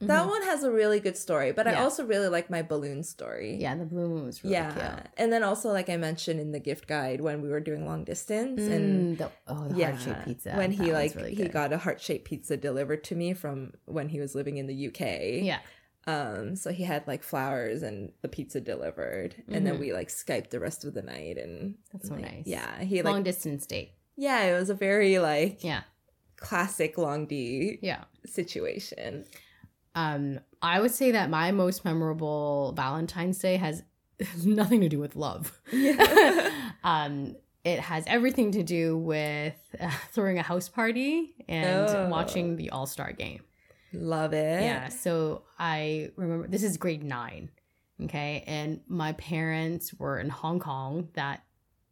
That 0.00 0.24
Mhm. 0.26 0.28
one 0.28 0.42
has 0.42 0.62
a 0.62 0.70
really 0.70 1.00
good 1.00 1.16
story, 1.16 1.52
but 1.52 1.66
I 1.66 1.76
also 1.76 2.04
really 2.04 2.28
like 2.28 2.50
my 2.50 2.60
balloon 2.60 3.02
story. 3.02 3.56
Yeah, 3.58 3.74
the 3.76 3.86
blue 3.86 4.06
moon 4.08 4.26
was 4.26 4.44
really 4.44 4.52
yeah. 4.56 4.72
cute. 4.74 5.06
And 5.16 5.32
then 5.32 5.42
also 5.42 5.70
like 5.72 5.88
I 5.88 5.96
mentioned 5.96 6.38
in 6.38 6.52
the 6.52 6.60
gift 6.60 6.86
guide 6.86 7.22
when 7.22 7.40
we 7.40 7.48
were 7.48 7.60
doing 7.60 7.86
long 7.86 8.04
distance 8.04 8.60
and 8.60 9.16
Mm, 9.16 9.18
the, 9.18 9.30
oh, 9.48 9.68
the 9.68 9.78
yeah, 9.80 9.92
heart-shaped 9.92 10.24
pizza. 10.26 10.52
when 10.54 10.72
That 10.76 10.84
he 10.84 10.92
like 10.92 11.14
really 11.14 11.34
he 11.34 11.48
got 11.48 11.72
a 11.72 11.78
heart-shaped 11.78 12.26
pizza 12.26 12.58
delivered 12.58 13.04
to 13.04 13.14
me 13.14 13.32
from 13.32 13.72
when 13.86 14.10
he 14.10 14.20
was 14.20 14.34
living 14.34 14.58
in 14.58 14.66
the 14.66 14.88
UK. 14.88 15.42
Yeah. 15.42 15.60
Um 16.06 16.54
so 16.56 16.70
he 16.72 16.84
had 16.84 17.06
like 17.06 17.22
flowers 17.22 17.82
and 17.82 18.12
the 18.22 18.28
pizza 18.28 18.60
delivered 18.60 19.34
and 19.48 19.66
then 19.66 19.76
Mhm. 19.76 19.80
we 19.80 19.92
like 19.92 20.08
Skyped 20.08 20.50
the 20.50 20.60
rest 20.60 20.84
of 20.84 20.94
the 20.94 21.02
night 21.02 21.36
and 21.38 21.76
That's 21.92 22.08
so 22.08 22.14
like, 22.14 22.22
nice. 22.22 22.46
Yeah, 22.46 22.80
he 22.82 23.02
like 23.02 23.12
Long 23.12 23.22
distance 23.24 23.66
date. 23.66 23.92
yeah, 24.16 24.42
it 24.42 24.52
was 24.58 24.70
a 24.70 24.74
very 24.74 25.18
like 25.18 25.64
Yeah. 25.64 25.82
classic 26.36 26.96
long 26.98 27.26
D 27.26 27.78
Yeah. 27.82 28.04
situation. 28.24 29.24
Um, 29.96 30.40
I 30.62 30.80
would 30.80 30.90
say 30.90 31.10
that 31.12 31.30
my 31.30 31.52
most 31.52 31.84
memorable 31.84 32.72
Valentine's 32.76 33.38
Day 33.38 33.56
has 33.56 33.82
nothing 34.44 34.80
to 34.82 34.88
do 34.88 34.98
with 34.98 35.16
love. 35.16 35.60
um, 36.84 37.36
it 37.64 37.80
has 37.80 38.04
everything 38.06 38.52
to 38.52 38.62
do 38.62 38.96
with 38.96 39.54
uh, 39.80 39.90
throwing 40.12 40.38
a 40.38 40.42
house 40.42 40.68
party 40.68 41.34
and 41.48 41.88
Oh. 41.88 42.08
watching 42.10 42.56
the 42.56 42.70
All 42.70 42.86
Star 42.86 43.12
game. 43.12 43.42
Love 43.98 44.32
it. 44.32 44.62
Yeah. 44.62 44.88
So 44.88 45.42
I 45.58 46.10
remember 46.16 46.46
this 46.48 46.62
is 46.62 46.76
grade 46.76 47.02
nine. 47.04 47.50
Okay. 48.04 48.44
And 48.46 48.80
my 48.88 49.12
parents 49.12 49.94
were 49.94 50.18
in 50.18 50.28
Hong 50.28 50.58
Kong 50.60 51.08
that 51.14 51.42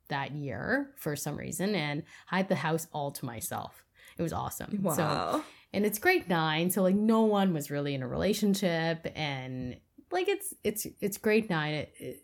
that 0.09 0.33
year 0.33 0.91
for 0.99 1.17
some 1.17 1.37
reason 1.37 1.75
and 1.75 2.03
I 2.31 2.37
had 2.37 2.49
the 2.49 2.55
house 2.57 2.87
all 2.93 3.11
to 3.13 3.25
myself. 3.25 3.85
It 4.19 4.23
was 4.23 4.33
awesome. 4.35 4.83
So 4.95 5.03
Wow. 5.03 5.43
and 5.73 5.87
it's 5.87 5.99
grade 5.99 6.29
nine 6.29 6.71
so 6.71 6.83
like 6.83 6.95
no 6.95 7.23
one 7.23 7.55
was 7.55 7.71
really 7.71 7.95
in 7.95 8.03
a 8.03 8.07
relationship 8.09 9.11
and 9.17 9.77
like 10.13 10.29
it's 10.29 10.53
it's 10.63 10.87
it's 11.01 11.17
grade 11.19 11.49
nine 11.51 11.75
it, 11.75 11.95
it- 11.99 12.21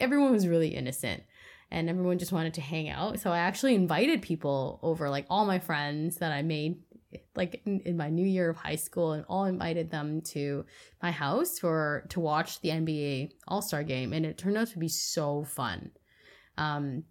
everyone 0.00 0.32
was 0.32 0.48
really 0.48 0.68
innocent 0.74 1.22
and 1.70 1.88
everyone 1.88 2.18
just 2.18 2.32
wanted 2.32 2.52
to 2.54 2.60
hang 2.60 2.88
out 2.88 3.20
so 3.20 3.30
i 3.30 3.38
actually 3.38 3.74
invited 3.76 4.20
people 4.20 4.80
over 4.82 5.08
like 5.08 5.24
all 5.30 5.46
my 5.46 5.60
friends 5.60 6.16
that 6.16 6.32
i 6.32 6.42
made 6.42 6.80
like 7.34 7.62
in, 7.66 7.80
in 7.80 7.96
my 7.96 8.08
new 8.08 8.26
year 8.26 8.50
of 8.50 8.56
high 8.56 8.76
school 8.76 9.12
and 9.12 9.24
all 9.28 9.44
invited 9.44 9.90
them 9.90 10.20
to 10.20 10.64
my 11.02 11.10
house 11.10 11.58
for 11.58 12.06
to 12.08 12.20
watch 12.20 12.60
the 12.60 12.68
nba 12.70 13.30
all-star 13.48 13.82
game 13.82 14.12
and 14.12 14.26
it 14.26 14.38
turned 14.38 14.56
out 14.56 14.68
to 14.68 14.78
be 14.78 14.88
so 14.88 15.44
fun 15.44 15.90
um 16.58 17.04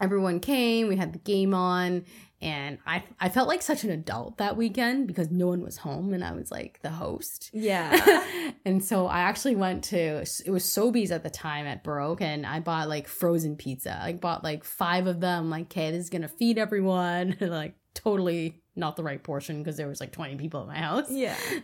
everyone 0.00 0.40
came 0.40 0.88
we 0.88 0.96
had 0.96 1.12
the 1.12 1.18
game 1.18 1.54
on 1.54 2.04
and 2.44 2.78
I 2.86 3.02
I 3.18 3.30
felt 3.30 3.48
like 3.48 3.62
such 3.62 3.84
an 3.84 3.90
adult 3.90 4.36
that 4.36 4.56
weekend 4.56 5.06
because 5.06 5.30
no 5.30 5.46
one 5.46 5.62
was 5.62 5.78
home 5.78 6.12
and 6.12 6.22
I 6.22 6.32
was 6.32 6.50
like 6.50 6.78
the 6.82 6.90
host. 6.90 7.50
Yeah. 7.54 8.52
and 8.66 8.84
so 8.84 9.06
I 9.06 9.20
actually 9.20 9.56
went 9.56 9.84
to 9.84 9.96
it 9.96 10.50
was 10.50 10.64
Sobeys 10.64 11.10
at 11.10 11.22
the 11.22 11.30
time 11.30 11.66
at 11.66 11.82
Baroque 11.82 12.20
and 12.20 12.44
I 12.44 12.60
bought 12.60 12.88
like 12.88 13.08
frozen 13.08 13.56
pizza. 13.56 13.98
I 14.00 14.12
bought 14.12 14.44
like 14.44 14.62
five 14.62 15.06
of 15.06 15.20
them. 15.20 15.48
Like, 15.48 15.64
okay, 15.64 15.90
this 15.90 16.04
is 16.04 16.10
gonna 16.10 16.28
feed 16.28 16.58
everyone. 16.58 17.36
like 17.40 17.76
totally 17.94 18.62
not 18.76 18.96
the 18.96 19.02
right 19.02 19.22
portion 19.22 19.58
because 19.62 19.76
there 19.76 19.88
was 19.88 20.00
like 20.00 20.12
20 20.12 20.36
people 20.36 20.60
at 20.62 20.66
my 20.66 20.76
house. 20.78 21.10
yeah. 21.10 21.36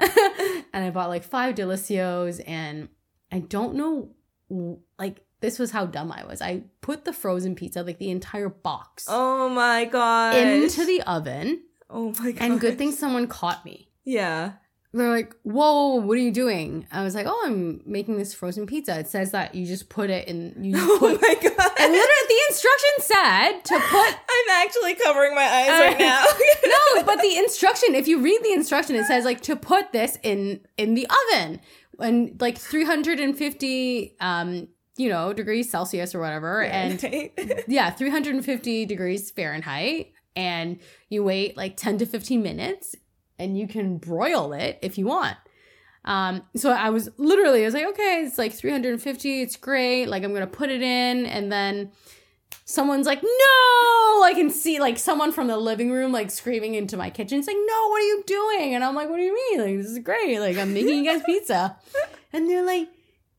and 0.72 0.84
I 0.84 0.90
bought 0.90 1.08
like 1.08 1.24
five 1.24 1.54
Delissios 1.54 2.40
and 2.46 2.88
I 3.32 3.40
don't 3.40 3.74
know 3.74 4.10
like 4.98 5.20
this 5.40 5.58
was 5.58 5.70
how 5.70 5.86
dumb 5.86 6.12
I 6.12 6.24
was. 6.24 6.42
I 6.42 6.64
put 6.82 7.04
the 7.04 7.12
frozen 7.12 7.54
pizza, 7.54 7.82
like 7.82 7.98
the 7.98 8.10
entire 8.10 8.48
box, 8.48 9.06
Oh 9.08 9.48
my 9.48 9.84
god. 9.86 10.36
into 10.36 10.84
the 10.84 11.00
oven. 11.02 11.62
Oh 11.88 12.12
my 12.20 12.32
god. 12.32 12.42
And 12.42 12.60
good 12.60 12.76
thing 12.78 12.92
someone 12.92 13.26
caught 13.26 13.64
me. 13.64 13.88
Yeah. 14.04 14.52
They're 14.92 15.08
like, 15.08 15.34
"Whoa, 15.44 15.94
what 15.96 16.18
are 16.18 16.20
you 16.20 16.32
doing?" 16.32 16.86
I 16.90 17.04
was 17.04 17.14
like, 17.14 17.26
"Oh, 17.28 17.42
I'm 17.46 17.80
making 17.86 18.18
this 18.18 18.34
frozen 18.34 18.66
pizza. 18.66 18.98
It 18.98 19.06
says 19.08 19.30
that 19.30 19.54
you 19.54 19.64
just 19.66 19.88
put 19.88 20.10
it 20.10 20.26
in. 20.26 20.54
You 20.64 20.74
Oh 20.78 20.98
put." 20.98 21.22
my 21.22 21.34
god. 21.34 21.70
and 21.78 21.92
literally, 21.92 22.26
the 22.28 22.40
instruction 22.48 22.90
said 22.98 23.52
to 23.66 23.74
put. 23.78 24.14
I'm 24.30 24.66
actually 24.66 24.94
covering 24.96 25.34
my 25.36 25.44
eyes 25.44 25.68
Uh, 25.68 25.84
right 25.84 25.98
now. 26.00 26.24
no, 26.96 27.02
but 27.04 27.20
the 27.22 27.36
instruction. 27.38 27.94
If 27.94 28.08
you 28.08 28.20
read 28.20 28.40
the 28.42 28.52
instruction, 28.52 28.96
it 28.96 29.04
says 29.06 29.24
like 29.24 29.42
to 29.42 29.54
put 29.54 29.92
this 29.92 30.18
in 30.24 30.60
in 30.76 30.94
the 30.94 31.06
oven 31.32 31.60
and 32.00 32.40
like 32.40 32.58
350 32.58 34.16
um 34.20 34.68
you 34.96 35.08
know 35.08 35.32
degrees 35.32 35.70
Celsius 35.70 36.14
or 36.14 36.20
whatever, 36.20 36.62
and 36.64 37.02
yeah 37.68 37.90
350 37.90 38.86
degrees 38.86 39.30
fahrenheit 39.30 40.12
and 40.36 40.78
you 41.08 41.22
wait 41.24 41.56
like 41.56 41.76
10 41.76 41.98
to 41.98 42.06
15 42.06 42.42
minutes 42.42 42.94
and 43.40 43.58
you 43.58 43.66
can 43.66 43.98
broil 43.98 44.52
it 44.52 44.78
if 44.82 44.96
you 44.98 45.06
want 45.06 45.36
um 46.04 46.42
so 46.54 46.70
i 46.70 46.90
was 46.90 47.10
literally 47.16 47.62
i 47.62 47.64
was 47.64 47.74
like 47.74 47.86
okay 47.86 48.22
it's 48.24 48.38
like 48.38 48.52
350 48.52 49.42
it's 49.42 49.56
great 49.56 50.06
like 50.06 50.22
i'm 50.22 50.32
gonna 50.32 50.46
put 50.46 50.70
it 50.70 50.82
in 50.82 51.26
and 51.26 51.50
then 51.50 51.90
someone's 52.70 53.06
like, 53.06 53.22
no, 53.22 54.22
I 54.22 54.32
can 54.34 54.50
see 54.50 54.78
like 54.78 54.98
someone 54.98 55.32
from 55.32 55.48
the 55.48 55.56
living 55.56 55.90
room 55.90 56.12
like 56.12 56.30
screaming 56.30 56.74
into 56.74 56.96
my 56.96 57.10
kitchen 57.10 57.42
saying, 57.42 57.66
no, 57.66 57.88
what 57.88 58.00
are 58.00 58.06
you 58.06 58.22
doing? 58.26 58.74
And 58.74 58.84
I'm 58.84 58.94
like, 58.94 59.10
what 59.10 59.16
do 59.16 59.22
you 59.22 59.34
mean? 59.34 59.60
Like, 59.60 59.76
this 59.76 59.90
is 59.90 59.98
great. 59.98 60.38
Like, 60.38 60.56
I'm 60.56 60.72
making 60.72 61.04
you 61.04 61.04
guys 61.04 61.22
pizza. 61.24 61.76
And 62.32 62.48
they're 62.48 62.64
like, 62.64 62.88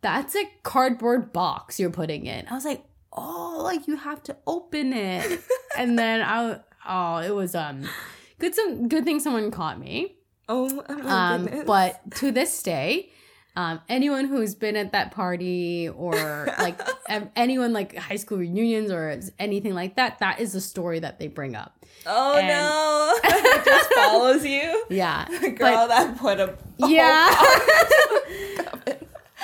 that's 0.02 0.36
a 0.36 0.44
cardboard 0.64 1.32
box 1.32 1.80
you're 1.80 1.92
putting 1.92 2.26
in. 2.26 2.46
I 2.50 2.54
was 2.54 2.66
like, 2.66 2.84
oh, 3.14 3.62
like 3.64 3.88
you 3.88 3.96
have 3.96 4.22
to 4.24 4.36
open 4.46 4.92
it. 4.92 5.40
and 5.78 5.98
then 5.98 6.22
I, 6.22 6.60
oh, 6.86 7.18
it 7.20 7.34
was, 7.34 7.56
um, 7.56 7.88
good, 8.42 8.56
some 8.56 8.90
good 8.90 9.06
thing 9.06 9.20
someone 9.20 9.52
caught 9.52 9.80
me. 9.80 10.18
Oh, 10.50 10.84
oh 10.90 11.08
Um, 11.08 11.64
but 11.66 12.02
to 12.16 12.32
this 12.32 12.62
day, 12.64 13.12
um, 13.56 13.80
anyone 13.88 14.26
who's 14.26 14.56
been 14.56 14.76
at 14.76 14.92
that 14.94 15.12
party 15.12 15.88
or 15.90 16.14
like 16.60 16.80
anyone 17.36 17.72
like 17.72 17.96
high 17.96 18.16
school 18.16 18.40
reunions 18.40 18.92
or 18.92 19.20
anything 19.40 19.74
like 19.74 19.96
that, 19.96 20.20
that 20.20 20.40
is 20.40 20.54
the 20.54 20.62
story 20.62 21.00
that 21.00 21.20
they 21.20 21.28
bring 21.28 21.56
up. 21.56 21.86
oh 22.06 22.38
and- 22.38 22.48
no, 22.48 23.14
it 23.24 23.66
just 23.66 23.94
follows 23.94 24.46
you. 24.46 24.84
Yeah, 24.90 25.28
girl 25.30 25.54
but 25.60 25.88
that 25.88 26.18
put 26.18 26.40
a 26.40 26.58
yeah. 26.78 27.30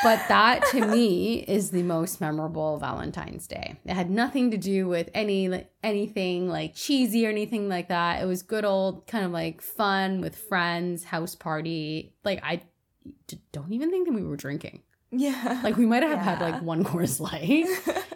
But 0.04 0.22
that 0.28 0.64
to 0.72 0.86
me 0.86 1.40
is 1.48 1.72
the 1.72 1.84
most 1.84 2.22
memorable 2.22 2.78
Valentine's 2.78 3.48
Day. 3.48 3.78
It 3.86 3.94
had 3.94 4.10
nothing 4.12 4.52
to 4.52 4.58
do 4.58 4.88
with 4.88 5.10
any 5.14 5.66
anything 5.84 6.48
like 6.50 6.76
cheesy 6.76 7.26
or 7.26 7.30
anything 7.30 7.68
like 7.68 7.90
that. 7.90 8.22
It 8.22 8.26
was 8.26 8.44
good 8.44 8.64
old 8.66 9.08
kind 9.08 9.26
of 9.26 9.32
like 9.32 9.62
fun 9.62 10.22
with 10.22 10.36
friends, 10.36 11.04
house 11.04 11.36
party. 11.36 12.14
Like 12.24 12.40
I 12.44 12.62
d- 13.28 13.40
don't 13.52 13.74
even 13.74 13.90
think 13.90 14.08
that 14.08 14.14
we 14.14 14.24
were 14.24 14.38
drinking. 14.38 14.84
yeah, 15.12 15.62
Like 15.64 15.78
we 15.78 15.86
might 15.86 16.04
have 16.04 16.20
had 16.20 16.42
like 16.42 16.62
one 16.62 16.84
Coors 16.84 17.20
light. 17.28 17.66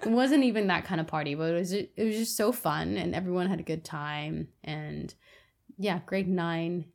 it 0.04 0.06
wasn't 0.10 0.44
even 0.44 0.68
that 0.68 0.86
kind 0.86 1.02
of 1.02 1.08
party, 1.08 1.34
but 1.36 1.50
it 1.52 1.54
was 1.58 1.74
it 1.74 1.92
was 1.98 2.16
just 2.16 2.38
so 2.38 2.52
fun 2.52 2.96
and 2.98 3.16
everyone 3.16 3.48
had 3.50 3.60
a 3.60 3.64
good 3.64 3.84
time 3.84 4.50
and 4.64 5.14
yeah, 5.78 6.00
grade 6.06 6.28
9 6.28 6.86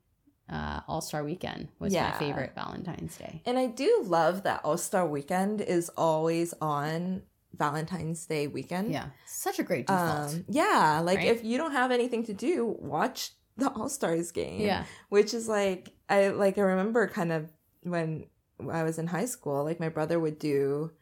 uh 0.48 0.80
All-Star 0.86 1.24
weekend 1.24 1.68
was 1.78 1.92
Yeah. 1.92 2.10
my 2.10 2.18
favorite 2.18 2.52
Valentine's 2.54 3.16
Day. 3.16 3.42
And 3.46 3.58
I 3.58 3.66
do 3.66 4.02
love 4.06 4.42
that 4.44 4.60
All 4.64 4.78
Star 4.78 5.06
Weekend 5.06 5.60
is 5.60 5.88
always 5.96 6.54
on 6.60 7.22
Valentine's 7.54 8.24
Day 8.26 8.46
weekend. 8.46 8.92
Yeah. 8.92 9.06
Such 9.26 9.58
a 9.58 9.62
great 9.62 9.86
default. 9.86 10.34
Um, 10.34 10.44
yeah, 10.48 11.00
like 11.02 11.18
Right? 11.18 11.28
if 11.28 11.42
you 11.44 11.56
don't 11.58 11.72
have 11.72 11.90
anything 11.90 12.22
to 12.26 12.32
do, 12.34 12.66
watch 12.78 13.32
the 13.56 13.70
All 13.72 13.88
Stars 13.88 14.30
game. 14.32 14.60
yeah. 14.60 14.84
which 15.08 15.32
is 15.34 15.48
like 15.48 15.90
I 16.08 16.28
like 16.28 16.58
I 16.58 16.62
remember 16.62 17.08
kind 17.08 17.32
of 17.32 17.50
when 17.82 18.26
I 18.72 18.82
was 18.84 18.98
in 18.98 19.06
high 19.08 19.24
school, 19.26 19.64
like 19.64 19.80
my 19.80 19.88
brother 19.88 20.20
would 20.20 20.38
do 20.38 20.92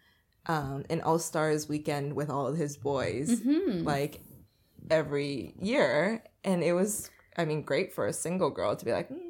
um, 0.47 0.85
an 0.91 1.01
All 1.03 1.19
Stars 1.19 1.69
weekend 1.69 2.15
with 2.15 2.31
all 2.31 2.47
of 2.47 2.57
his 2.57 2.77
boys, 2.77 3.29
Mhm. 3.41 3.85
like 3.85 4.21
every 4.91 5.55
year, 5.61 6.23
and 6.45 6.63
it 6.63 6.73
was 6.73 7.11
I 7.37 7.45
mean 7.45 7.63
great 7.63 7.93
for 7.93 8.07
a 8.07 8.13
single 8.13 8.51
girl 8.51 8.77
to 8.77 8.85
be 8.85 8.93
like, 8.93 9.09
"Hmm, 9.09 9.29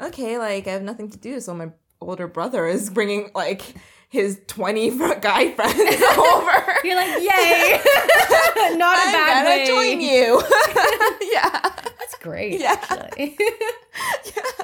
okay, 0.00 0.38
like 0.38 0.66
I 0.66 0.70
have 0.72 0.82
nothing 0.82 1.10
to 1.10 1.18
do, 1.18 1.40
so 1.40 1.54
my 1.54 1.70
older 2.00 2.26
brother 2.26 2.66
is 2.66 2.90
bringing 2.90 3.30
like 3.34 3.62
his 4.08 4.40
20 4.46 4.90
guy 5.20 5.52
friends 5.52 5.78
over. 6.18 6.74
You're 6.84 6.96
like, 6.96 7.22
"Yay." 7.22 7.80
Not 8.76 8.96
a 8.96 9.00
I'm 9.00 9.12
bad 9.12 9.44
gonna 9.44 9.48
way. 9.56 9.66
join 9.66 10.00
you. 10.00 10.42
yeah. 11.32 11.60
That's 11.98 12.16
great 12.20 12.60
Yeah. 12.60 12.76
actually. 12.80 13.36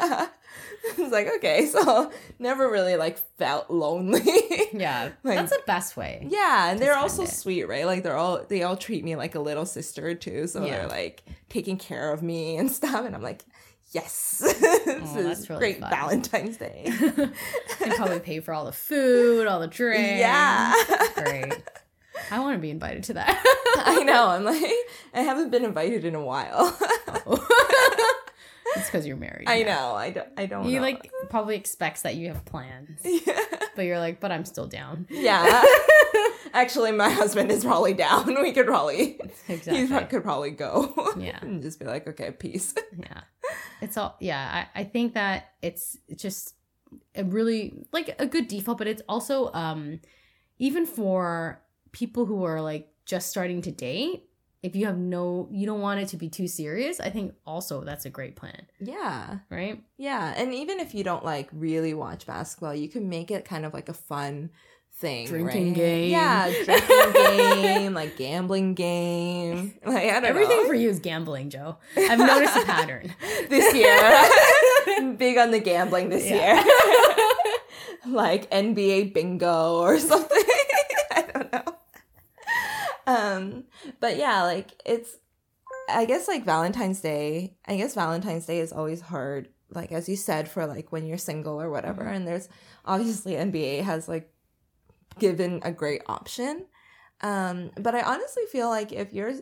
yeah. 0.01 0.29
It's 0.97 1.12
like, 1.12 1.29
okay, 1.37 1.66
so 1.66 2.11
never 2.39 2.70
really 2.70 2.97
like 2.97 3.18
felt 3.37 3.68
lonely. 3.70 4.22
yeah. 4.72 5.11
Like- 5.22 5.37
That's 5.39 5.53
the 5.53 5.62
best 5.66 5.97
way. 5.97 6.26
yeah, 6.29 6.70
and 6.70 6.81
they're 6.81 6.97
also 6.97 7.22
it. 7.24 7.29
sweet, 7.29 7.64
right? 7.64 7.85
Like 7.85 8.03
they're 8.03 8.16
all 8.16 8.45
they 8.49 8.62
all 8.62 8.76
treat 8.76 9.05
me 9.05 9.14
like 9.16 9.35
a 9.35 9.41
little 9.41 9.66
sister 9.66 10.14
too. 10.14 10.47
So 10.47 10.64
Yeah. 10.64 10.79
they're 10.79 10.89
like 10.89 11.24
taking 11.49 11.76
care 11.76 12.12
of 12.12 12.22
me 12.22 12.57
and 12.57 12.70
stuff. 12.70 13.05
And 13.05 13.14
I'm 13.14 13.22
like, 13.22 13.45
yes. 13.91 14.43
Oh, 14.91 14.93
this 15.14 15.14
Oh, 15.14 15.30
is 15.30 15.49
really 15.51 15.59
great 15.61 15.80
fun. 15.80 15.91
Valentine's 15.91 16.57
Day. 16.57 16.91
they 17.80 17.91
probably 17.91 18.20
pay 18.20 18.41
for 18.41 18.55
all 18.55 18.64
the 18.64 18.72
food, 18.72 19.47
all 19.47 19.61
the 19.61 19.66
drinks. 19.66 20.18
yeah. 20.18 20.72
Great. 21.14 21.62
I 22.30 22.41
want 22.41 22.57
to 22.57 22.59
be 22.61 22.70
invited 22.70 23.05
to 23.05 23.14
that. 23.14 23.43
I 23.84 24.03
know. 24.03 24.28
I'm 24.28 24.45
like, 24.45 24.62
I 25.14 25.20
haven't 25.20 25.51
been 25.51 25.64
invited 25.64 26.05
in 26.05 26.14
a 26.14 26.22
while. 26.24 26.76
Oh. 27.26 27.47
it's 28.76 28.86
because 28.86 29.07
you're 29.07 29.16
married. 29.16 29.45
I 29.49 29.62
now. 29.62 29.91
know. 29.91 29.95
I 29.95 30.11
don't 30.11 30.28
I 30.36 30.47
don't 30.47 30.64
He 30.64 30.76
know. 30.76 30.82
like 30.82 31.11
probably 31.30 31.57
expects 31.57 32.03
that 32.03 32.16
you 32.16 32.28
have 32.28 32.45
plans, 32.45 33.01
yeah. 33.05 33.39
but 33.76 33.82
you're 33.82 33.99
like, 33.99 34.20
but 34.20 34.32
I'm 34.32 34.45
still 34.45 34.66
down. 34.66 35.07
yeah. 35.11 35.62
Actually, 36.55 36.93
my 36.93 37.11
husband 37.11 37.51
is 37.51 37.64
probably 37.64 37.93
down. 37.95 38.26
We 38.43 38.53
could 38.53 38.66
probably 38.66 39.20
Exactly. 39.49 39.86
he 39.86 40.05
could 40.07 40.22
probably 40.22 40.51
go. 40.51 41.12
Yeah. 41.18 41.39
and 41.43 41.62
just 41.62 41.78
be 41.78 41.84
like, 41.86 42.09
okay, 42.09 42.30
peace. 42.30 42.74
yeah. 42.99 43.20
It's 43.81 43.97
all 43.97 44.16
yeah. 44.20 44.66
I, 44.74 44.81
I 44.81 44.85
think 44.85 45.14
that 45.14 45.53
it's 45.62 45.97
just 46.16 46.55
a 47.14 47.24
really 47.24 47.87
like 47.93 48.16
a 48.18 48.26
good 48.26 48.49
default, 48.49 48.79
but 48.79 48.87
it's 48.87 49.03
also 49.09 49.53
um 49.53 50.01
even 50.59 50.87
for 50.87 51.61
people 51.93 52.26
who 52.26 52.45
are 52.45 52.61
like 52.61 52.89
just 53.05 53.29
starting 53.31 53.62
to 53.62 53.70
date. 53.70 54.24
If 54.61 54.74
you 54.74 54.87
have 54.87 54.99
no, 54.99 55.49
you 55.53 55.66
don't 55.66 55.81
want 55.81 56.01
it 56.01 56.09
to 56.09 56.16
be 56.16 56.29
too 56.29 56.49
serious. 56.49 56.99
I 56.99 57.11
think 57.11 57.33
also 57.47 57.85
that's 57.85 58.07
a 58.07 58.11
great 58.11 58.35
plan, 58.35 58.66
Yeah. 58.81 59.39
right? 59.51 59.81
Yeah. 59.99 60.35
And 60.37 60.53
even 60.53 60.81
if 60.81 60.97
you 60.97 61.05
don't 61.05 61.24
like 61.24 61.49
really 61.53 61.95
watch 61.95 62.26
basketball, 62.26 62.74
you 62.74 62.89
can 62.89 63.09
make 63.09 63.31
it 63.31 63.45
kind 63.45 63.64
of 63.64 63.72
like 63.72 63.89
a 63.89 63.95
fun 63.95 64.51
thing. 64.99 65.26
Drinking 65.26 65.68
right? 65.68 65.74
game. 65.76 66.11
Yeah. 66.11 66.53
Drinking 66.64 67.12
game, 67.62 67.94
like 67.94 68.16
gambling 68.16 68.74
game. 68.74 69.74
Like, 69.86 70.05
I 70.11 70.14
don't 70.20 70.24
Everything 70.26 70.62
know. 70.62 70.66
for 70.66 70.74
you 70.74 70.88
is 70.90 70.99
gambling, 71.01 71.51
Joe. 71.51 71.78
I've 71.96 72.18
noticed 72.18 72.57
a 72.57 72.64
pattern. 72.64 73.14
this 73.49 73.74
year. 73.74 75.14
Big 75.16 75.38
on 75.38 75.51
the 75.51 75.61
gambling 75.61 76.09
this 76.11 76.28
Yeah. 76.28 76.62
year. 76.62 76.64
like 78.07 78.51
NBA 78.51 79.14
bingo 79.14 79.76
or 79.78 79.99
something. 79.99 80.42
I 81.12 81.22
don't 81.32 81.53
know. 81.53 81.64
Um, 83.07 83.64
but 84.01 84.16
yeah, 84.18 84.42
like 84.42 84.70
it's 84.84 85.16
I 85.88 86.05
guess 86.05 86.28
like 86.28 86.44
Valentine's 86.44 87.01
Day, 87.01 87.57
I 87.66 87.76
guess 87.76 87.94
Valentine's 87.94 88.44
Day 88.46 88.59
is 88.61 88.72
always 88.72 89.01
hard, 89.01 89.49
like 89.70 89.90
as 89.92 90.09
you 90.09 90.16
said, 90.16 90.49
for 90.51 90.66
like 90.66 90.92
when 90.92 91.07
you're 91.07 91.16
single 91.18 91.61
or 91.61 91.70
whatever. 91.70 92.05
Mhm. 92.05 92.16
And 92.16 92.28
there's 92.28 92.49
obviously 92.84 93.32
NBA 93.34 93.82
has 93.84 94.09
like 94.09 94.30
given 95.19 95.61
a 95.64 95.73
great 95.73 96.03
option. 96.07 96.66
Um, 97.21 97.71
but 97.77 97.95
I 97.95 98.03
honestly 98.03 98.45
feel 98.51 98.69
like 98.69 98.93
if 98.93 99.12
you're 99.12 99.35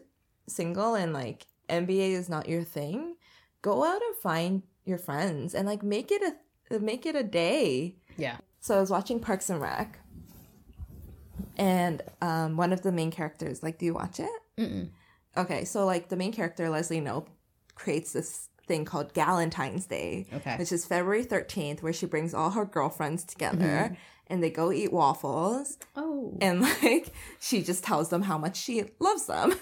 single 0.48 0.94
and 0.94 1.12
like 1.12 1.46
NBA 1.68 2.10
is 2.12 2.28
not 2.28 2.48
your 2.48 2.62
thing, 2.64 3.16
go 3.62 3.84
out 3.84 4.00
and 4.02 4.16
find 4.22 4.62
your 4.84 4.98
friends 4.98 5.54
and 5.54 5.66
like 5.66 5.82
make 5.82 6.10
it 6.10 6.22
a 6.70 6.78
make 6.78 7.06
it 7.06 7.14
a 7.16 7.22
day. 7.22 7.96
Yeah. 8.16 8.36
So 8.60 8.76
I 8.76 8.80
was 8.80 8.90
watching 8.90 9.20
Parks 9.20 9.50
and 9.50 9.60
Rec, 9.60 9.98
and 11.56 12.02
um, 12.20 12.56
one 12.56 12.72
of 12.72 12.82
the 12.82 12.92
main 12.92 13.10
characters, 13.10 13.62
like, 13.62 13.78
do 13.78 13.86
you 13.86 13.94
watch 13.94 14.20
it? 14.20 14.30
Mm-mm. 14.58 14.88
Okay, 15.36 15.64
so 15.64 15.84
like 15.84 16.08
the 16.08 16.16
main 16.16 16.32
character 16.32 16.68
Leslie 16.70 17.00
Knope 17.00 17.28
creates 17.74 18.12
this 18.12 18.48
thing 18.66 18.84
called 18.84 19.12
Galentine's 19.14 19.86
Day, 19.86 20.26
Okay. 20.32 20.56
which 20.56 20.72
is 20.72 20.84
February 20.86 21.22
thirteenth, 21.24 21.82
where 21.82 21.92
she 21.92 22.06
brings 22.06 22.34
all 22.34 22.50
her 22.50 22.64
girlfriends 22.64 23.22
together 23.24 23.90
Mhm. 23.92 23.96
And 24.28 24.42
they 24.42 24.50
go 24.50 24.72
eat 24.72 24.92
waffles, 24.92 25.78
Oh. 25.94 26.36
and 26.40 26.60
like 26.62 27.12
she 27.40 27.62
just 27.62 27.84
tells 27.84 28.08
them 28.08 28.22
how 28.22 28.38
much 28.38 28.56
she 28.56 28.84
loves 28.98 29.26
them, 29.26 29.54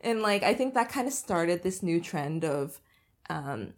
and 0.00 0.22
like 0.22 0.42
I 0.42 0.54
think 0.54 0.74
that 0.74 0.88
kind 0.88 1.06
of 1.06 1.12
started 1.12 1.62
this 1.62 1.82
new 1.82 2.00
trend 2.00 2.44
of, 2.44 2.80
um, 3.30 3.74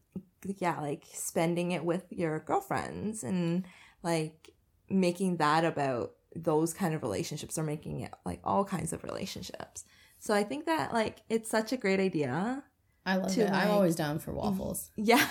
yeah, 0.59 0.81
like 0.81 1.05
spending 1.12 1.73
it 1.73 1.85
with 1.85 2.05
your 2.11 2.41
girlfriends 2.41 3.23
and 3.25 3.64
like 4.03 4.51
making 4.91 5.37
that 5.39 5.64
about 5.64 6.12
those 6.37 6.73
kind 6.75 6.95
of 6.95 7.03
relationships 7.03 7.59
or 7.59 7.62
making 7.64 8.01
it 8.01 8.12
like 8.25 8.41
all 8.45 8.64
kinds 8.64 8.93
of 8.93 9.03
relationships. 9.05 9.85
So 10.21 10.35
I 10.35 10.45
think 10.45 10.66
that 10.66 10.93
like 10.93 11.23
it's 11.29 11.49
such 11.51 11.73
a 11.73 11.77
great 11.77 12.01
idea. 12.01 12.62
I 13.07 13.16
love 13.16 13.37
it. 13.39 13.51
I'm 13.51 13.71
always 13.71 13.97
down 13.97 14.19
for 14.19 14.33
waffles. 14.33 14.91
Yeah. 14.97 15.25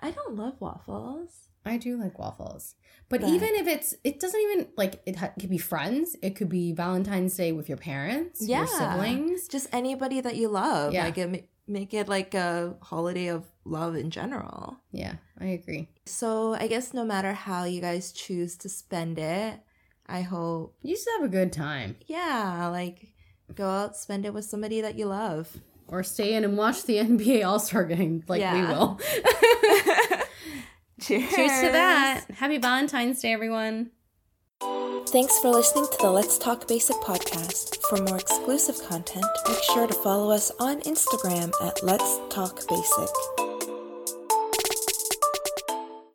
I 0.00 0.10
don't 0.10 0.36
love 0.36 0.60
waffles. 0.60 1.30
I 1.64 1.76
do 1.76 1.96
like 1.96 2.18
waffles. 2.18 2.74
But, 3.08 3.20
But- 3.20 3.30
even 3.30 3.50
if 3.54 3.66
it's, 3.68 3.94
it 4.04 4.20
doesn't 4.20 4.40
even 4.40 4.68
like 4.76 5.00
it, 5.06 5.16
ha- 5.16 5.32
could 5.38 5.50
be 5.50 5.58
friends. 5.58 6.16
It 6.22 6.34
could 6.36 6.48
be 6.48 6.72
Valentine's 6.72 7.36
Day 7.36 7.52
with 7.52 7.68
your 7.68 7.78
parents, 7.78 8.40
Yeah. 8.46 8.58
your 8.58 8.66
siblings. 8.66 9.48
Just 9.48 9.68
anybody 9.72 10.20
that 10.20 10.36
you 10.36 10.48
love. 10.48 10.92
Yeah. 10.92 11.04
Like 11.04 11.18
it, 11.18 11.48
make 11.68 11.94
it 11.94 12.08
like 12.08 12.34
a 12.34 12.74
holiday 12.82 13.28
of 13.28 13.44
love 13.64 13.94
in 13.96 14.10
general. 14.10 14.78
Yeah, 14.92 15.14
I 15.38 15.46
agree. 15.46 15.88
So 16.06 16.54
I 16.54 16.66
guess 16.66 16.92
no 16.94 17.04
matter 17.04 17.32
how 17.32 17.64
you 17.64 17.80
guys 17.80 18.12
choose 18.12 18.56
to 18.58 18.68
spend 18.68 19.18
it, 19.18 19.60
I 20.06 20.22
hope 20.22 20.74
You 20.82 20.94
just 20.96 21.08
have 21.16 21.24
a 21.24 21.28
good 21.28 21.52
time, 21.52 21.96
yeah, 22.06 22.66
like 22.68 23.12
go 23.54 23.68
out 23.68 23.96
spend 23.96 24.24
it 24.26 24.34
with 24.34 24.44
somebody 24.44 24.80
that 24.80 24.98
you 24.98 25.06
love. 25.06 25.58
or 25.86 26.02
stay 26.02 26.34
in 26.34 26.44
and 26.44 26.56
watch 26.58 26.82
the 26.84 26.96
NBA 27.06 27.46
All 27.46 27.58
Star 27.60 27.84
game, 27.84 28.24
like 28.26 28.40
we 28.52 28.62
will. 28.62 28.98
Cheers. 31.02 31.34
Cheers 31.34 31.60
to 31.62 31.72
that! 31.72 32.24
Happy 32.36 32.58
Valentine's 32.58 33.20
Day, 33.20 33.32
everyone. 33.32 33.90
Thanks 35.08 35.38
for 35.40 35.48
listening 35.48 35.86
to 35.90 35.98
the 36.00 36.10
Let's 36.10 36.38
Talk 36.38 36.68
Basic 36.68 36.96
podcast. 36.96 37.76
For 37.88 38.00
more 38.02 38.18
exclusive 38.18 38.80
content, 38.88 39.26
make 39.48 39.62
sure 39.74 39.88
to 39.88 39.94
follow 39.94 40.30
us 40.30 40.52
on 40.60 40.80
Instagram 40.82 41.52
at 41.60 41.82
Let's 41.82 42.20
Talk 42.30 42.66
Basic. 42.68 43.51